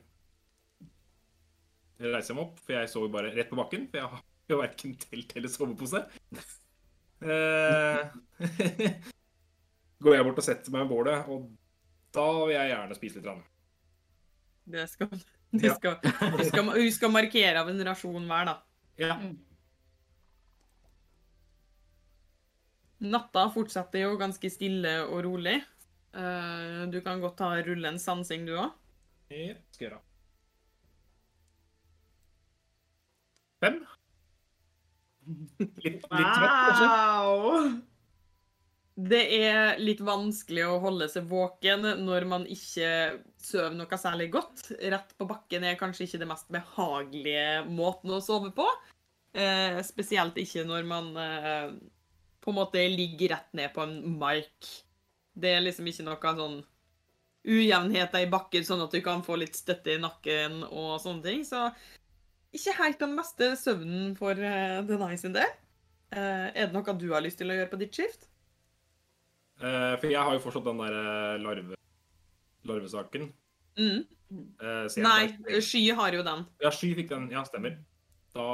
[2.00, 3.86] Jeg reiser meg opp, for jeg sover bare rett på bakken.
[3.92, 6.02] For jeg har jo verken telt eller sovepose.
[7.26, 8.02] Eh,
[10.06, 11.48] går jeg bort og setter meg ved bålet, og
[12.16, 13.26] da vil jeg gjerne spise litt.
[13.26, 13.44] grann.
[14.66, 15.10] Det skal,
[15.54, 15.76] det Ja.
[15.78, 18.56] skal, du, skal, du skal markere av en rasjon hver, da.
[19.02, 19.16] Ja.
[19.22, 19.36] Mm.
[23.06, 25.58] Natta fortsetter jo ganske stille og rolig.
[26.16, 28.72] Eh, du kan godt ta rulle en sansing, du òg.
[29.30, 29.42] Det
[29.76, 30.02] skal jeg gjøre.
[33.66, 33.82] Fem.
[35.58, 37.76] Litt, litt trøtt, kanskje.
[38.96, 42.92] Det er litt vanskelig å holde seg våken når man ikke
[43.44, 44.70] sover noe særlig godt.
[44.80, 48.68] Rett på bakken er kanskje ikke det mest behagelige måten å sove på.
[49.36, 51.74] Eh, spesielt ikke når man eh,
[52.40, 54.72] på en måte ligger rett ned på en mark.
[55.36, 56.58] Det er liksom ikke noe sånn
[57.46, 61.44] ujevnheter i bakken, sånn at du kan få litt støtte i nakken og sånne ting.
[61.46, 61.68] Så
[62.58, 65.52] ikke helt den beste søvnen for uh, Denai sin del.
[66.16, 68.28] Uh, er det noe du har lyst til å gjøre på ditt skift?
[69.60, 71.78] Uh, for jeg har jo fortsatt den der eh, larve,
[72.68, 73.30] larvesaken.
[73.80, 74.02] Mm.
[74.60, 76.44] Uh, jeg Nei, bare- Sky har jo den.
[76.64, 77.30] Ja, Sky fikk den.
[77.32, 77.78] Ja, stemmer.
[78.36, 78.48] Da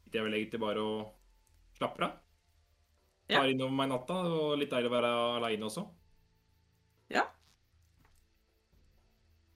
[0.00, 2.16] sitter jeg vel egentlig bare og slapper av.
[3.28, 3.40] Ja.
[3.40, 5.84] Tar innover meg natta, og litt deilig å være aleine også.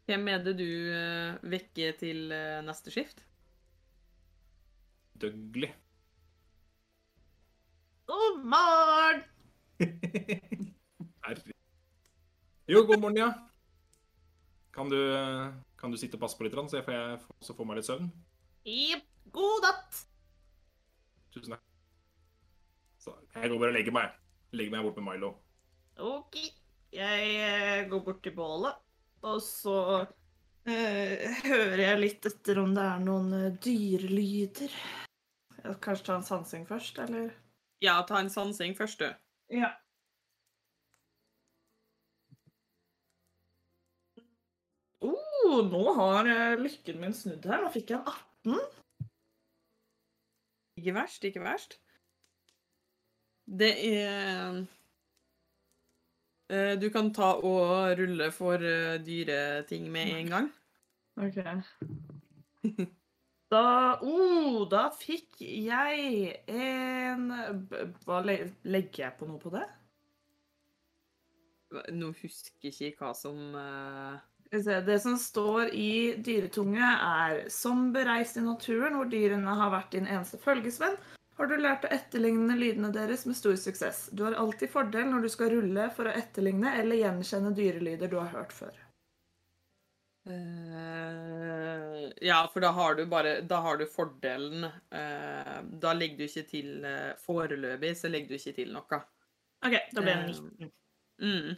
[0.09, 0.65] Hvem er det du
[0.97, 3.21] eh, vekker til eh, neste skift?
[5.21, 5.69] Dougley.
[8.09, 9.21] God morgen!
[11.27, 11.53] Herregud.
[12.69, 13.29] Jo, god morgen, ja.
[14.73, 14.97] Kan du,
[15.81, 17.81] kan du sitte og passe på litt, så jeg får, jeg får- også få meg
[17.81, 18.09] litt søvn?
[18.69, 19.05] Jepp.
[19.35, 19.99] God natt!
[21.35, 21.65] Tusen takk.
[23.05, 24.15] Så jeg går bare og legger meg.
[24.57, 25.35] Legger meg bort med Milo.
[26.01, 26.39] OK.
[26.97, 28.79] Jeg eh, går bort til bålet,
[29.27, 29.79] og så
[30.69, 34.79] eh, hører jeg litt etter om det er noen eh, dyrelyder.
[35.83, 37.33] Kanskje ta en sansing først, eller?
[37.83, 39.11] Ja, ta en sansing først, du.
[39.59, 39.73] Ja.
[45.03, 47.63] Oh, nå har eh, lykken min snudd her.
[47.63, 48.79] Nå fikk jeg en 18.
[50.79, 51.79] Ikke verst, ikke verst.
[53.49, 54.63] Det er
[56.49, 60.49] Du kan ta og rulle for eh, dyre ting med en gang.
[61.21, 61.43] OK.
[63.49, 67.31] Da oh, da fikk jeg en
[68.05, 69.65] Hva legger jeg på noe på det?
[71.97, 78.37] Nå husker jeg ikke hva som eh, Det som står i dyretunge, er som bereist
[78.41, 80.97] i naturen, hvor dyrene har vært din eneste følgesvenn,
[81.39, 84.09] har du lært å etterligne lydene deres med stor suksess.
[84.13, 88.19] Du har alltid fordel når du skal rulle for å etterligne eller gjenkjenne dyrelyder du
[88.19, 88.75] har hørt før.
[90.29, 96.25] Uh, Ja, for da har du bare Da har du fordelen Uh, Da legger du
[96.27, 98.99] ikke til uh, Foreløpig så legger du ikke til noe.
[99.65, 100.73] OK, da ble det Eh, 19.
[101.19, 101.57] Mm.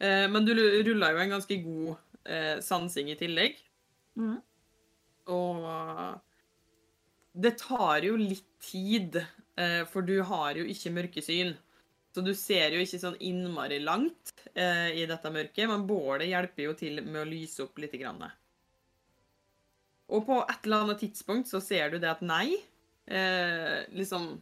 [0.00, 1.96] Eh, men du rulla jo en ganske god
[2.26, 3.58] eh, sansing i tillegg.
[4.18, 4.36] Mm.
[5.34, 5.64] Og
[7.34, 9.18] det tar jo litt tid,
[9.58, 11.54] eh, for du har jo ikke mørkesyn.
[12.14, 16.68] Så du ser jo ikke sånn innmari langt eh, i dette mørket, men bålet hjelper
[16.68, 17.96] jo til med å lyse opp litt.
[20.14, 22.54] Og på et eller annet tidspunkt så ser du det at nei,
[23.10, 24.36] eh, liksom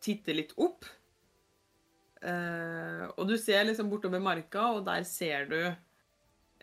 [0.00, 0.86] titter litt opp.
[2.20, 5.56] Og du ser liksom bortover marka, og der ser du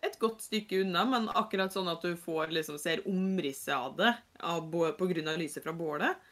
[0.06, 4.14] et godt stykke unna, men akkurat sånn at du får liksom ser omrisset av det
[4.46, 6.28] av, på grunn av lyset fra bålet.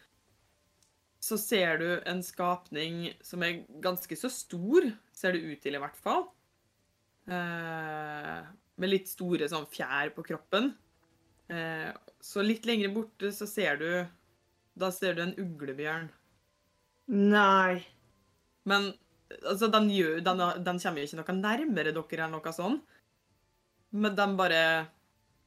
[1.25, 4.85] Så ser du en skapning som er ganske så stor,
[5.15, 6.27] ser det ut til i hvert fall.
[7.25, 8.41] Eh,
[8.77, 10.69] med litt store sånn fjær på kroppen.
[11.49, 11.89] Eh,
[12.21, 13.89] så litt lenger borte så ser du
[14.75, 16.09] Da ser du en uglebjørn.
[17.15, 17.85] Nei.
[18.67, 18.89] Men
[19.45, 22.81] altså, den, gjør, den, den kommer jo ikke noe nærmere dere eller noe sånn.
[23.95, 24.61] Men de bare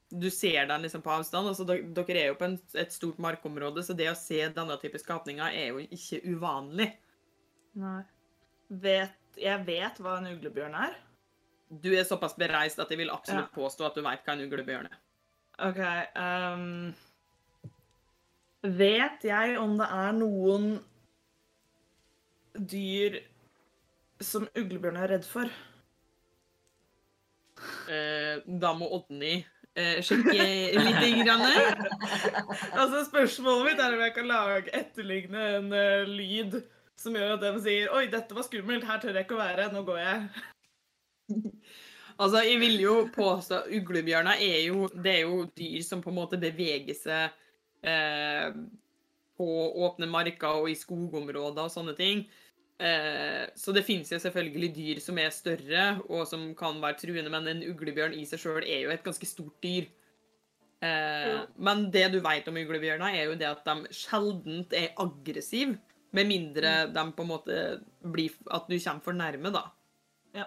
[0.09, 1.51] Du ser den liksom på avstand.
[1.51, 4.97] altså dere- er jo på en, et stort markområde, så det å se denne type
[5.03, 6.87] skapninger er jo ikke uvanlig.
[7.77, 7.99] Nei.
[8.71, 10.97] Vet, jeg vet hva en uglebjørn er.
[11.69, 14.89] Du er såpass bereist at jeg vil absolutt påstå at du veit hva en uglebjørn
[14.89, 14.97] er.
[15.69, 15.81] OK
[16.17, 16.95] um,
[18.63, 20.71] Vet jeg om det er noen
[22.59, 23.21] dyr
[24.25, 25.51] som uglebjørn er redd for?
[27.89, 29.37] Eh, da må Odny
[29.75, 31.05] eh, sjekke litt.
[31.25, 31.45] Grann.
[32.73, 36.61] Altså, spørsmålet mitt er om jeg kan lage etterligne en uh, lyd
[36.99, 39.69] som gjør at de sier Oi, dette var skummelt, her tør jeg ikke å være,
[39.75, 40.27] nå går jeg.
[42.19, 46.17] Altså, jeg vil jo påstå Uglebjørner er jo Det er jo dyr som på en
[46.17, 47.37] måte beveger seg
[47.87, 48.49] eh,
[49.39, 49.49] på
[49.87, 52.25] åpne marker og i skogområder og sånne ting.
[52.79, 57.33] Eh, så det finnes jo selvfølgelig dyr som er større og som kan være truende,
[57.33, 59.89] men en uglebjørn i seg sjøl er jo et ganske stort dyr.
[60.79, 65.79] Eh, Men det du vet om uglebjørner, er jo det at de sjelden er aggressive.
[66.15, 67.57] Med mindre de på en måte
[68.01, 69.65] blir At du kommer for nærme, da.
[70.39, 70.47] Ja.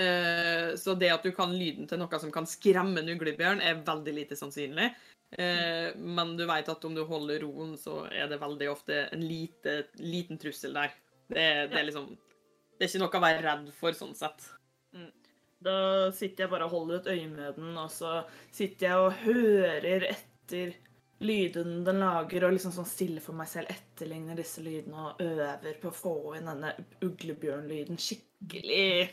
[0.00, 3.84] Eh, Så det at du kan lyden til noe som kan skremme en uglebjørn, er
[3.84, 4.94] veldig lite sannsynlig.
[5.36, 9.28] Eh, Men du vet at om du holder roen, så er det veldig ofte en
[9.28, 10.96] lite, liten trussel der.
[11.30, 14.46] Det, det er liksom Det er ikke noe å være redd for, sånn sett.
[15.60, 15.74] Da
[16.16, 20.06] sitter jeg bare og holder et øye med den, og så sitter jeg og hører
[20.08, 20.72] etter
[21.20, 25.76] lydene den lager, og liksom sånn stille for meg selv etterligner disse lydene og øver
[25.82, 26.72] på å få inn denne
[27.04, 29.10] uglebjørnlyden skikkelig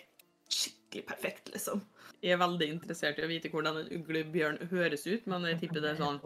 [0.47, 1.81] Skikkelig perfekt, liksom.
[2.25, 5.83] Jeg er veldig interessert i å vite hvordan en uglebjørn høres ut, men jeg tipper
[5.85, 6.17] det er sånn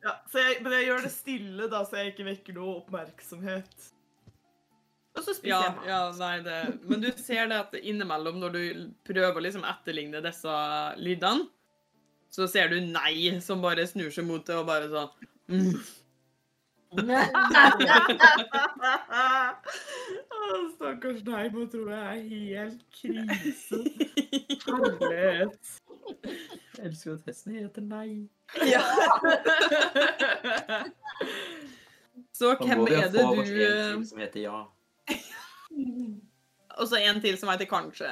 [0.00, 3.88] Ja, så jeg, men jeg gjør det stille, da, så jeg ikke vekker noe oppmerksomhet.
[5.18, 5.86] Og så spiser Ja, jeg mat.
[5.90, 8.62] ja, nei, det Men du ser det at innimellom, når du
[9.08, 10.54] prøver å liksom etterligne disse
[11.02, 11.48] lydene,
[12.30, 15.10] så ser du nei som bare snur seg mot det og bare sånn
[15.50, 15.80] mm.
[20.74, 23.78] Stakkars deg, må tro jeg er helt krise.
[24.64, 25.54] Herlighet.
[26.10, 28.26] Jeg elsker at hesten heter Nei.
[28.66, 28.82] Ja.
[32.34, 34.66] Så hvem er det du en eh, til som heter Ja.
[36.80, 38.10] Og så en til som heter kanskje.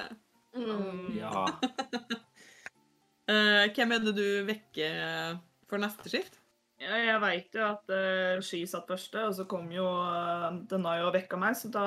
[0.55, 1.17] Mm.
[1.19, 1.47] Ja.
[3.29, 6.39] Eh, hvem er det du vekker for neste skift?
[6.79, 11.01] Ja, jeg veit jo at uh, Sky satt første, og så kom jo uh, Denai
[11.03, 11.87] og vekka meg, så da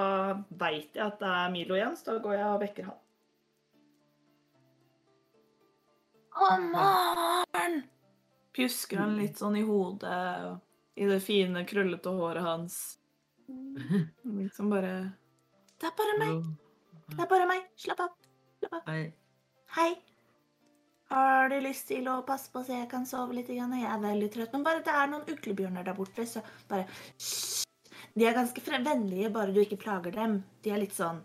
[0.59, 2.99] veit jeg at det er Milo igjen, så da går jeg og vekker han.
[6.31, 7.79] Å, morgen!
[8.51, 10.19] Pjusker han litt sånn i hodet,
[10.49, 12.77] og i det fine, krøllete håret hans.
[14.41, 14.93] Liksom bare
[15.79, 16.53] Det er bare meg.
[17.15, 17.67] Det er bare meg.
[17.79, 18.15] Slapp av.
[18.91, 19.03] Hei.
[19.79, 19.91] Hei.
[21.11, 23.49] Har du lyst til å passe på så jeg kan sove litt?
[23.51, 23.73] Grann?
[23.75, 24.53] Jeg er veldig trøtt.
[24.55, 26.85] Men bare det er noen uglebjørner der borte, så bare
[27.17, 27.67] Hysj!
[28.15, 30.41] De er ganske vennlige, bare du ikke plager dem.
[30.63, 31.21] De er litt sånn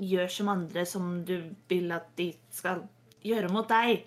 [0.00, 1.34] Gjør som andre som du
[1.68, 2.86] vil at de skal
[3.26, 4.06] gjøre mot deg.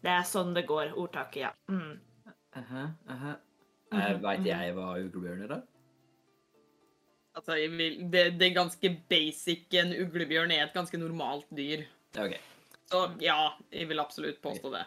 [0.00, 0.94] Det er sånn det går.
[0.96, 1.50] Ordtaket, ja.
[1.68, 1.98] Mm.
[2.56, 3.34] Aha, aha.
[3.92, 5.66] Eh, Veit jeg hva uglebjørner er?
[7.34, 9.66] Altså, jeg vil, det, det er ganske basic.
[9.82, 11.84] En uglebjørn er et ganske normalt dyr.
[12.14, 12.38] Okay.
[12.38, 12.53] OK.
[12.90, 13.38] Så ja,
[13.72, 14.84] jeg vil absolutt påstå det.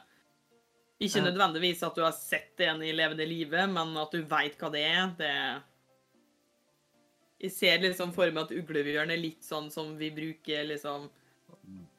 [1.05, 4.69] Ikke nødvendigvis at du har sett en i levende live, men at du veit hva
[4.73, 5.33] det er, det
[7.45, 11.09] Jeg ser liksom for meg at uglebjørn er litt sånn som vi bruker liksom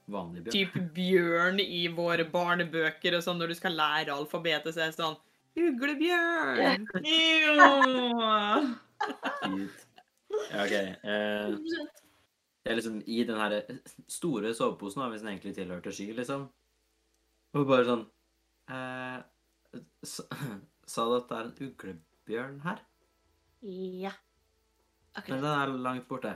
[0.08, 0.54] Vanlig bjørn.
[0.54, 4.98] typ bjørn i våre barnebøker og sånn når du skal lære alfabetet, så er det
[4.98, 5.18] sånn
[5.58, 6.86] Uglebjørn!
[7.04, 7.54] Jo!
[10.48, 10.74] Ja, OK.
[10.74, 11.54] Eh,
[12.76, 13.60] liksom i den her
[14.08, 16.48] store soveposen, hvis den egentlig tilhørte Sky, liksom.
[17.56, 18.04] Og bare sånn
[18.68, 19.18] eh,
[20.12, 22.82] sa, du at det er en uglebjørn her?
[23.64, 24.12] Ja.
[25.26, 26.34] Men den er langt borte.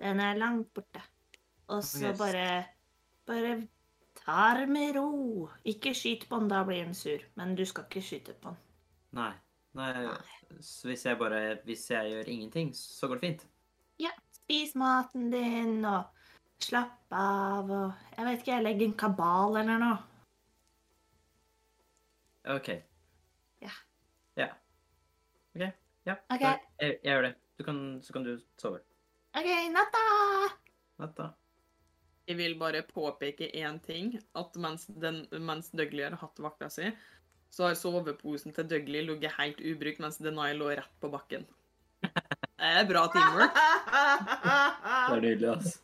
[0.00, 1.02] Den er langt borte.
[1.68, 2.18] Og så okay.
[2.18, 2.46] bare
[3.28, 3.68] Bare
[4.16, 5.48] ta det med ro.
[5.68, 7.20] Ikke skyt på den, da blir den sur.
[7.36, 8.62] Men du skal ikke skyte på den.
[9.18, 9.32] Nei.
[9.76, 9.92] Nei.
[10.64, 13.46] Så hvis jeg bare Hvis jeg gjør ingenting, så går det fint.
[14.00, 14.10] Ja,
[14.48, 16.06] spis maten din og
[16.64, 19.98] slapp av og Jeg vet ikke, jeg legger en kabal eller noe.
[22.56, 22.70] OK.
[23.60, 23.74] Ja.
[24.40, 24.48] Ja.
[25.52, 25.66] OK.
[26.08, 26.16] Ja.
[26.32, 26.46] Ok.
[26.46, 27.34] Jeg, jeg gjør det.
[27.60, 28.80] Du kan, så kan du sove.
[29.36, 30.02] OK, natta!
[31.04, 31.28] Natta.
[32.28, 34.14] Jeg vil bare påpeke én ting.
[34.32, 36.88] At mens, den, mens Dougley har hatt vakta si,
[37.52, 41.44] så har soveposen til Dougley ligget helt ubrukt, mens Denai lå rett på bakken.
[42.58, 43.54] Det er bra teamwork.
[43.58, 45.76] Det er nydelig, ass.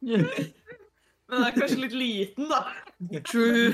[0.00, 0.22] Men
[1.34, 2.60] den er kanskje litt liten, da.
[3.26, 3.72] True.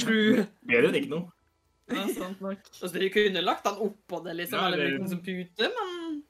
[0.00, 0.44] True.
[0.70, 1.26] Bedre enn ikke noe.
[1.90, 2.62] Ja, sant nok.
[2.80, 5.70] Altså, De kunne lagt den oppå det, liksom, Ja, eller det- brukt den som pute,
[5.76, 6.22] men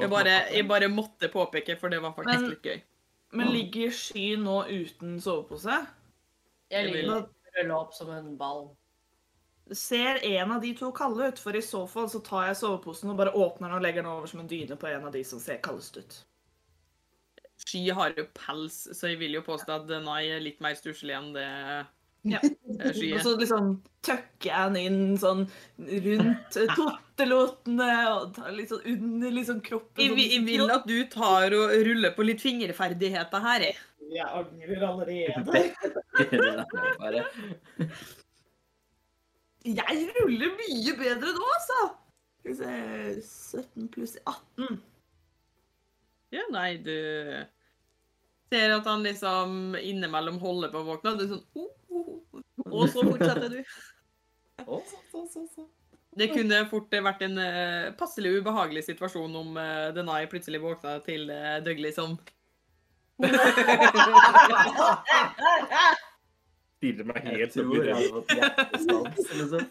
[0.00, 2.82] jeg bare, jeg bare måtte påpeke, for det var faktisk Men- litt gøy.
[3.32, 5.86] Men ligger Sky nå uten sovepose?
[6.70, 7.28] Jeg ligger vil-
[7.62, 8.70] ruller opp som en ball.
[9.76, 11.38] Ser en av de to kalde ut?
[11.38, 14.10] For i så fall så tar jeg soveposen og bare åpner den og legger den
[14.12, 16.16] over som en dyne på en av de som ser kaldest ut.
[17.60, 21.14] Sky har jo pels, så jeg vil jo påstå at Nai er litt mer stusslig
[21.18, 21.46] enn det
[22.28, 22.36] Ja.
[22.42, 23.68] eh, Sky Og så liksom
[24.04, 25.46] tøkker jeg den inn sånn
[25.78, 30.02] rundt eh, og tar litt sånn under liksom kroppen.
[30.04, 33.76] Jeg, vil- jeg vil at du tar og ruller på litt fingerferdigheter her, jeg.
[34.10, 35.74] Jeg angrer allerede.
[39.64, 41.80] Jeg ruller mye bedre nå, altså!
[42.40, 42.70] Skal vi se
[43.60, 44.78] 17 pluss 18.
[46.32, 46.96] Ja, nei, du
[48.50, 52.16] ser at han liksom innimellom holder på å våkne, og du er sånn oh, oh,
[52.32, 52.40] oh.
[52.70, 53.60] Og så fortsetter du.
[54.60, 55.62] Å, så, så, så, så.
[56.20, 61.30] Det kunne fort vært en uh, passelig ubehagelig situasjon om uh, Denai plutselig våkna til
[61.32, 62.18] uh, Dougley som
[66.80, 67.96] Stiller meg helt opp i det.
[68.72, 69.66] liksom.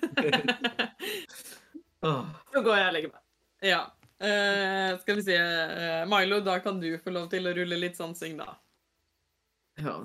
[2.06, 2.28] Åh.
[2.54, 3.24] Så går jeg og legger meg.
[3.66, 3.80] Ja.
[4.20, 7.98] Uh, skal vi se uh, Milo, da kan du få lov til å rulle litt
[7.98, 8.54] sansing, da.
[9.80, 9.96] Ja.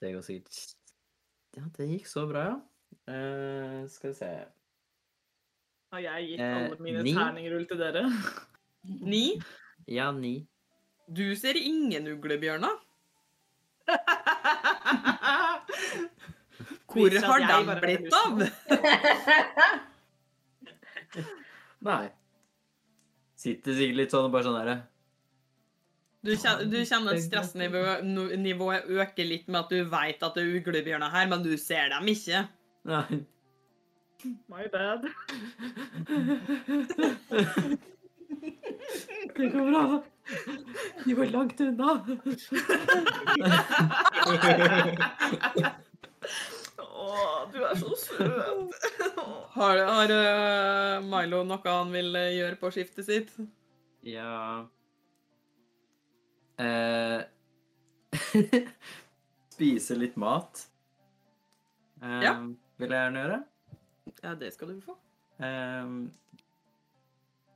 [0.00, 0.56] Det går sikkert
[1.58, 2.56] Ja, det gikk så bra, ja.
[3.04, 4.30] Uh, skal vi se
[5.92, 7.12] Har jeg gitt alle mine ni.
[7.18, 8.06] terningrull til dere?
[9.12, 9.26] Ni.
[9.88, 10.46] Ja, ni.
[11.08, 12.80] Du ser ingen uglebjørner.
[16.94, 18.38] Hvor har de blitt av?
[21.88, 22.04] Nei.
[23.44, 24.74] Sitter sikkert litt sånn og bare sånn derre
[26.24, 30.54] Du kjenner, du kjenner at stressnivået øker litt med at du vet at det er
[30.60, 32.38] uglebjørner her, men du ser dem ikke.
[32.88, 33.20] Nei.
[34.48, 35.04] My bad.
[39.36, 40.02] Det går bra.
[41.04, 42.04] De var langt unna.
[46.94, 47.06] Å,
[47.50, 48.74] du er så søt.
[49.54, 53.30] Har, har uh, Milo noe han vil eh, gjøre på skiftet sitt?
[54.02, 54.66] Ja
[56.58, 57.22] eh,
[59.54, 60.64] Spise litt mat.
[62.02, 62.34] Eh, Ja.
[62.82, 63.38] Vil jeg gjerne gjøre.
[64.24, 64.96] Ja, det skal du få.
[65.38, 65.94] Eh,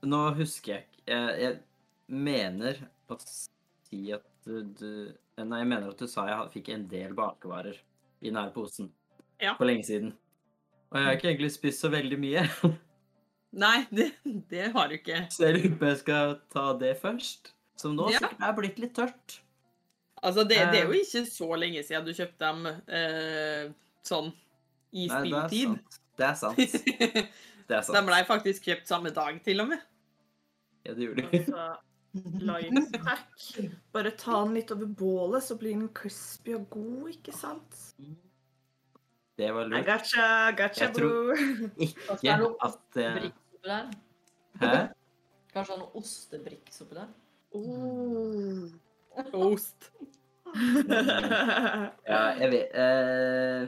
[0.07, 4.91] nå husker jeg ikke jeg, jeg mener å si at du, du
[5.39, 7.77] Nei, jeg mener at du sa jeg fikk en del bakevarer
[8.23, 8.89] i nærposen.
[8.89, 8.98] posen
[9.41, 9.55] Ja.
[9.59, 10.13] for lenge siden.
[10.91, 12.43] Og jeg har ikke egentlig spist så veldig mye,
[13.65, 14.11] Nei, det,
[14.51, 15.23] det har du ikke.
[15.33, 17.53] så jeg lurer på om jeg skal ta det først.
[17.81, 18.19] Som nå Ja.
[18.19, 19.39] sikkert er blitt litt tørt.
[20.23, 21.01] Altså, det, det er jo Eh.
[21.05, 23.71] ikke så lenge siden du kjøpte dem eh,
[24.05, 24.33] sånn
[24.93, 25.67] i det er spilltid.
[25.69, 26.01] sant.
[26.19, 26.59] Det er sant.
[27.69, 27.97] Det er sant.
[27.99, 29.79] De ble faktisk kjøpt samme dag, til og med.
[30.89, 31.39] Ja, det gjorde de.
[31.39, 31.77] Altså.
[33.93, 37.77] Bare ta den litt over bålet, så blir den crispy og god, ikke sant?
[39.39, 39.87] Det var lurt.
[39.87, 41.43] gotcha, gotcha, Jeg tror-.
[41.79, 43.29] Ikke det er at uh...
[44.59, 44.71] Hæ?
[45.53, 47.13] Kanskje ha noe ostebriks oppi der.
[47.55, 48.67] Oh.
[49.53, 49.91] Ost.
[52.09, 53.67] Ja, jeg vet eh,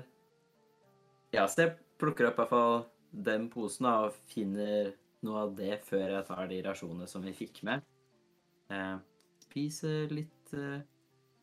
[1.34, 2.76] Ja, så jeg plukker opp i hvert fall
[3.10, 4.94] den posen da, og finner
[5.26, 7.84] noe av det før jeg tar de rasjonene som vi fikk med.
[8.72, 8.96] Eh,
[9.44, 10.80] spiser litt eh,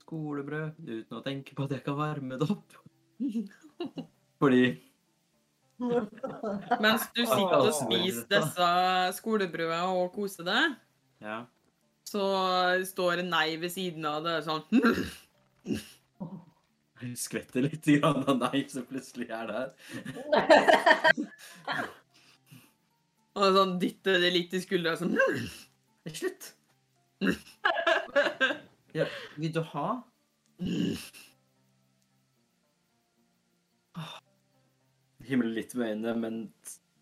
[0.01, 2.79] skolebrød uten å tenke på at jeg kan varme det opp.
[4.41, 4.63] Fordi
[6.81, 8.69] Mens du sitter og spiser disse
[9.19, 10.75] skolebrødene og koser deg,
[11.21, 11.43] Ja.
[12.07, 12.23] så
[12.85, 14.63] står Nei ved siden av det sånn
[16.97, 19.67] Jeg skvetter litt grann av nei som plutselig er der.
[23.37, 25.13] Og sånn dytter det litt i skuldra sånn
[26.09, 26.47] Slutt!
[28.97, 29.05] Ja,
[29.37, 29.87] vil du ha?
[35.27, 36.43] Himler litt med øynene, men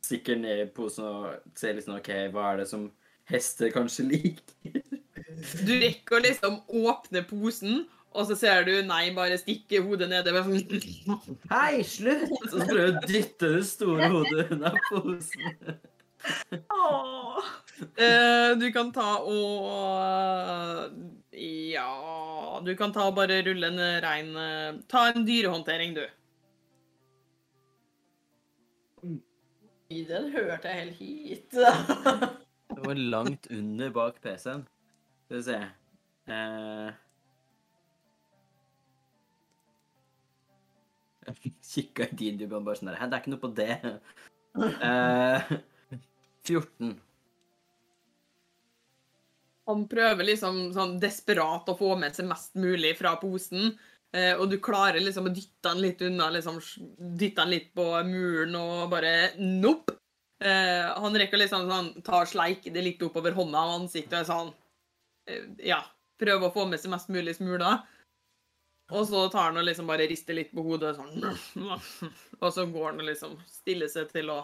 [0.06, 2.88] stikker ned i posen og ser litt sånn OK, hva er det som
[3.30, 4.81] hester kanskje liker?
[5.65, 7.84] Du rekker liksom åpne posen,
[8.15, 10.31] og så ser du Nei bare stikke hodet nede.
[10.45, 12.31] sånn, Hei, slutt!
[12.52, 15.81] Så prøver du å dytte det store hodet unna posen.
[16.73, 17.39] Åh.
[18.02, 19.68] Eh, du kan ta og
[21.38, 26.06] Ja Du kan ta og bare rulle en rein uh, Ta en dyrehåndtering, du.
[29.89, 31.51] Den hørte jeg helt hit.
[32.75, 34.65] Det var langt under bak PC-en.
[35.25, 35.57] Skal vi se
[36.33, 36.89] eh...
[41.25, 43.75] Jeg kikka i din dybde og bare sånn der det er ikke noe på det.
[44.87, 45.41] Eh...
[46.45, 46.93] 14.
[49.65, 53.73] Han prøver liksom sånn desperat å få med seg mest mulig fra posen.
[54.15, 56.59] Eh, og du klarer liksom å dytte han litt unna, liksom
[57.19, 59.91] dytte han litt på muren og bare Nopp!
[60.39, 64.53] Eh, han rekker liksom sånn, tar sleik det litt oppover hånda og ansiktet og sånn
[65.31, 65.81] eh, Ja,
[66.21, 67.83] prøver å få med seg mest mulig smuler.
[68.93, 71.23] Og så tar han og liksom bare rister litt på hodet sånn
[72.43, 74.43] Og så går han og liksom stiller seg til å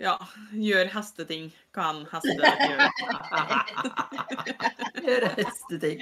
[0.00, 0.14] ja,
[0.56, 1.50] gjør hesteting.
[1.76, 2.80] Hva en heste gjør.
[5.04, 6.00] Gjør hesteting.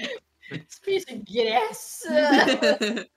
[0.70, 1.82] Spise gress.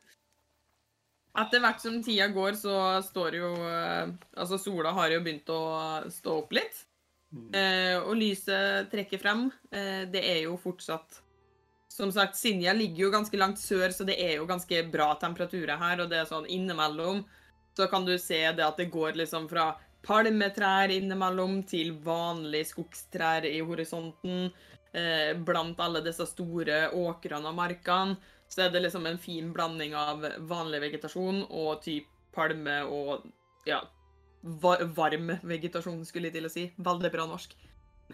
[1.43, 5.61] Etter hvert som tida går, så står jo eh, Altså, sola har jo begynt å
[6.14, 6.84] stå opp litt.
[7.34, 9.47] Eh, og lyset trekker frem.
[9.73, 11.23] Eh, det er jo fortsatt
[11.89, 15.81] Som sagt, Sinja ligger jo ganske langt sør, så det er jo ganske bra temperaturer
[15.81, 16.03] her.
[16.03, 17.23] Og det er sånn innimellom
[17.77, 19.73] så kan du se det at det går liksom fra
[20.05, 24.51] palmetrær innimellom til vanlige skogstrær i horisonten.
[24.94, 28.18] Eh, blant alle disse store åkrene og markene.
[28.48, 33.24] Så er det liksom en fin blanding av vanlig vegetasjon og typ palme og
[33.65, 33.80] ja,
[34.61, 36.68] va varm vegetasjon, skulle jeg til å si.
[36.78, 37.57] Veldig bra norsk.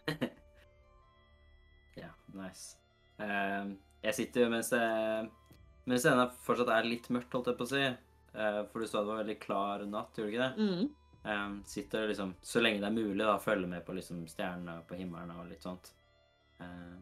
[1.99, 2.77] Ja, nice.
[3.19, 3.75] Uh,
[4.05, 4.79] jeg sitter jo mens det
[5.89, 6.13] mens det
[6.45, 7.81] fortsatt er litt mørkt, holdt jeg på å si.
[7.81, 10.65] Eh, for du sa det var veldig klar natt, gjorde du ikke det?
[10.65, 11.23] Mm.
[11.23, 14.99] Eh, sitter liksom, så lenge det er mulig, da, følger med på liksom stjernene på
[14.99, 15.89] himmelen og litt sånt.
[16.59, 16.97] Eh,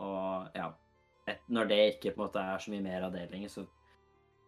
[0.00, 0.70] og ja,
[1.28, 3.66] et, når det ikke på en måte er så mye mer av det lenger, så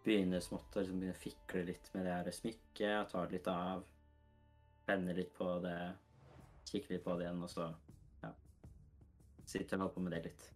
[0.03, 3.85] begynner smått å liksom fikle litt med det her smykket, tar det litt av,
[4.89, 5.79] vender litt på det,
[6.71, 7.69] kikker litt på det igjen, og så
[8.25, 8.33] ja,
[9.45, 10.49] sitter og holder på med det litt.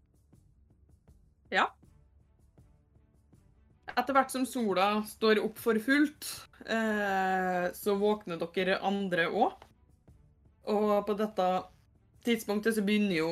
[1.55, 1.69] Ja.
[3.97, 6.27] Etter hvert som sola står opp for fullt,
[6.67, 9.63] eh, så våkner dere andre òg.
[10.67, 11.47] Og på dette
[12.27, 13.31] tidspunktet så begynner jo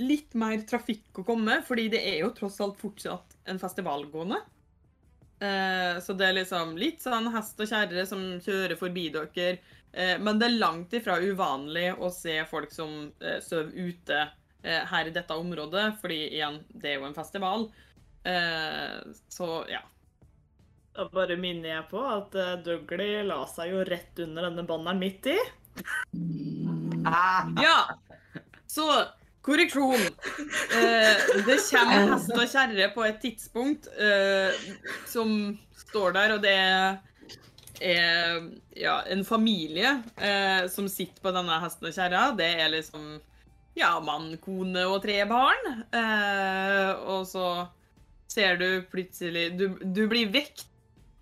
[0.00, 4.40] litt mer trafikk å komme, fordi det er jo tross alt fortsatt en festival gående.
[5.40, 9.54] Eh, så det er liksom litt sånn hest og kjerre som kjører forbi dere.
[9.92, 14.18] Eh, men det er langt ifra uvanlig å se folk som eh, sover ute
[14.62, 17.70] eh, her i dette området, fordi igjen, det er jo en festival.
[18.28, 19.00] Eh,
[19.32, 19.82] så ja.
[20.96, 22.34] Da bare minner jeg på at
[22.66, 25.38] Dougley la seg jo rett under denne banneren midt i.
[27.62, 27.76] Ja!
[28.66, 28.84] Så
[29.46, 30.06] korreksjon.
[30.76, 34.52] Eh, det kommer hest og kjerre på et tidspunkt eh,
[35.08, 35.32] som
[35.86, 36.56] står der, og det
[37.80, 38.44] er
[38.76, 42.26] ja, en familie eh, som sitter på denne hesten og kjerra.
[42.36, 43.14] Det er liksom
[43.78, 45.70] ja, mann, kone og tre barn.
[45.94, 47.46] Eh, og så
[48.30, 50.66] ser du plutselig Du, du blir vekt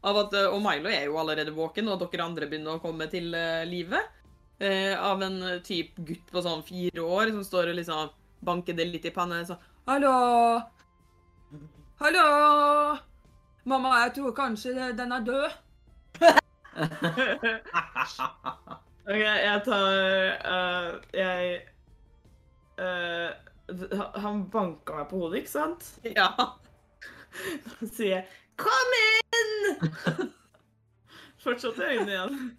[0.06, 3.08] av at eh, Og Milo er jo allerede våken, og dere andre begynner å komme
[3.12, 4.14] til eh, livet.
[4.58, 8.08] Eh, av en eh, typ gutt på sånn fire år som står og liksom
[8.42, 10.14] banker det litt i panna sånn Hallo!
[12.00, 12.24] Hallo!
[13.70, 15.54] Mamma, jeg tror kanskje den er død.
[19.08, 19.88] OK, jeg tar
[20.44, 21.60] uh, Jeg
[22.78, 23.30] uh,
[24.22, 25.82] Han banka meg på hodet, ikke sant?
[26.06, 26.30] Ja.
[27.68, 28.24] Da sier jeg
[28.58, 30.32] 'kom inn'!
[31.44, 32.58] Fortsatt øynene igjen.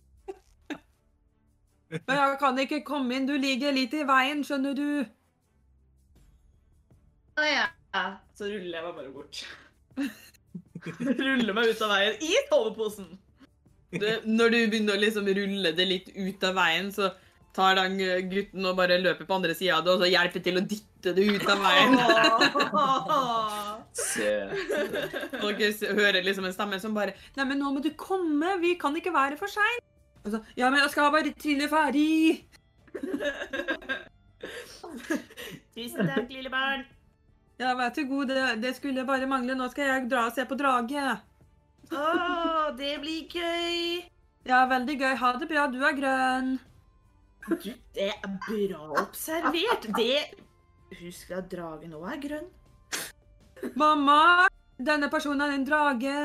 [1.90, 4.90] Men jeg kan ikke komme inn, du ligger litt i veien, skjønner du.
[7.40, 7.66] Å ja.
[8.38, 9.42] Så ruller jeg meg bare bort.
[11.20, 13.10] Ruller meg ut av veien i soveposen.
[13.90, 17.10] Når du begynner å liksom rulle det litt ut av veien, så
[17.58, 17.98] tar den
[18.30, 21.16] gutten og bare løper på andre sida av det, og så hjelper til å dytte
[21.18, 21.98] det ut av veien.
[24.00, 24.54] Søt.
[25.34, 28.96] Dere hører liksom en stemme som bare Nei, men nå må du komme, vi kan
[28.96, 29.82] ikke være for seint.
[30.34, 32.46] Så Ja, men jeg skal bare trille ferdig.
[35.76, 36.86] Tusen takk, lille barn.
[37.60, 39.56] Ja, vær så god, det, det skulle bare mangle.
[39.58, 41.18] Nå skal jeg dra og se på drage.
[41.90, 42.06] Å,
[42.78, 44.06] det blir gøy.
[44.48, 45.16] Ja, veldig gøy.
[45.20, 46.54] Ha det bra, du er grønn.
[47.50, 49.90] Du, det er bra observert.
[49.98, 50.22] Det
[51.00, 52.48] Husk at dragen òg er grønn.
[53.78, 54.48] Mamma,
[54.80, 56.16] denne personen er en drage.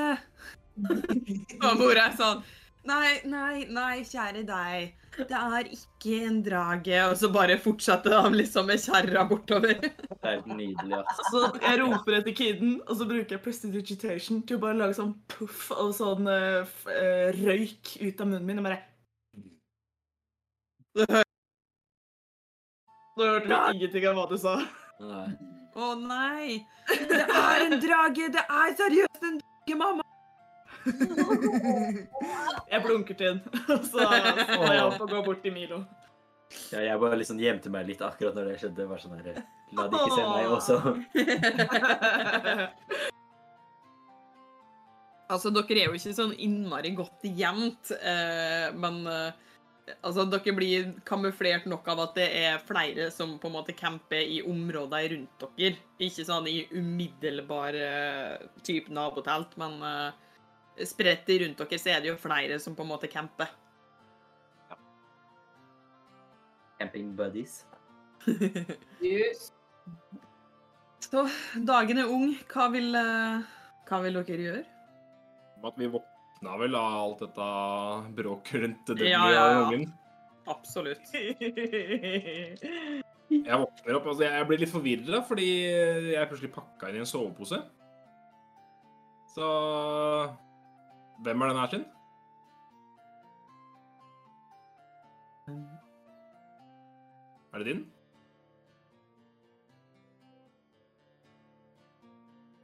[1.60, 2.40] Og mora er sånn
[2.84, 4.90] Nei, nei, nei, kjære deg.
[5.16, 6.98] Det er ikke en drage.
[7.08, 9.78] Og så bare fortsatte han liksom med kjerra bortover.
[10.24, 11.20] Det er nydelig, ass.
[11.30, 15.14] Så jeg roper etter kiden, og så bruker jeg prestidigitation til å bare lage sånn
[15.32, 18.60] puff og sånn uh, f- eh, røyk ut av munnen min.
[18.60, 18.80] Og bare
[23.16, 24.54] Nå hørte vi ingenting av hva du sa.
[25.00, 25.28] Nei.
[25.74, 26.48] Å nei!
[26.90, 28.28] Det er en drage!
[28.34, 30.03] Det er seriøst en drage, mamma!
[32.72, 33.40] Jeg blunker til den,
[33.74, 33.98] og så
[34.50, 35.78] står jeg opp og går bort til Milo.
[36.70, 38.86] Ja, jeg bare liksom gjemte meg litt akkurat når det skjedde.
[38.90, 39.42] Bare sånn her,
[39.74, 40.76] La de ikke se meg også.
[45.32, 49.32] Altså, dere er jo ikke sånn innmari godt gjemt, eh, men eh,
[50.04, 54.20] altså, dere blir kamuflert nok av at det er flere som på en måte camper
[54.20, 55.80] i områder rundt dere.
[56.04, 60.23] Ikke sånn i umiddelbar eh, type nabotelt, men eh,
[60.82, 63.50] spredt rundt dere så er det jo flere som på en måte camper.
[66.80, 67.62] Camping buddies.
[69.04, 69.52] Yes.
[71.04, 71.26] Så
[71.66, 72.32] dagen er ung.
[72.50, 73.42] Hva vil, eh,
[73.88, 74.64] hva vil dere gjøre?
[75.64, 77.48] At vi våkna vel av alt dette
[78.16, 79.60] bråket rundt Dudley Ja, ja, ja.
[79.68, 79.92] ungen.
[80.50, 81.12] Absolutt.
[83.44, 85.46] Jeg våkner opp, altså jeg blir litt forvirra fordi
[86.12, 87.58] jeg plutselig pakka inn i en sovepose.
[89.34, 89.46] Så
[91.22, 91.84] Hvem er den her sin?
[97.52, 97.84] Er det din?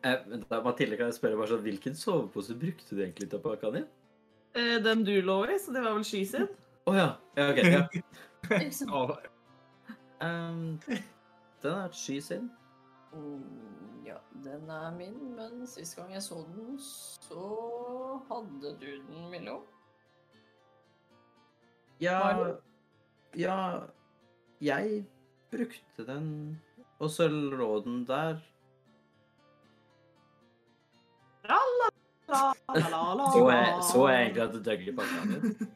[0.05, 3.39] Eh, vent da, Mathilde, kan jeg spørre bare sånn, hvilken sovepose brukte du egentlig til
[3.39, 3.89] å pakke den i?
[4.57, 6.49] Eh, Den du lå i, så det var vel sky sin?
[6.89, 7.11] Å ja.
[7.37, 7.51] ja.
[7.53, 7.61] OK.
[7.69, 7.83] Ja.
[10.21, 10.77] Um,
[11.63, 12.51] den er sky sin.
[13.15, 13.21] Ja,
[14.45, 17.45] den er min, men sist gang jeg så den, så
[18.31, 19.61] hadde du den, Milo.
[22.01, 22.57] Ja Mario?
[23.37, 23.81] Ja
[24.61, 25.05] Jeg
[25.53, 26.61] brukte den,
[26.99, 28.41] og så lå den der.
[32.31, 35.71] Så jeg, så jeg egentlig at Dougley pakka den inn?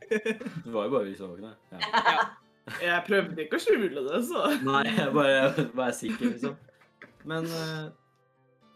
[0.64, 1.54] Det var jo bare vi som våkna.
[2.64, 2.78] Ja.
[2.80, 4.46] Jeg prøvde ikke å skjule det, så.
[4.64, 6.54] Nei, jeg bare var sikker, liksom.
[7.28, 7.90] Men eh,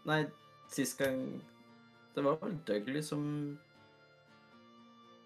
[0.07, 0.23] Nei,
[0.71, 1.41] sist gang
[2.15, 3.23] Det var vel Dougley som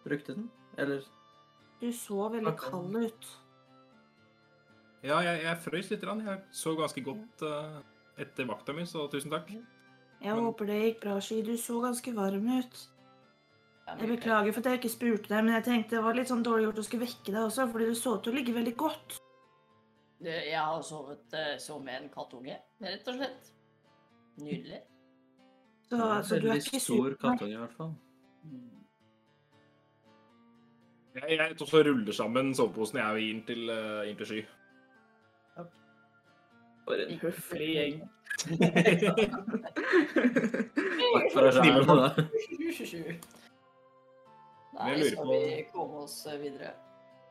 [0.04, 0.50] brukte den?
[0.78, 1.06] Eller
[1.82, 3.30] Du så veldig kald ut.
[5.04, 6.04] Ja, jeg, jeg frøys litt.
[6.04, 7.82] Jeg så ganske godt uh,
[8.20, 9.52] etter vakta mi, så tusen takk.
[10.24, 11.42] Jeg håper det gikk bra, Sky.
[11.44, 12.84] Du så ganske varm ut.
[13.84, 16.46] Jeg beklager for at jeg ikke spurte deg, men jeg tenkte det var litt sånn
[16.46, 18.74] dårlig gjort å skulle vekke deg også, fordi du så ut til å ligge veldig
[18.80, 19.18] godt.
[20.24, 23.50] Jeg har sovet eh, som en kattunge, rett og slett.
[24.42, 24.82] Nydelig.
[25.90, 27.94] Så, så du er ikke stor kattunge, i hvert fall.
[31.14, 34.42] Jeg, jeg også så ruller sammen soveposen jeg og inn til, uh, inn til Sky.
[36.84, 38.00] For en høflig gjeng.
[41.14, 42.18] Takk for deg selv, med.
[44.74, 46.74] Nei, jeg skal vi komme oss eh, videre?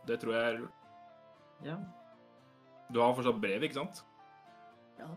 [0.06, 0.86] Det tror jeg er lurt.
[1.66, 1.76] Ja.
[2.94, 4.04] Du har fortsatt brev, ikke sant?
[5.00, 5.10] Ja.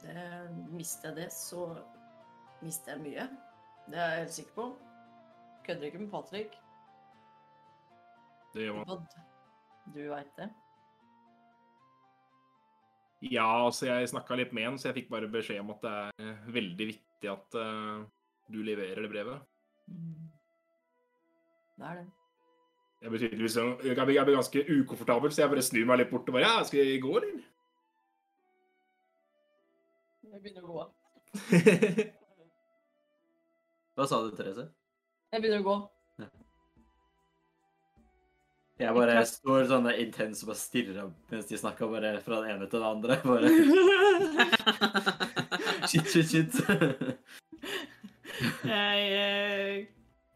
[0.00, 0.24] Det,
[0.72, 1.66] mister jeg det, så
[2.64, 3.28] mister jeg mye.
[3.90, 4.66] Det er jeg helt sikker på.
[5.66, 6.56] Kødder ikke med Patrick.
[8.54, 9.06] Det gjør man.
[9.94, 10.48] Du veit det.
[13.30, 15.92] Ja, altså jeg snakka litt med han, så jeg fikk bare beskjed om at det
[16.24, 18.06] er veldig viktig at uh,
[18.48, 19.42] du leverer det brevet.
[21.76, 22.08] Det er det.
[23.00, 26.36] Sånn- jeg blir, jeg blir ganske ukomfortabel, så jeg bare snur meg litt bort og
[26.36, 27.44] bare Ja, skal vi gå, eller?
[30.30, 30.82] Jeg begynner å gå.
[33.98, 34.70] Hva sa du, Therese?
[35.34, 35.74] Jeg begynner å gå.
[38.80, 42.50] Jeg bare står sånn der intens og bare stirrer mens de snakker bare fra den
[42.54, 43.14] ene til den andre.
[43.26, 43.48] Bare
[45.90, 46.52] shit, shit, shit.
[48.64, 49.84] Jeg, eh,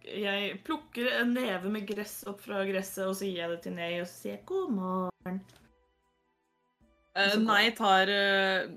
[0.04, 3.72] jeg plukker en neve med gress opp fra gresset, og så gir jeg det til
[3.78, 5.36] Nei og så sier jeg god morgen.
[7.14, 8.68] Uh, Nei tar eh,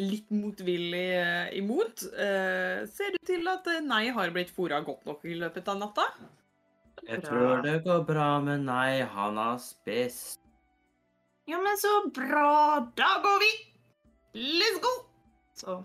[0.00, 2.02] litt motvillig eh, imot.
[2.12, 5.80] Eh, ser ut til at eh, Nei har blitt fora godt nok i løpet av
[5.80, 6.06] natta.
[7.08, 10.42] Jeg tror det går bra, med nei, han har spist.
[11.48, 12.84] Ja, men så bra!
[12.98, 13.52] Da går vi!
[14.58, 14.94] Let's go!
[15.56, 15.78] Så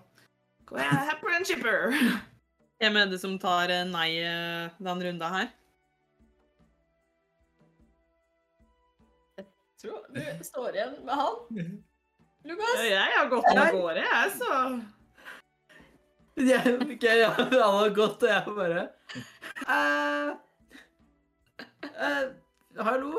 [0.67, 1.93] går jeg happer and chipper.
[2.83, 5.51] Hvem er det som tar eh, Nei eh, den runda her?
[9.83, 11.83] Tror du står igjen med han.
[12.43, 12.81] Lukas?
[12.83, 14.47] Jeg har gått av gårde, jeg, så
[16.43, 18.81] Jeg, ok, ja, han har gått, og jeg bare
[19.69, 20.29] uh,
[21.93, 22.25] uh,
[22.83, 23.13] Hallo?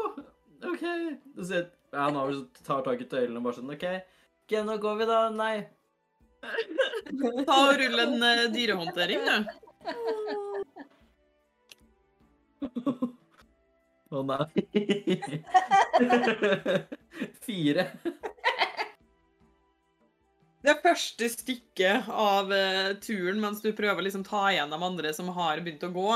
[0.65, 0.85] OK.
[1.39, 1.65] Så sier
[1.95, 3.85] ja, han har vel tar tak i tøylene og bare sånn OK,
[4.45, 5.31] ok, nå går vi, da.
[5.31, 5.57] Nei.
[7.47, 9.31] Ta og Rull en uh, dyrehåndtering, du.
[14.15, 14.47] Å nei.
[17.47, 17.85] Fire.
[20.65, 25.13] Det første stykket av eh, turen mens du prøver å liksom ta igjen de andre
[25.17, 26.13] som har begynt å gå,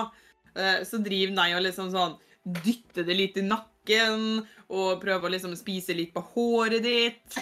[0.55, 2.17] eh, så driver Nei og liksom sånn
[2.65, 4.41] dytter det litt i nakken
[4.73, 7.37] og prøver å liksom spise litt på håret ditt.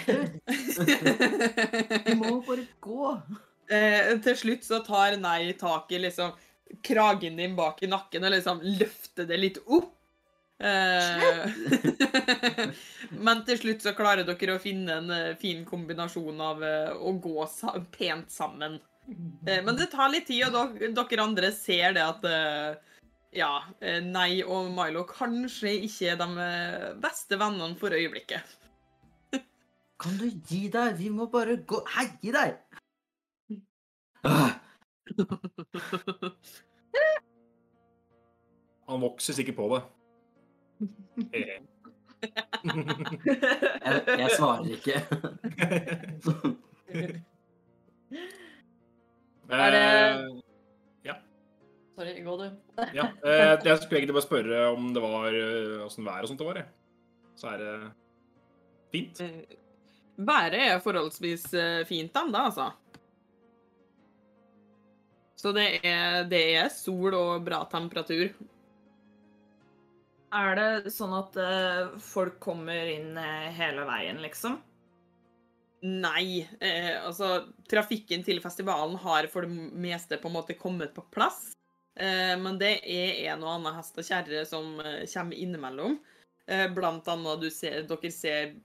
[2.07, 3.12] du må bare gå.
[3.66, 6.37] Eh, til slutt så tar Nei tak i liksom
[6.87, 9.95] kragen din bak i nakken og liksom løfter det litt opp.
[10.57, 11.51] Eh,
[13.27, 17.12] Men til slutt så klarer dere å finne en eh, fin kombinasjon av eh, å
[17.20, 17.45] gå
[17.93, 18.78] pent sammen.
[19.47, 22.28] Eh, Men det tar litt tid, og dere, andre ser det at
[23.37, 23.51] ja,
[24.07, 26.47] Nei og Milo kanskje ikke er de
[27.03, 28.55] beste vennene for øyeblikket.
[30.01, 30.97] Kan du gi deg?
[30.97, 32.57] Vi må bare gå Hei, gi deg!
[34.27, 34.57] Ah,
[38.87, 39.83] Han vokser sikkert på det.
[40.77, 41.62] Jeg,
[44.19, 44.97] jeg svarer ikke.
[49.48, 50.43] Er det-
[51.07, 51.15] Eh,
[51.97, 52.51] Sorry, gå du.
[52.93, 53.07] ja.
[53.24, 56.47] eh, Jeg skulle egentlig bare spørre om det var eh, åssen vær og sånt det
[56.47, 56.55] var.
[56.61, 56.66] jeg.
[57.40, 57.70] Så er det
[58.93, 59.16] fint.
[60.19, 61.47] Været er forholdsvis
[61.89, 62.66] fint ennå, altså.
[65.36, 68.28] Så det er, det er sol og bra temperatur.
[70.35, 74.59] Er det sånn at eh, folk kommer inn eh, hele veien, liksom?
[75.86, 81.05] Nei, eh, altså trafikken til festivalen har for det meste på en måte kommet på
[81.15, 81.53] plass.
[81.94, 85.98] Eh, men det er en og annen hest og kjerre som eh, kommer innimellom.
[86.51, 88.57] Eh, blant annet du ser, dere ser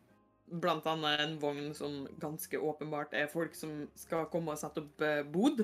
[0.51, 5.05] blant annet en vogn som ganske åpenbart er folk som skal komme og sette opp
[5.05, 5.63] eh, bod.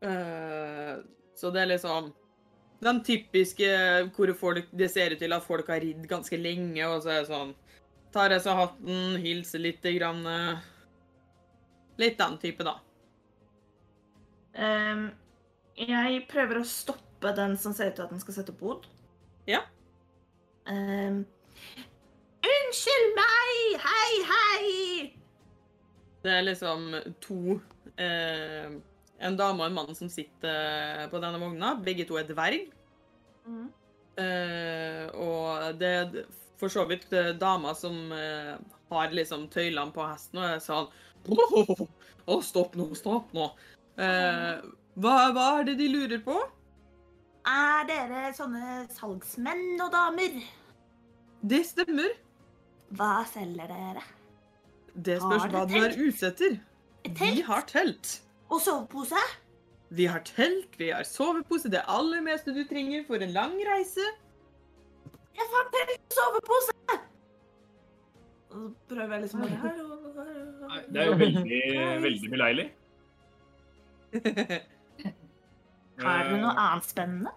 [0.00, 0.94] Eh,
[1.36, 2.12] så det er liksom
[2.80, 3.70] den typiske
[4.16, 7.20] hvor folk, det ser ut til at folk har ridd ganske lenge, og så er
[7.22, 7.54] det sånn
[8.10, 10.24] Tar av seg hatten, hilser litt grann.
[10.26, 10.56] eh,
[12.00, 12.72] Litt den type, da.
[14.56, 15.04] Um,
[15.78, 18.88] jeg prøver å stoppe den som ser ut til at den skal sette bod.
[19.46, 19.60] Ja.
[20.66, 21.22] Um,
[22.40, 23.54] Unnskyld meg!
[23.84, 25.12] Hei, hei!
[26.24, 26.90] Det er liksom
[27.22, 27.60] to
[27.94, 28.74] eh,
[29.20, 31.74] En dame og en mann som sitter på denne vogna.
[31.84, 32.70] Begge to er dverg.
[33.44, 33.66] Mm.
[34.20, 36.14] Eh, og det er
[36.60, 38.54] for så vidt eh, dama som eh,
[38.90, 40.90] har liksom tøylene på hesten og er sånn
[42.30, 43.46] Å, stopp nå, stopp nå.
[44.00, 44.60] Eh,
[45.00, 46.36] hva, hva er det de lurer på?
[47.48, 50.40] Er dere sånne salgsmenn og damer?
[51.40, 52.12] Det stemmer.
[52.96, 54.04] Hva selger dere?
[54.94, 56.58] Det spørs hva du er ute etter.
[57.08, 58.18] Et Vi har telt.
[58.50, 59.22] Og sovepose?
[59.90, 64.06] Vi har telt, vi har sovepose, det aller meste du trenger for en lang reise.
[65.38, 66.76] Jeg fant telt og sovepose!
[68.50, 70.68] Og så prøver jeg liksom bare Hallo, hallo.
[70.70, 71.62] Nei, Det er jo veldig,
[72.02, 72.66] veldig beleilig.
[76.00, 77.34] Har du noe annet spennende?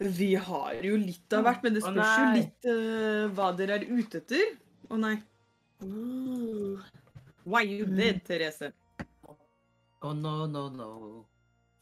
[0.00, 3.88] Vi har jo litt av hvert, men det spørs jo litt uh, hva dere er
[3.88, 4.54] ute etter.
[4.88, 5.16] Å nei.
[5.84, 6.80] Uh,
[7.44, 8.72] Why you dead, Therese?
[10.02, 11.26] Oh no, no, no.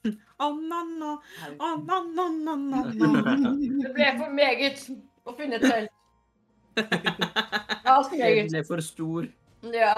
[0.04, 1.12] Å, no, no.
[1.58, 3.52] Å, no, no, no, no, no.
[3.84, 4.82] Det ble for meget
[5.28, 5.66] å finne et
[6.78, 8.50] så Jeg meget.
[8.52, 9.28] ble for stor.
[9.74, 9.94] Ja.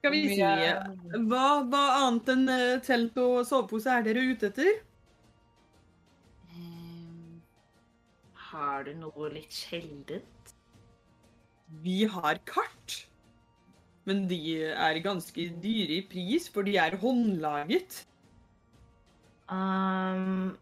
[0.00, 4.68] Skal vi si hva, hva annet enn eh, telt og sovepose er dere ute etter?
[6.52, 7.40] ehm,
[8.50, 10.52] har du noe litt sjeldent?
[11.84, 12.98] Vi har kart.
[14.04, 18.02] Men de er ganske dyre i pris, for de er håndlaget.
[19.48, 20.54] Um,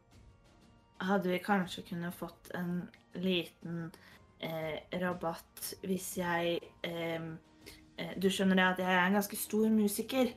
[1.03, 2.83] hadde vi kanskje kunne fått en
[3.23, 3.91] liten
[4.43, 7.27] eh, rabatt hvis jeg eh,
[8.19, 10.33] Du skjønner det at jeg er en ganske stor musiker.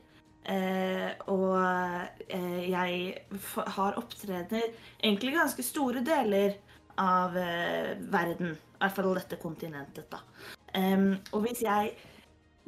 [0.46, 1.58] Eh, og
[2.30, 3.14] eh, jeg
[3.74, 4.68] har opptredener
[5.00, 6.54] egentlig ganske store deler
[7.02, 8.54] av eh, verden.
[8.54, 10.20] I hvert fall dette kontinentet, da.
[11.32, 11.94] Og hvis jeg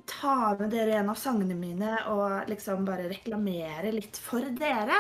[0.09, 4.99] tar med dere en av sangene mine og liksom bare reklamere litt for dere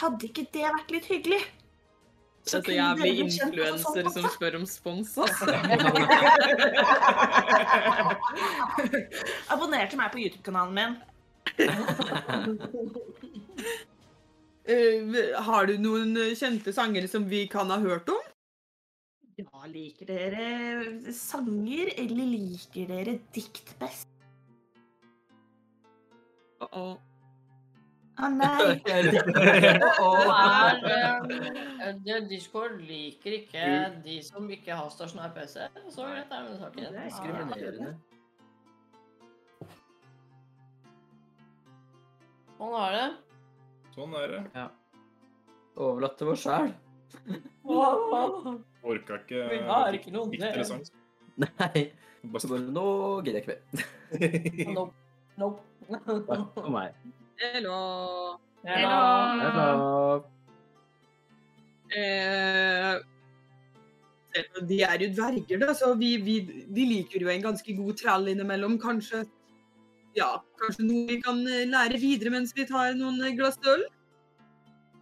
[0.00, 1.42] hadde ikke det vært litt hyggelig?
[2.42, 5.46] Så kunne jævlig influenser som spør om spons, altså.
[9.54, 10.96] Abonner til meg på YouTube-kanalen min.
[14.66, 18.31] uh, har du noen kjente sanger som vi kan ha hørt om?
[19.40, 24.08] Ja, liker dere sanger, eller liker dere dikt best?
[26.62, 26.98] Uh-oh.
[28.22, 28.74] Å nei.
[28.92, 29.00] Er,
[31.24, 33.64] um, det- Discord liker ikke
[34.04, 35.64] de som ikke har stasjonær PC.
[35.90, 36.80] Så greit er det med saken.
[36.98, 37.94] Diskriminerende.
[42.60, 43.08] Sånn er det.
[43.96, 44.66] Sånn er det.
[45.82, 46.68] Overlatt til oss sjæl.
[48.82, 50.82] Orka ikke Vi har ikke noen sang.
[51.42, 51.90] Nei.
[52.22, 52.86] Nå
[53.26, 54.72] gidder jeg ikke mer.
[54.76, 54.92] Nope.
[55.40, 55.62] Nope.
[56.54, 56.98] For meg.
[57.42, 57.78] Hello.
[58.62, 60.22] Hello.
[61.92, 62.98] Eh,
[64.68, 66.36] de er jo dverger, da, så vi, vi,
[66.72, 68.78] vi liker jo en ganske god trall innimellom.
[68.80, 69.24] Kanskje
[70.16, 70.28] ja,
[70.60, 73.84] kanskje noe vi kan eh, lære videre mens vi tar noen eh, glass øl?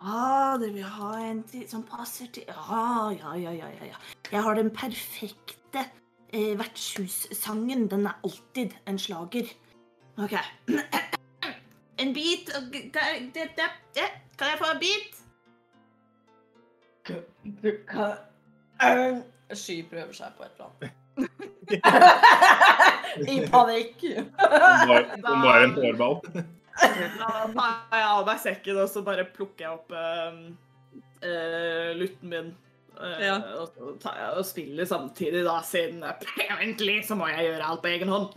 [0.00, 3.98] Ah, dere vil ha en til, som passer til ah, ja, ja, ja, ja, ja.
[4.32, 5.82] Jeg har den perfekte
[6.32, 7.90] eh, vertshussangen.
[7.90, 9.52] Den er alltid en slager.
[10.18, 10.36] OK.
[12.00, 14.08] En bit Kan det, det, det.
[14.38, 15.12] Kan jeg få en bit?
[17.62, 18.16] Du kan
[19.52, 20.90] Sky prøver seg på et eller annet.
[23.34, 24.00] I panikk.
[24.00, 26.20] Hun var en hårball.
[26.80, 29.98] Da tar jeg av meg sekken, og så bare plukker jeg opp uh,
[31.26, 32.48] eh, lutten min.
[32.96, 33.36] Uh, Ja.
[33.60, 37.82] Og så tar jeg og spiller samtidig, da, siden apparently så må jeg gjøre alt
[37.84, 38.30] på egen hånd.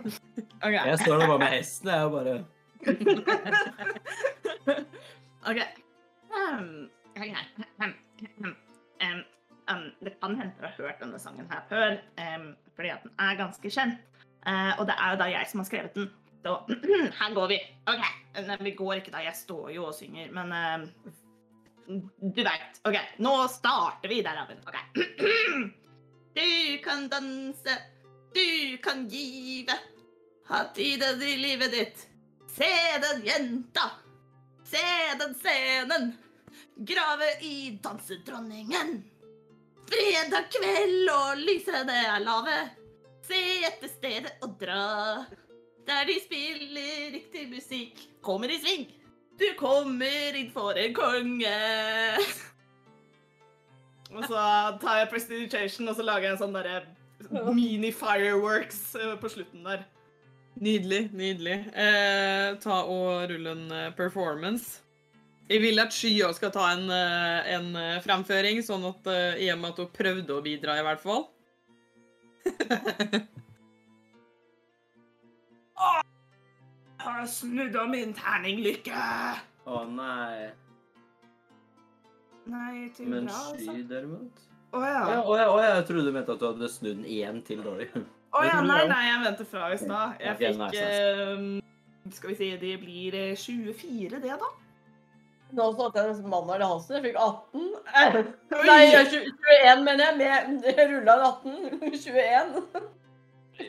[0.64, 0.84] okay.
[0.90, 2.34] Jeg står nå bare med hesten, jeg, og bare
[5.48, 5.60] OK.
[6.34, 6.68] Um.
[7.14, 7.94] Um,
[8.40, 8.54] um,
[9.70, 13.12] um, det kan hende dere har hørt denne sangen her før, um, fordi at den
[13.18, 13.98] er ganske kjent.
[14.44, 16.06] Uh, og det er jo da jeg som har skrevet den.
[16.44, 16.66] Så
[17.18, 17.58] her går vi.
[17.88, 18.04] OK.
[18.44, 21.12] Nei, vi går ikke da, jeg står jo og synger, men uh,
[22.20, 22.80] du veit.
[22.84, 24.60] OK, nå starter vi der, Abin.
[24.68, 24.78] OK.
[26.34, 27.74] Du kan danse,
[28.34, 29.76] du kan give.
[30.48, 32.08] Ha tiden i livet ditt.
[32.56, 32.70] Se
[33.04, 33.84] den jenta.
[34.66, 34.82] Se
[35.20, 36.12] den scenen.
[36.76, 39.04] Grave i dansedronningen.
[39.86, 42.58] Fredag kveld og lysene er lave.
[43.30, 43.40] Se
[43.70, 45.22] etter stedet og dra.
[45.84, 48.00] Der de spiller riktig musikk.
[48.24, 48.86] Kommer i sving.
[49.38, 51.56] Du kommer inn for en konge.
[54.14, 54.44] Og så
[54.80, 56.84] tar jeg prestidigitation, og så lager jeg en sånn derre
[57.54, 59.82] mini-fireworks eh, på slutten der.
[60.54, 61.56] Nydelig, nydelig.
[61.74, 64.80] Eh, ta og rulle en eh, performance.
[65.50, 69.10] Jeg vil at Sky også skal ta en, eh, en fremføring, sånn at
[69.42, 71.26] i og med at hun prøvde å bidra, i hvert fall.
[75.78, 79.04] Jeg har snudd av min terninglykke.
[79.68, 80.50] Å nei.
[82.48, 83.70] Nei, til Men bra, altså.
[83.72, 84.42] sky, derimot?
[84.74, 85.02] Å Å ja.
[85.12, 87.40] ja, å ja, å ja, jeg trodde du mente at du hadde snudd den én
[87.46, 87.88] til dårlig.
[88.34, 90.18] Å ja, nei, nei, jeg venter fra i stad.
[90.20, 94.50] Jeg fikk nice, eh, Skal vi si det blir eh, 24, det, da?
[95.54, 96.96] Nå satte jeg nesten mannen i halsen.
[96.98, 97.68] Jeg fikk 18.
[97.94, 98.20] Eh,
[98.70, 100.16] Nei, 21 mener jeg.
[100.20, 101.92] Med, rulla en 18.
[101.94, 102.56] 21.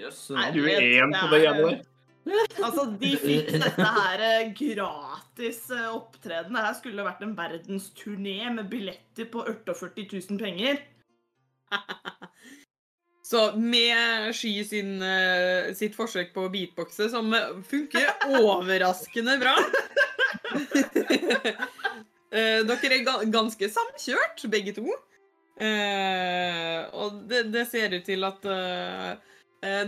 [0.01, 0.23] Jøss.
[0.33, 1.83] Nei, nå- 21 på det greiene der.
[2.25, 6.55] Altså, de fikk dette her eh, gratis eh, opptreden.
[6.55, 10.81] Det her skulle vært en verdensturné med billetter på 48 000 penger.
[13.25, 17.33] Så med Sky sin, eh, sitt forsøk på å beatboxe, som
[17.65, 19.55] funker overraskende bra
[22.35, 24.85] Dere er ganske samkjørt, begge to.
[26.99, 28.43] Og det, det ser ut til at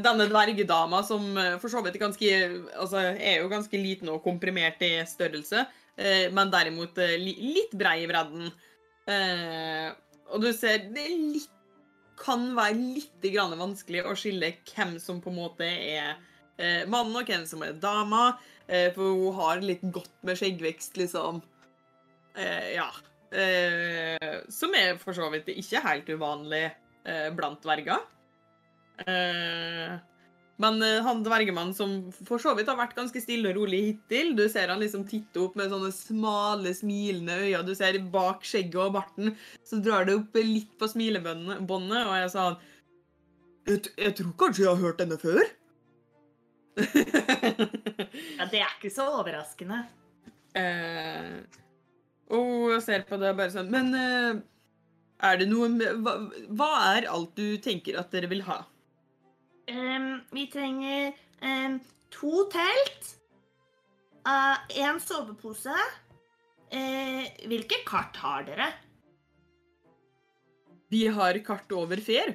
[0.02, 2.30] denne dvergedama, som eh, for så vidt er ganske
[2.80, 5.66] Altså er jo ganske liten og komprimert i størrelse,
[5.98, 8.50] eh, men derimot eh, litt brei i bredden.
[9.08, 9.92] Eh,
[10.34, 11.54] og du ser det litt
[12.18, 13.28] kan være litt
[13.60, 16.16] vanskelig å skille hvem som på en måte er
[16.90, 18.40] mannen, og hvem som er dama.
[18.68, 21.40] Eh, for hun har litt godt med skjeggvekst, liksom.
[22.36, 22.90] Eh, ja.
[23.32, 28.04] Eh, som er for så vidt ikke helt uvanlig eh, blant dverger.
[29.06, 29.98] Eh,
[30.58, 31.92] men eh, han dvergemannen som
[32.26, 35.44] for så vidt har vært ganske stille og rolig hittil, du ser han liksom titte
[35.44, 37.62] opp med sånne smale, smilende øyne.
[37.68, 39.36] Du ser bak skjegget og barten,
[39.68, 42.48] så drar det opp litt på smilebåndet, og jeg sa
[43.68, 45.44] jeg, jeg tror kanskje jeg har hørt denne før.
[48.38, 49.84] Ja, det er ikke så overraskende.
[50.58, 51.38] eh,
[52.34, 54.40] og jeg ser på det og bare sånn Men eh,
[55.26, 56.18] er det noe med, hva,
[56.60, 58.60] hva er alt du tenker at dere vil ha?
[59.68, 61.80] Ehm, vi trenger um,
[62.14, 63.14] to telt.
[64.76, 65.76] Én sovepose.
[66.68, 68.68] Uh, hvilke kart har dere?
[70.92, 72.34] Vi har kart over fer.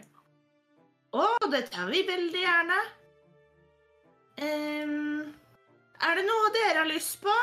[1.12, 2.78] Å, det tar vi veldig gjerne.
[4.40, 5.20] Um,
[6.00, 7.34] er det noe dere har lyst på?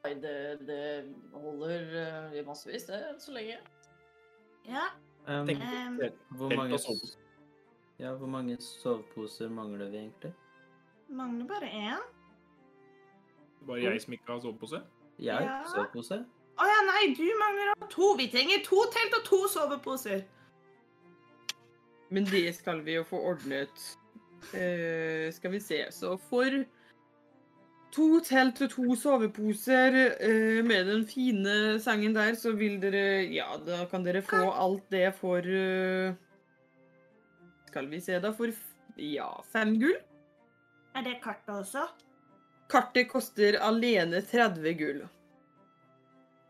[0.00, 0.84] Nei, det, det
[1.36, 3.58] holder eh, i massevis, det, så lenge.
[4.64, 4.86] Ja.
[5.28, 5.62] Um, Tenk-
[6.30, 6.78] hvor, mange,
[7.98, 10.32] ja, hvor mange soveposer mangler vi egentlig?
[11.10, 12.02] mangler bare én.
[13.66, 14.82] Bare jeg som ikke har sovepose.
[15.18, 15.42] Jeg?
[15.44, 15.62] Ja.
[15.74, 16.24] Sovepose?
[16.60, 18.12] Å ja, nei, du mangler to.
[18.18, 20.22] Vi trenger to telt og to soveposer.
[22.10, 23.96] Men det skal vi jo få ordnet
[24.40, 25.86] Uh, skal vi se.
[25.92, 26.64] Så for
[27.94, 33.48] to telt og to soveposer uh, med den fine sangen der, så vil dere Ja,
[33.66, 36.14] da kan dere få alt det for uh,
[37.70, 38.32] Skal vi se, da.
[38.34, 38.50] For
[38.98, 39.98] ja, fem gull.
[40.98, 41.86] Er det kartet også?
[42.70, 45.00] Kartet koster alene 30 gull.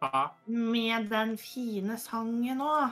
[0.00, 0.24] Ja.
[0.46, 2.88] Med den fine sangen òg.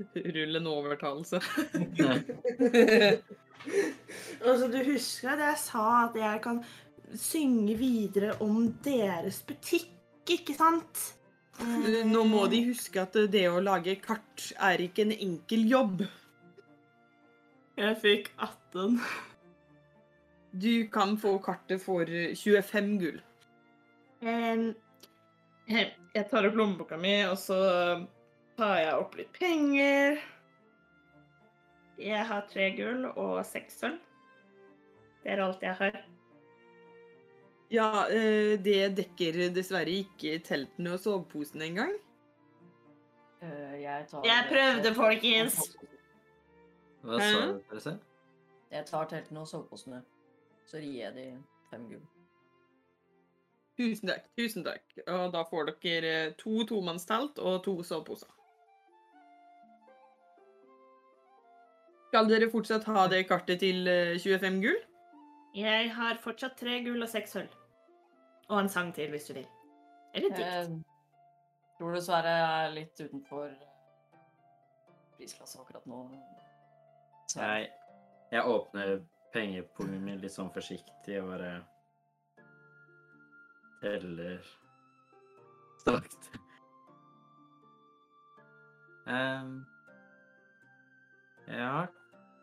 [0.36, 1.40] Rull en overtalelse.
[4.40, 6.62] Altså, du husker at jeg sa at jeg kan
[7.18, 9.90] synge videre om deres butikk,
[10.30, 11.00] ikke sant?
[11.60, 16.04] Eh, Nå må de huske at det å lage kart er ikke en enkel jobb.
[17.80, 19.00] Jeg fikk 18.
[20.60, 23.20] Du kan få kartet for 25 gull.
[24.20, 24.74] Um,
[25.70, 27.56] Jeg tar opp lommeboka mi, og så
[28.58, 30.18] tar jeg opp litt penger.
[32.00, 34.00] Jeg har tre gull og seks sølv.
[35.22, 36.00] Det er alt jeg har.
[37.70, 41.92] Ja, eh, det dekker dessverre ikke teltene og soveposene engang.
[43.42, 45.76] Eh, Jeg Jeg prøvde, folkens.
[47.02, 48.00] Hva sa du, selv?
[48.70, 50.02] Jeg tar teltene og soveposene.
[50.66, 51.28] Så gir jeg de
[51.70, 52.02] fem gull.
[53.78, 54.26] Tusen takk.
[54.36, 54.82] tusen takk.
[55.06, 58.28] Og da får dere to tomannstelt og to soveposer.
[62.10, 64.78] Skal dere fortsatt ha det kartet til eh, 25 gull?
[65.54, 67.59] Jeg har fortsatt tre gull og seks sølv.
[68.50, 69.48] Og en sang til, hvis du vil.
[70.14, 70.40] Eller dikt.
[70.40, 74.24] Jeg tror dessverre jeg er litt utenfor eh,
[75.16, 76.00] prisklasse akkurat nå.
[77.30, 77.40] Så.
[77.40, 77.70] Jeg,
[78.32, 78.96] jeg åpner
[79.32, 81.52] pengepungen min litt sånn forsiktig og bare
[83.80, 84.42] teller
[85.80, 86.42] sakte.
[89.10, 89.54] Um,
[91.46, 91.88] jeg har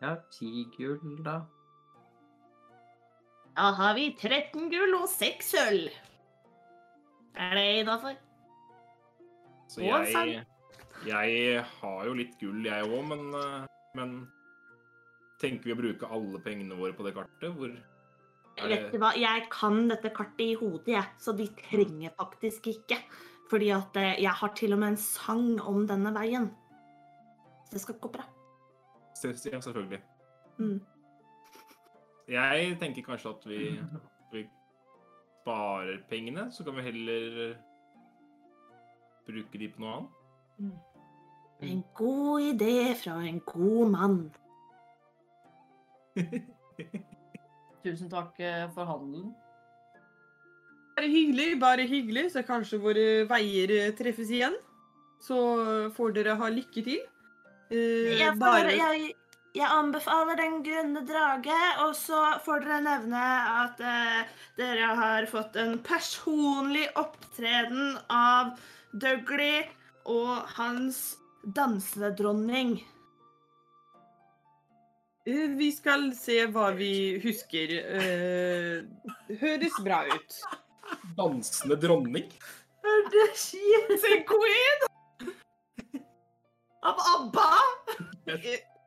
[0.02, 1.40] jeg har ti gull, da.
[3.58, 5.94] Da har vi 13 gull og 6 sølv.
[7.38, 8.18] Er det innafor?
[9.68, 10.44] Så jeg,
[11.06, 13.64] jeg har jo litt gull, jeg òg, men, eh,
[13.98, 14.12] men
[15.42, 17.50] tenker vi å bruke alle pengene våre på det kartet?
[17.58, 17.82] Hvor er
[18.72, 23.00] Vet du hva, jeg kan dette kartet i hodet, jeg, så de trenger faktisk ikke.
[23.50, 26.50] Fordi at eh, jeg har til og med en sang om denne veien.
[27.66, 28.26] Så det skal gå bra.
[29.18, 30.02] Ja, selvfølgelig.
[30.58, 30.78] Mm.
[32.28, 33.60] Jeg tenker kanskje at vi,
[34.34, 34.42] vi
[35.42, 37.56] sparer pengene, så kan vi heller eh,
[39.28, 40.14] bruke de på noe annet.
[41.68, 44.18] En god idé fra en god mann.
[47.84, 49.32] Tusen takk eh, for handelen.
[50.98, 54.56] Bare hyggelig, bare hyggelig, så kanskje våre veier eh, treffes igjen.
[55.24, 55.38] Så
[55.96, 57.00] får dere ha lykke til.
[57.72, 59.14] Eh, Jeg, får, bare jeg,
[59.56, 63.24] jeg anbefaler Den grønne drage, og så får dere nevne
[63.64, 68.58] at eh, dere har fått en personlig opptreden av
[68.94, 69.64] Dougley
[70.06, 72.78] og hans dansedronning.
[72.78, 72.78] dronning.
[75.28, 77.74] Vi skal se hva vi husker.
[78.00, 80.38] Eh, høres bra ut.
[81.18, 82.32] Dansende dronning?
[82.88, 84.88] Er det She's a Queen?
[86.88, 87.52] Av ABBA?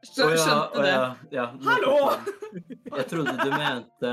[0.02, 1.00] Så oh, ja, skjønte å ja,
[1.34, 1.96] ja, Hallo!
[2.96, 4.12] jeg- trodde du mente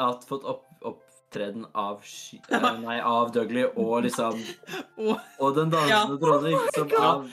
[0.00, 2.40] at fått opp, opptreden av sky...
[2.50, 4.40] eh, Nei, av Dougley og liksom
[4.98, 7.28] Og den dansende dronning som av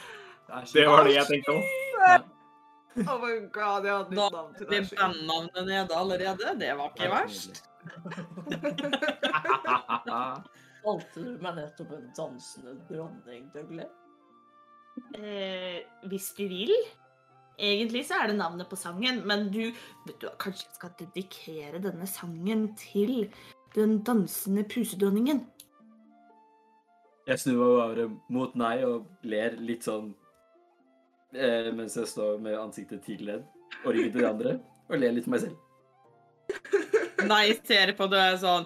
[0.73, 1.63] Det var det jeg tenkte om.
[2.07, 2.19] Ja.
[3.07, 4.97] Oh my god, jeg hadde Da- nytt navn til det det.
[4.97, 7.63] bandnavnet nede allerede, det var ikke verst.
[10.85, 13.89] Kalte du meg nettopp en dansende dronning, Dougley?
[15.17, 16.73] Eh, hvis du vil.
[17.57, 19.71] Egentlig så er det navnet på sangen, men du,
[20.05, 23.31] du kanskje skal dedikere denne sangen til
[23.75, 25.41] den dansende pusedronningen.
[27.27, 30.13] Jeg snur meg bare mot nei og ler litt sånn
[31.35, 33.43] eh, mens jeg står med ansiktet til den
[33.83, 34.53] og ryggen til de andre,
[34.87, 35.57] og ler litt for meg selv.
[37.27, 38.65] Nei, ser på det sånn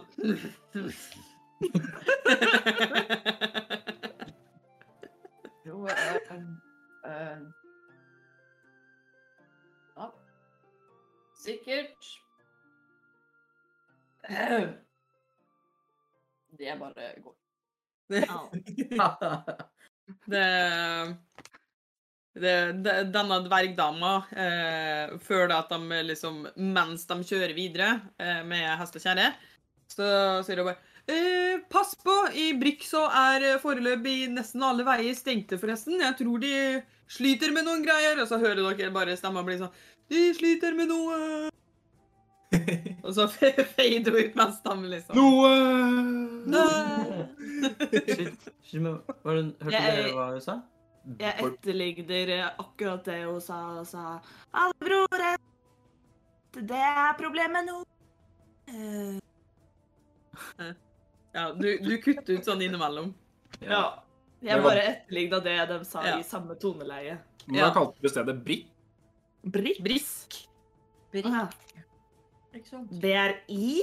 [5.65, 6.35] Jo, eh,
[7.07, 7.39] eh,
[11.41, 11.97] Sikkert.
[16.51, 17.35] Det Det bare går.
[20.26, 20.47] det,
[22.84, 28.97] det, denne dvergdama, eh, før at de liksom Mens de kjører videre eh, med hest
[28.99, 29.30] og kjerre,
[29.91, 30.07] så
[30.45, 32.15] sier hun bare eh, Pass på!
[32.35, 36.03] I Brykk så er foreløpig nesten alle veier stengte, forresten.
[36.03, 36.53] Jeg tror de
[37.11, 38.19] sliter med noen greier.
[38.22, 39.72] Og så hører dere bare stemma bli sånn
[40.11, 41.17] De sliter med noe
[43.05, 45.15] Og så fader hun ut med en stemme, liksom.
[45.15, 45.51] Noe
[47.91, 50.55] Shit, shit, men var det, hørte Jeg- dere hva hun sa?
[51.17, 52.31] Jeg etterligner
[52.61, 54.01] akkurat det hun sa, og sa
[54.53, 55.38] Alle broren,
[56.53, 57.79] det er problemet nå.
[58.69, 59.17] Eh,
[61.33, 63.13] Ja, du, du kutter ut sånn innimellom.
[63.61, 63.83] ja.
[64.41, 66.15] Jeg bare etterligna det de sa Ja.
[66.19, 67.17] i samme toneleie.
[67.47, 67.67] Men Ja.
[67.69, 68.70] da kalte du stedet Brikk.
[69.43, 69.81] Brikk?
[69.84, 70.38] Brisk.
[71.26, 71.49] Ah,
[72.55, 72.91] Ikke sant?
[73.01, 73.81] Det er I?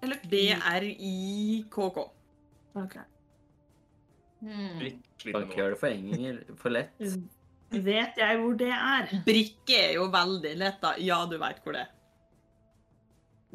[0.00, 2.04] Eller B-R-I-K-K.
[2.80, 2.96] Ok.
[4.40, 4.78] Hmm.
[4.80, 5.02] Brikk.
[5.20, 6.94] Kan ikke gjøre det for engel for lett.
[7.90, 9.10] Vet jeg hvor det er?
[9.26, 10.94] Brikke er jo veldig lett, da.
[10.98, 11.92] Ja, du veit hvor det er.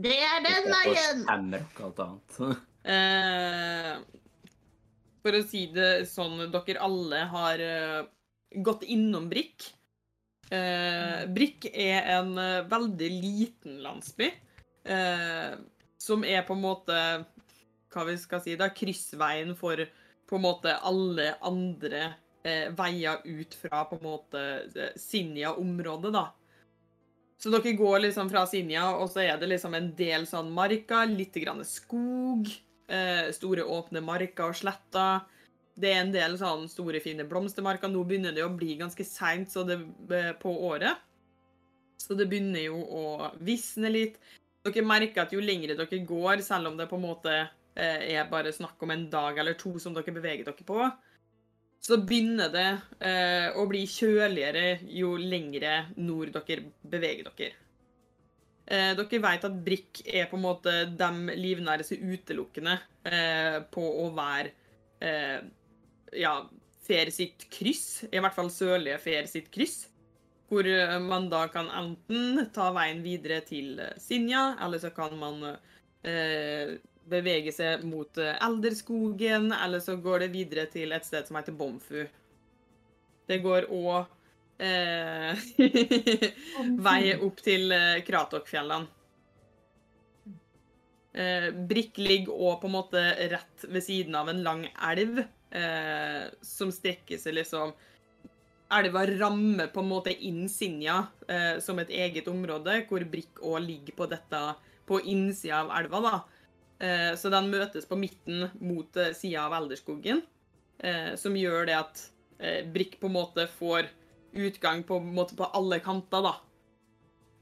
[0.05, 1.23] Det er den veien!
[1.27, 2.63] Shamrock og alt annet.
[2.85, 3.95] Eh,
[5.25, 8.03] for å si det sånn, dere alle har eh,
[8.61, 9.71] gått innom Brikk.
[10.53, 14.31] Eh, Brikk er en eh, veldig liten landsby.
[14.85, 15.55] eh,
[15.97, 16.97] som er på en måte
[17.89, 19.79] Hva vi skal si da, kryssveien for
[20.25, 22.15] på en måte alle andre
[22.45, 24.41] eh, veier ut fra på en måte
[24.75, 26.25] eh, Sinja-området, da.
[27.37, 31.03] Så dere går liksom fra Sinja, og så er det liksom en del sånn marka,
[31.05, 32.49] litt grann skog,
[32.89, 35.25] eh, store åpne marker og sletter.
[35.75, 37.91] Det er en del sånn store, fine blomstermarker.
[37.91, 41.03] Nå begynner det å bli ganske seint på året.
[41.99, 44.19] Så det begynner jo å visne litt.
[44.65, 48.31] Dere merker at jo lengre dere går, selv om det på en måte eh, er
[48.31, 50.79] bare snakk om en dag eller to som dere beveger dere på,
[51.85, 52.69] så begynner det
[53.05, 57.51] eh, å bli kjøligere jo lengre nord dere beveger dere.
[58.65, 63.83] Eh, dere vet at Brikk er på en måte de livnærer seg utelukkende eh, på
[64.01, 64.49] å være
[65.05, 65.45] eh,
[66.19, 66.37] ja,
[66.85, 69.87] Fer sitt kryss, i hvert fall sørlige Fer sitt kryss.
[70.51, 75.15] Hvor eh, man da kan enten ta veien videre til eh, Sinja, eller så kan
[75.17, 76.75] man eh,
[77.09, 81.57] bevege seg mot eh, Elderskogen, eller så går det videre til et sted som heter
[81.57, 82.03] Bomfu.
[83.25, 84.05] Det går òg
[84.61, 85.47] eh,
[86.89, 87.73] vei opp til
[88.05, 88.85] Kratokfjellene.
[91.15, 93.01] Eh, Brikk ligger òg på en måte
[93.31, 95.21] rett ved siden av en lang elv
[95.55, 97.73] eh, som strekker seg liksom
[98.75, 103.59] Elva rammer på en måte inn Sinja eh, som et eget område, hvor Brikk òg
[103.61, 104.39] ligger på dette
[104.89, 106.01] på innsida av elva.
[106.01, 106.15] da.
[106.79, 110.23] Eh, så den møtes på midten mot eh, sida av Elderskogen,
[110.81, 112.01] eh, som gjør det at
[112.39, 113.91] eh, Brikk på en måte får
[114.35, 116.33] utgang på, en måte på alle kanter, da.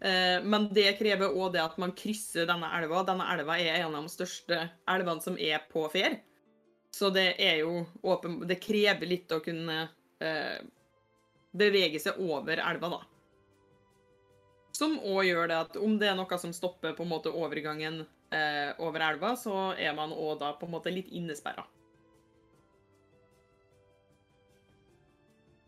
[0.03, 3.06] Eh, men det krever òg det at man krysser denne elva.
[3.07, 4.60] Denne elva er en av de største
[4.91, 6.19] elvene som er på Fer.
[6.94, 8.44] Så det er jo åpen...
[8.45, 9.80] Det krever litt å kunne
[10.22, 10.60] eh,
[11.57, 12.99] bevege seg over elva, da.
[14.78, 18.03] Som òg gjør det at om det er noe som stopper på en måte overgangen
[18.34, 21.65] eh, over elva, så er man òg da på en måte litt innesperra.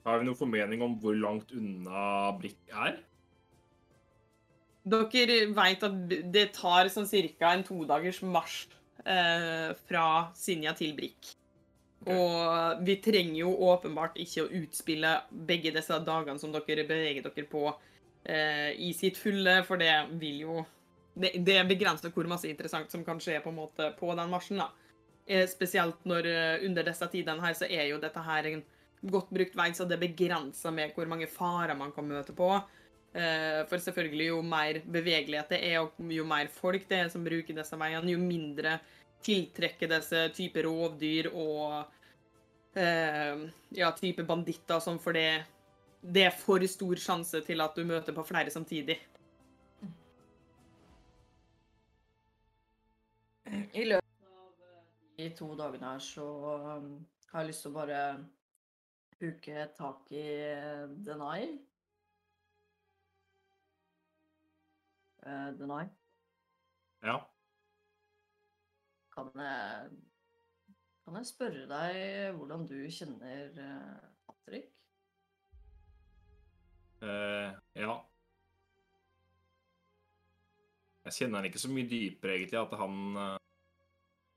[0.05, 3.01] Har vi noen formening om hvor langt unna Brikk er?
[4.85, 7.55] Dere vet at det tar sånn ca.
[7.55, 8.75] en todagers marsj
[9.05, 11.35] fra Sinja til Brikk.
[12.05, 12.17] Okay.
[12.17, 17.45] Og vi trenger jo åpenbart ikke å utspille begge disse dagene som dere beveger dere
[17.49, 20.63] på eh, i sitt fulle, for det vil jo
[21.15, 24.57] Det, det begrenser hvor masse interessant som kan skje på en måte på den marsjen.
[24.59, 24.67] da.
[25.25, 28.63] Eh, spesielt når eh, under disse tidene her så er jo dette her en
[29.01, 32.49] godt brukt vei, så det begrenser med hvor mange farer man kan møte på.
[33.15, 37.23] Eh, For selvfølgelig, jo mer bevegelighet det er, og jo mer folk det er som
[37.23, 38.79] bruker disse veiene, jo mindre
[39.23, 41.85] tiltrekker disse typer rovdyr og
[42.75, 43.45] eh,
[43.77, 45.45] ja, type banditter sånn, for det,
[46.03, 48.97] det er for stor sjanse til at du møter på flere samtidig.
[53.75, 54.81] I løpet av eh,
[55.21, 56.27] de to dagene her så
[57.31, 58.01] har jeg lyst til å bare
[59.23, 60.25] huke tak i
[61.07, 61.55] Denai.
[65.25, 65.89] Eh, Denai,
[67.01, 67.17] Ja.
[69.15, 69.89] kan jeg,
[71.05, 74.67] kan jeg spørre deg hvordan du kjenner eh, Patrick?
[77.01, 77.95] Uh, ja.
[81.05, 83.37] Jeg kjenner han ikke så mye dypere, egentlig, at han uh,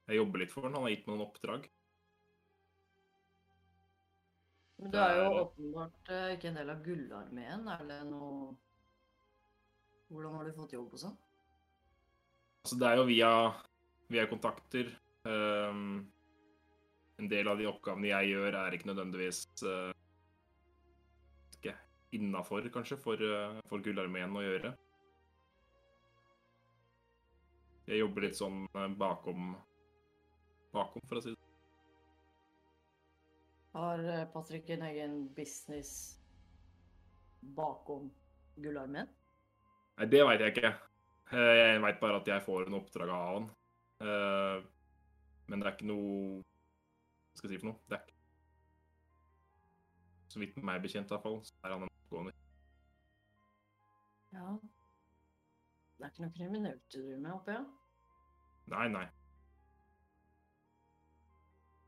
[0.08, 0.76] Jeg jobber litt for han.
[0.76, 1.68] Han har gitt meg noen oppdrag.
[4.78, 7.68] Men du er jo åpenbart ikke en del av Gullarmeen.
[7.76, 8.56] Er det noe
[10.08, 11.16] Hvordan har du fått jobb og sånn?
[12.64, 13.32] Altså, det er jo via,
[14.12, 14.90] via kontakter.
[15.28, 16.06] Um,
[17.20, 19.90] en del av de oppgavene jeg gjør, er ikke nødvendigvis uh,
[21.58, 21.74] ikke
[22.16, 24.72] innafor, kanskje, for, uh, for Gullarmeen å gjøre.
[27.88, 29.54] Jeg jobber litt sånn eh, bakom
[30.76, 31.46] Bakom, for å si det
[33.72, 34.02] Har
[34.34, 36.18] Patrick en egen business
[37.56, 38.10] bakom
[38.60, 39.08] Gullarmen?
[39.98, 40.70] Nei, det veit jeg ikke.
[41.32, 43.48] Eh, Jeg veit bare at jeg får en oppdrag av han.
[44.00, 44.58] Eh,
[45.48, 47.80] Men det er ikke noe Hva skal jeg si for noe?
[47.88, 48.16] Det er ikke
[50.28, 52.32] Så vidt meg bekjent, i hvert fall, så er han en oppgående.
[54.36, 54.48] Ja.
[55.98, 57.64] Det er ikke noe kriminelt du driver med, håper jeg?
[58.74, 59.06] Nei, nei.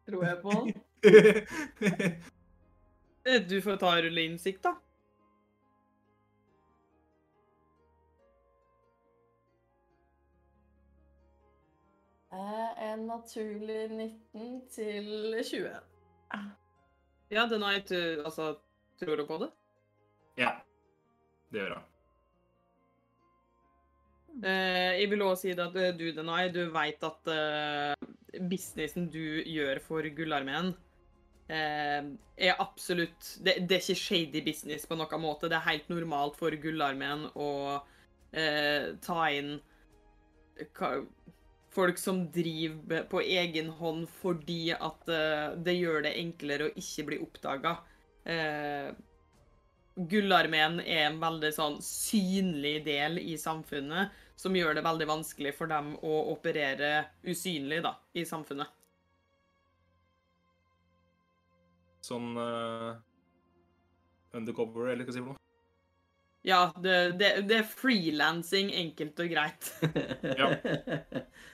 [0.09, 0.67] Tror jeg på han.
[3.29, 4.73] Eh, Du får ta rulle innsikt, da.
[12.31, 15.71] En naturlig 19 til 20.
[17.31, 18.53] Ja, den har ikke Altså,
[19.01, 19.51] tror du på det?
[20.39, 20.53] ja.
[21.51, 21.87] Det gjør jeg.
[24.31, 28.11] Uh, jeg vil også si det at eh, du, Denai, du vet at uh,
[28.51, 30.71] businessen du gjør for Gullarmeen,
[31.51, 35.51] eh, er absolutt det, det er ikke shady business på noen måte.
[35.51, 37.51] Det er helt normalt for Gullarmeen å
[38.33, 39.57] eh, ta inn
[40.77, 40.93] hva,
[41.71, 47.07] folk som driver på egen hånd fordi at eh, det gjør det enklere å ikke
[47.11, 47.77] bli oppdaga.
[48.25, 48.91] Eh,
[50.01, 55.71] Gullarmeen er en veldig sånn synlig del i samfunnet, som gjør det veldig vanskelig for
[55.71, 58.71] dem å operere usynlig da, i samfunnet.
[62.07, 62.97] Sånn uh,
[64.33, 65.37] undercover, eller hva sier du?
[66.49, 69.73] Ja, det, det, det er frilansing, enkelt og greit.
[70.41, 70.55] Ja.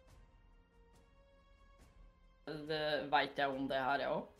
[2.47, 4.33] Veit jeg om det her, jeg òg?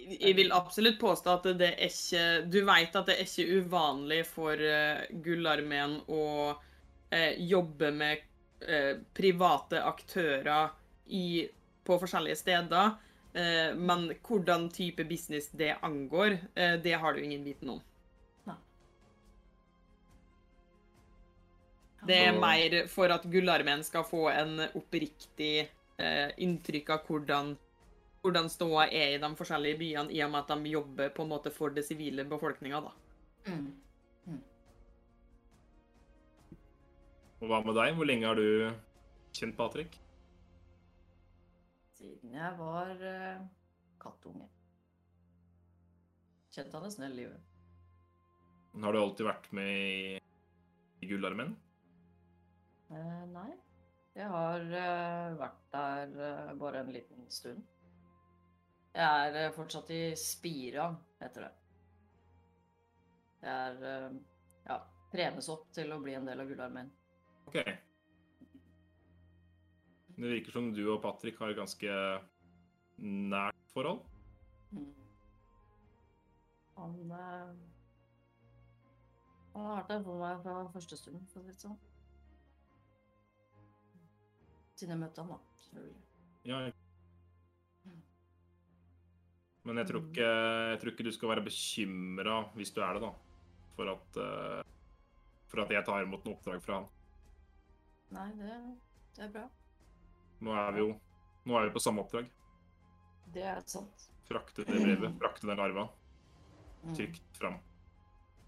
[0.00, 4.20] Jeg vil absolutt påstå at det er ikke Du vet at det er ikke uvanlig
[4.24, 8.22] for uh, Gullarmeen å uh, jobbe med
[8.64, 10.70] uh, private aktører
[11.10, 11.44] i,
[11.84, 12.94] på forskjellige steder.
[13.32, 17.80] Eh, men hvordan type business det angår, eh, det har du ingen viten om.
[22.06, 25.68] Det er mer for at Gullarmeen skal få en oppriktig
[26.00, 27.52] eh, inntrykk av hvordan,
[28.24, 31.32] hvordan ståa er i de forskjellige byene, i og med at de jobber på en
[31.34, 32.94] måte for det sivile befolkninga, da.
[33.48, 33.66] Mm.
[34.28, 34.40] Mm.
[37.48, 37.94] hva med deg?
[37.96, 38.70] Hvor lenge har du
[39.36, 39.96] kjent Patrick?
[42.00, 43.46] Siden jeg var uh,
[44.00, 44.48] kattunge.
[46.50, 47.48] Kjente han en hele livet.
[48.82, 50.20] Har du alltid vært med i,
[51.02, 51.56] i Gullarmen?
[52.90, 53.50] Uh, nei.
[54.18, 57.62] Jeg har eh, vært der eh, bare en liten stund.
[58.90, 60.88] Jeg er eh, fortsatt i Spira,
[61.22, 61.52] heter det.
[63.40, 64.10] Jeg er
[64.66, 64.80] ja,
[65.12, 66.90] trenes opp til å bli en del av Gullarmeen.
[67.46, 67.60] OK.
[70.20, 71.94] Det virker som du og Patrick har et ganske
[73.00, 74.02] nært forhold.
[74.74, 74.90] Mm.
[76.76, 77.54] Han eh,
[79.54, 81.78] Han har vært der for meg fra første stund, for å si det sånn.
[84.88, 85.38] Møtte han, da.
[85.64, 86.00] selvfølgelig.
[86.48, 86.60] Ja.
[89.68, 90.28] Men jeg tror ikke,
[90.70, 93.10] jeg tror ikke du skal være bekymra, hvis du er det, da,
[93.76, 94.62] for at, eh,
[95.52, 96.88] for at jeg tar imot noe oppdrag fra han.
[98.16, 98.56] Nei, det,
[99.18, 99.44] det er bra.
[100.40, 100.90] Nå er vi jo
[101.44, 102.28] nå er vi på samme oppdrag.
[103.34, 104.08] Det er sant.
[104.28, 105.88] Frakte det brevet, frakte den larva,
[106.80, 106.94] Mm.
[106.96, 107.58] trygt fram.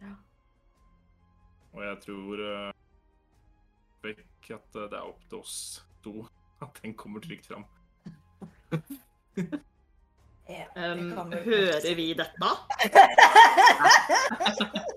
[0.01, 0.15] Ja.
[1.75, 2.71] Og jeg tror uh,
[4.09, 5.57] ikke at eh, det er opp til oss
[6.05, 6.27] to
[6.63, 7.65] at den kommer trygt fram.
[10.49, 12.49] Ja, Um, det hører vi dette?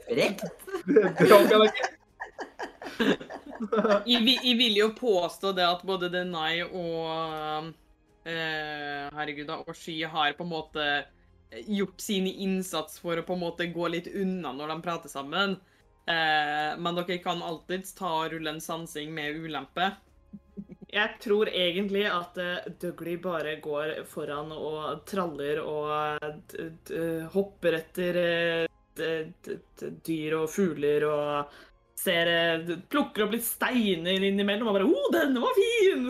[0.10, 0.44] Rekt.
[4.06, 7.70] Jeg, vil- jeg vil jo påstå det at både Denai og
[8.28, 10.88] eh, Herregud, da, og Sky har på en måte
[11.70, 15.56] gjort sin innsats for å på en måte gå litt unna når de prater sammen.
[16.10, 19.94] Eh, men dere kan alltids ta og rulle en sansing med ulempe.
[20.96, 27.00] Jeg tror egentlig at uh, Dougley bare går foran og traller og d d
[27.34, 29.10] hopper etter eh, d
[29.44, 31.58] d d dyr og fugler og
[32.00, 36.08] ser eh, d- Plukker opp litt steiner innimellom og bare 'Å, denne var fin!'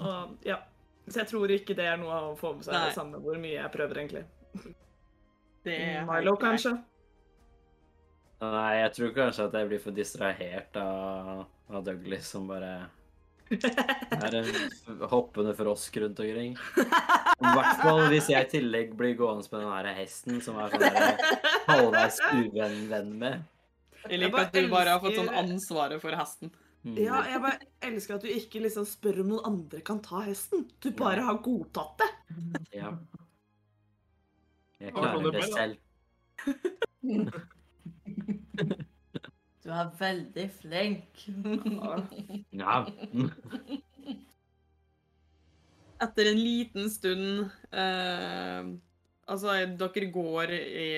[0.00, 0.58] Og, ja.
[1.06, 2.90] Så jeg tror ikke det er noe å få med seg, Nei.
[2.96, 4.24] samme hvor mye jeg prøver, egentlig.
[5.62, 6.72] Det er Milo, kanskje?
[8.42, 12.72] Nei, jeg tror kanskje at jeg blir for distrahert av, av Douglas som bare
[13.50, 14.48] er en
[15.10, 16.52] hoppende frosk rundt omkring.
[17.42, 20.68] I hvert fall hvis jeg i tillegg blir gående med den her hesten som er
[20.72, 20.84] sånn
[21.68, 23.34] halvveis uvenn venn med.
[24.06, 26.48] Jeg liker at du bare har fått sånn ansvaret for hesten.
[26.86, 26.96] Mm.
[27.02, 27.58] Ja, jeg bare
[27.88, 30.58] elsker at du ikke liksom spør om noen andre kan ta hesten.
[30.82, 32.10] Du bare har godtatt det.
[32.78, 32.90] Ja.
[34.78, 35.76] Jeg klarer det selv.
[39.66, 41.24] Du er veldig flink.
[42.54, 42.84] Ja.
[46.06, 48.68] Etter en liten stund eh,
[49.26, 50.90] Altså, dere går i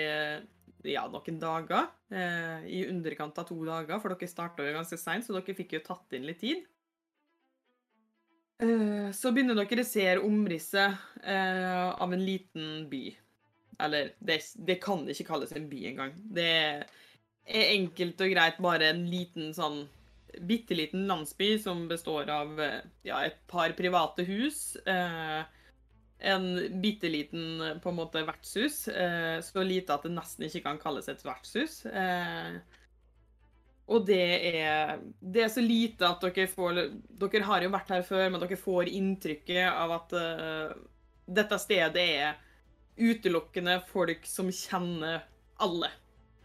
[0.85, 1.87] ja, noen dager.
[2.13, 5.79] Eh, I underkant av to dager, for dere starta jo ganske seint, så dere fikk
[5.79, 6.67] jo tatt inn litt tid.
[8.61, 13.05] Eh, så begynner dere å se omrisset eh, av en liten by.
[13.87, 16.17] Eller, det, det kan ikke kalles en by engang.
[16.37, 16.89] Det er
[17.49, 19.87] enkelt og greit bare en liten sånn
[20.45, 24.77] bitte liten landsby som består av eh, ja, et par private hus.
[24.87, 25.41] Eh,
[26.19, 26.49] en
[26.83, 28.89] bitte liten på en måte vertshus.
[28.89, 31.81] Eh, så lite at det nesten ikke kan kalles et vertshus.
[31.87, 32.59] Eh,
[33.89, 36.83] og det er, det er så lite at dere får
[37.23, 40.77] Dere har jo vært her før, men dere får inntrykket av at eh,
[41.39, 42.37] dette stedet er
[42.99, 45.23] utelukkende folk som kjenner
[45.63, 45.91] alle.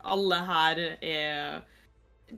[0.04, 1.62] Alle her er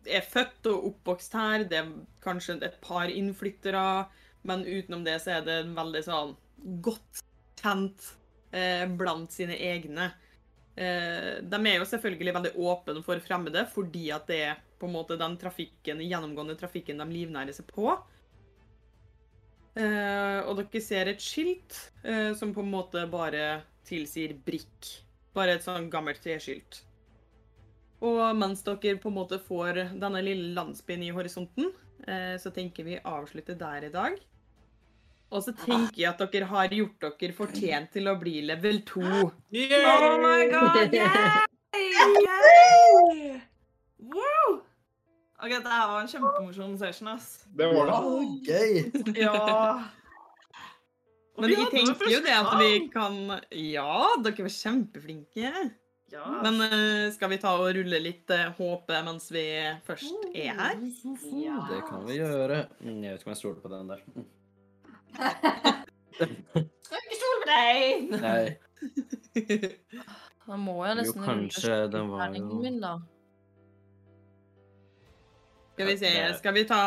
[0.03, 1.65] er født og oppvokst her.
[1.69, 1.91] Det er
[2.23, 4.05] kanskje et par innflyttere,
[4.47, 6.35] men utenom det så er det veldig sånn
[6.83, 7.21] godt
[7.61, 8.09] kjent
[8.51, 10.09] eh, blant sine egne.
[10.75, 14.97] Eh, de er jo selvfølgelig veldig åpne for fremmede, fordi at det er på en
[14.97, 17.93] måte den trafikken, gjennomgående trafikken de livnærer seg på.
[19.75, 24.91] Eh, og dere ser et skilt eh, som på en måte bare tilsier brikk.
[25.35, 26.83] Bare et sånn gammelt treskilt.
[28.03, 31.71] Og mens dere på en måte får denne lille landsbyen i horisonten,
[32.07, 34.19] eh, så tenker vi avslutte der i dag.
[35.31, 39.01] Og så tenker jeg at dere har gjort dere fortjent til å bli level 2.
[39.01, 39.31] Oh
[40.21, 40.93] my god!
[40.95, 41.41] yeah!
[43.99, 44.61] Wow!
[45.41, 47.45] Ok, Dette her var en kjempemorsom session, ass.
[47.57, 47.97] Det var det.
[48.47, 48.73] Gøy!
[49.19, 49.83] Ja.
[51.35, 53.17] Men vi tenkte tenker jo det at vi kan
[53.51, 55.51] Ja, dere var kjempeflinke.
[56.13, 56.41] Ja.
[56.43, 59.45] Men eh, skal vi ta og rulle litt uh, håpe mens vi
[59.87, 60.75] først er her?
[60.79, 62.59] Det kan vi gjøre.
[62.79, 64.03] Mm, Jeg vet ikke om jeg stoler på den der.
[64.13, 64.27] Mm.
[66.85, 67.81] Skal ikke stole på deg!
[68.21, 68.45] Nei.
[70.45, 72.99] Da må jeg Jo, nesten kanskje den var jo min, da.
[75.73, 76.81] Skal vi se, skal vi ta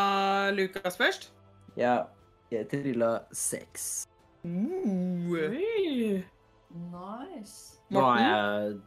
[0.55, 1.32] Lukas først?
[1.76, 2.05] Ja.
[2.50, 4.06] Jeg trilla seks.
[4.44, 6.22] Uh.
[6.70, 7.82] Nice.
[7.90, 8.78] Nå er jeg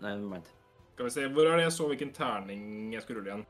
[0.00, 0.48] Nei, mind.
[0.94, 3.46] Skal vi se, Hvor er det jeg så hvilken terning jeg skulle rulle igjen?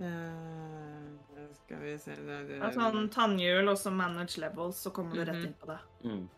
[0.00, 4.92] Eh, skal vi se det, det, Det er sånn tannhjul og så manage levels, så
[4.94, 5.46] kommer du rett Mhm.
[5.46, 5.78] inn på det.
[6.04, 6.28] Mm.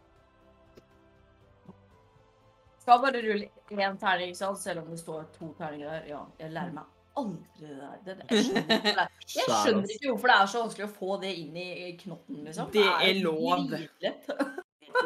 [2.80, 4.58] Skal bare rulle én terning, ikke sant?
[4.58, 6.06] selv om det står to terninger der.
[6.08, 6.84] Ja, jeg lærer meg
[7.20, 7.98] aldri det der.
[8.06, 11.56] Det, jeg, skjønner jeg skjønner ikke hvorfor det er så vanskelig å få det inn
[11.60, 12.70] i knotten, liksom.
[12.72, 13.66] Det er lov.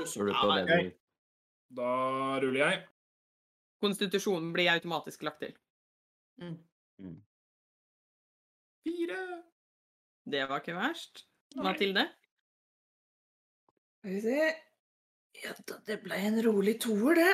[0.07, 0.95] Stoler du på Ja, det
[1.75, 1.91] Da
[2.41, 2.85] ruller jeg.
[3.85, 5.55] Konstitusjonen blir automatisk lagt til.
[6.41, 6.57] Mm.
[8.85, 9.19] Fire.
[10.25, 11.27] Det var ikke verst.
[11.57, 12.07] Mathilde?
[14.01, 14.39] Skal vi se
[15.45, 17.33] Ja, da- det ble en rolig toer, det.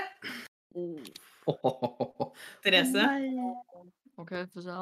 [2.64, 3.04] Therese?
[4.20, 4.76] OK, få se.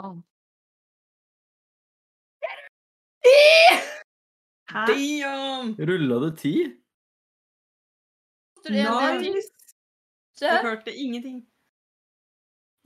[4.73, 4.85] Hæ?
[4.91, 5.75] Damn!
[5.89, 6.55] Rulla det ti?
[8.69, 9.49] Nice.
[10.41, 11.39] Du hørte ingenting.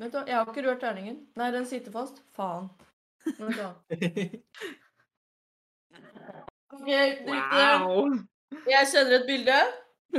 [0.03, 1.21] Vent da, jeg har ikke rørt terningen.
[1.39, 2.21] Nei, den sitter fast.
[2.37, 2.69] Faen.
[3.39, 3.71] Vent da.
[6.73, 7.39] OK, drit i det.
[7.53, 8.19] Wow.
[8.69, 9.61] Jeg sender et bilde.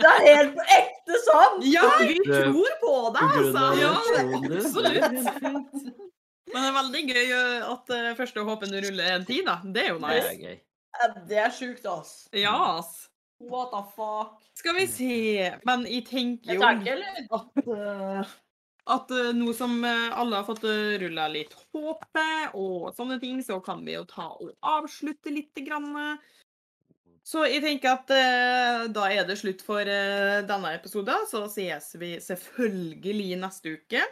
[0.00, 1.64] Det er helt på ekte sant!
[1.68, 1.82] Ja!
[2.00, 3.64] Vi tror på deg, altså.
[3.76, 3.90] Ja,
[4.38, 5.18] absolutt.
[6.50, 7.34] Men det er veldig gøy
[7.68, 9.58] at første håpen du ruller en tid, da.
[9.62, 10.30] Det er jo Det nice.
[10.32, 10.56] er gøy.
[11.28, 12.14] Det er sjukt, ass.
[12.32, 12.94] Ja, ass.
[13.40, 14.32] What the fuck?
[14.58, 15.12] Skal vi se
[15.64, 17.12] Men jeg tenker Jeg jo ikke, eller?
[17.36, 18.32] at,
[18.86, 23.42] at uh, nå som uh, alle har fått uh, rulla litt håpe og sånne ting,
[23.44, 26.18] så kan vi jo ta og avslutte lite grann.
[27.26, 31.26] Så jeg tenker at uh, da er det slutt for uh, denne episoden.
[31.30, 34.02] Så ses vi selvfølgelig neste uke.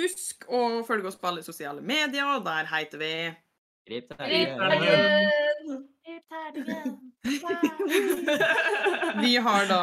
[0.00, 2.40] Husk å følge oss på alle sosiale medier.
[2.46, 3.14] Der heter vi
[3.88, 5.82] Grip Grip terningen.
[9.22, 9.80] Vi har da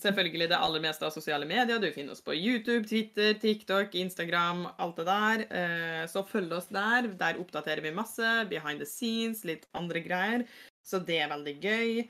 [0.00, 1.80] selvfølgelig det aller meste av sosiale medier.
[1.82, 5.44] Du finner oss på YouTube, Twitter, TikTok, Instagram, alt det der.
[5.50, 7.10] Eh, Så følg oss der.
[7.20, 8.32] Der oppdaterer vi masse.
[8.50, 10.46] Behind the scenes, litt andre greier.
[10.84, 12.04] Så det er veldig gøy.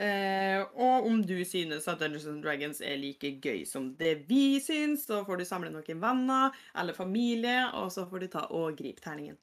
[0.00, 4.56] Eh, og om du synes at Dungeons and Dragons er like gøy som det vi
[4.64, 8.78] syns, så får du samle noen venner eller familie, og så får du ta og
[8.80, 9.36] gripe terningen.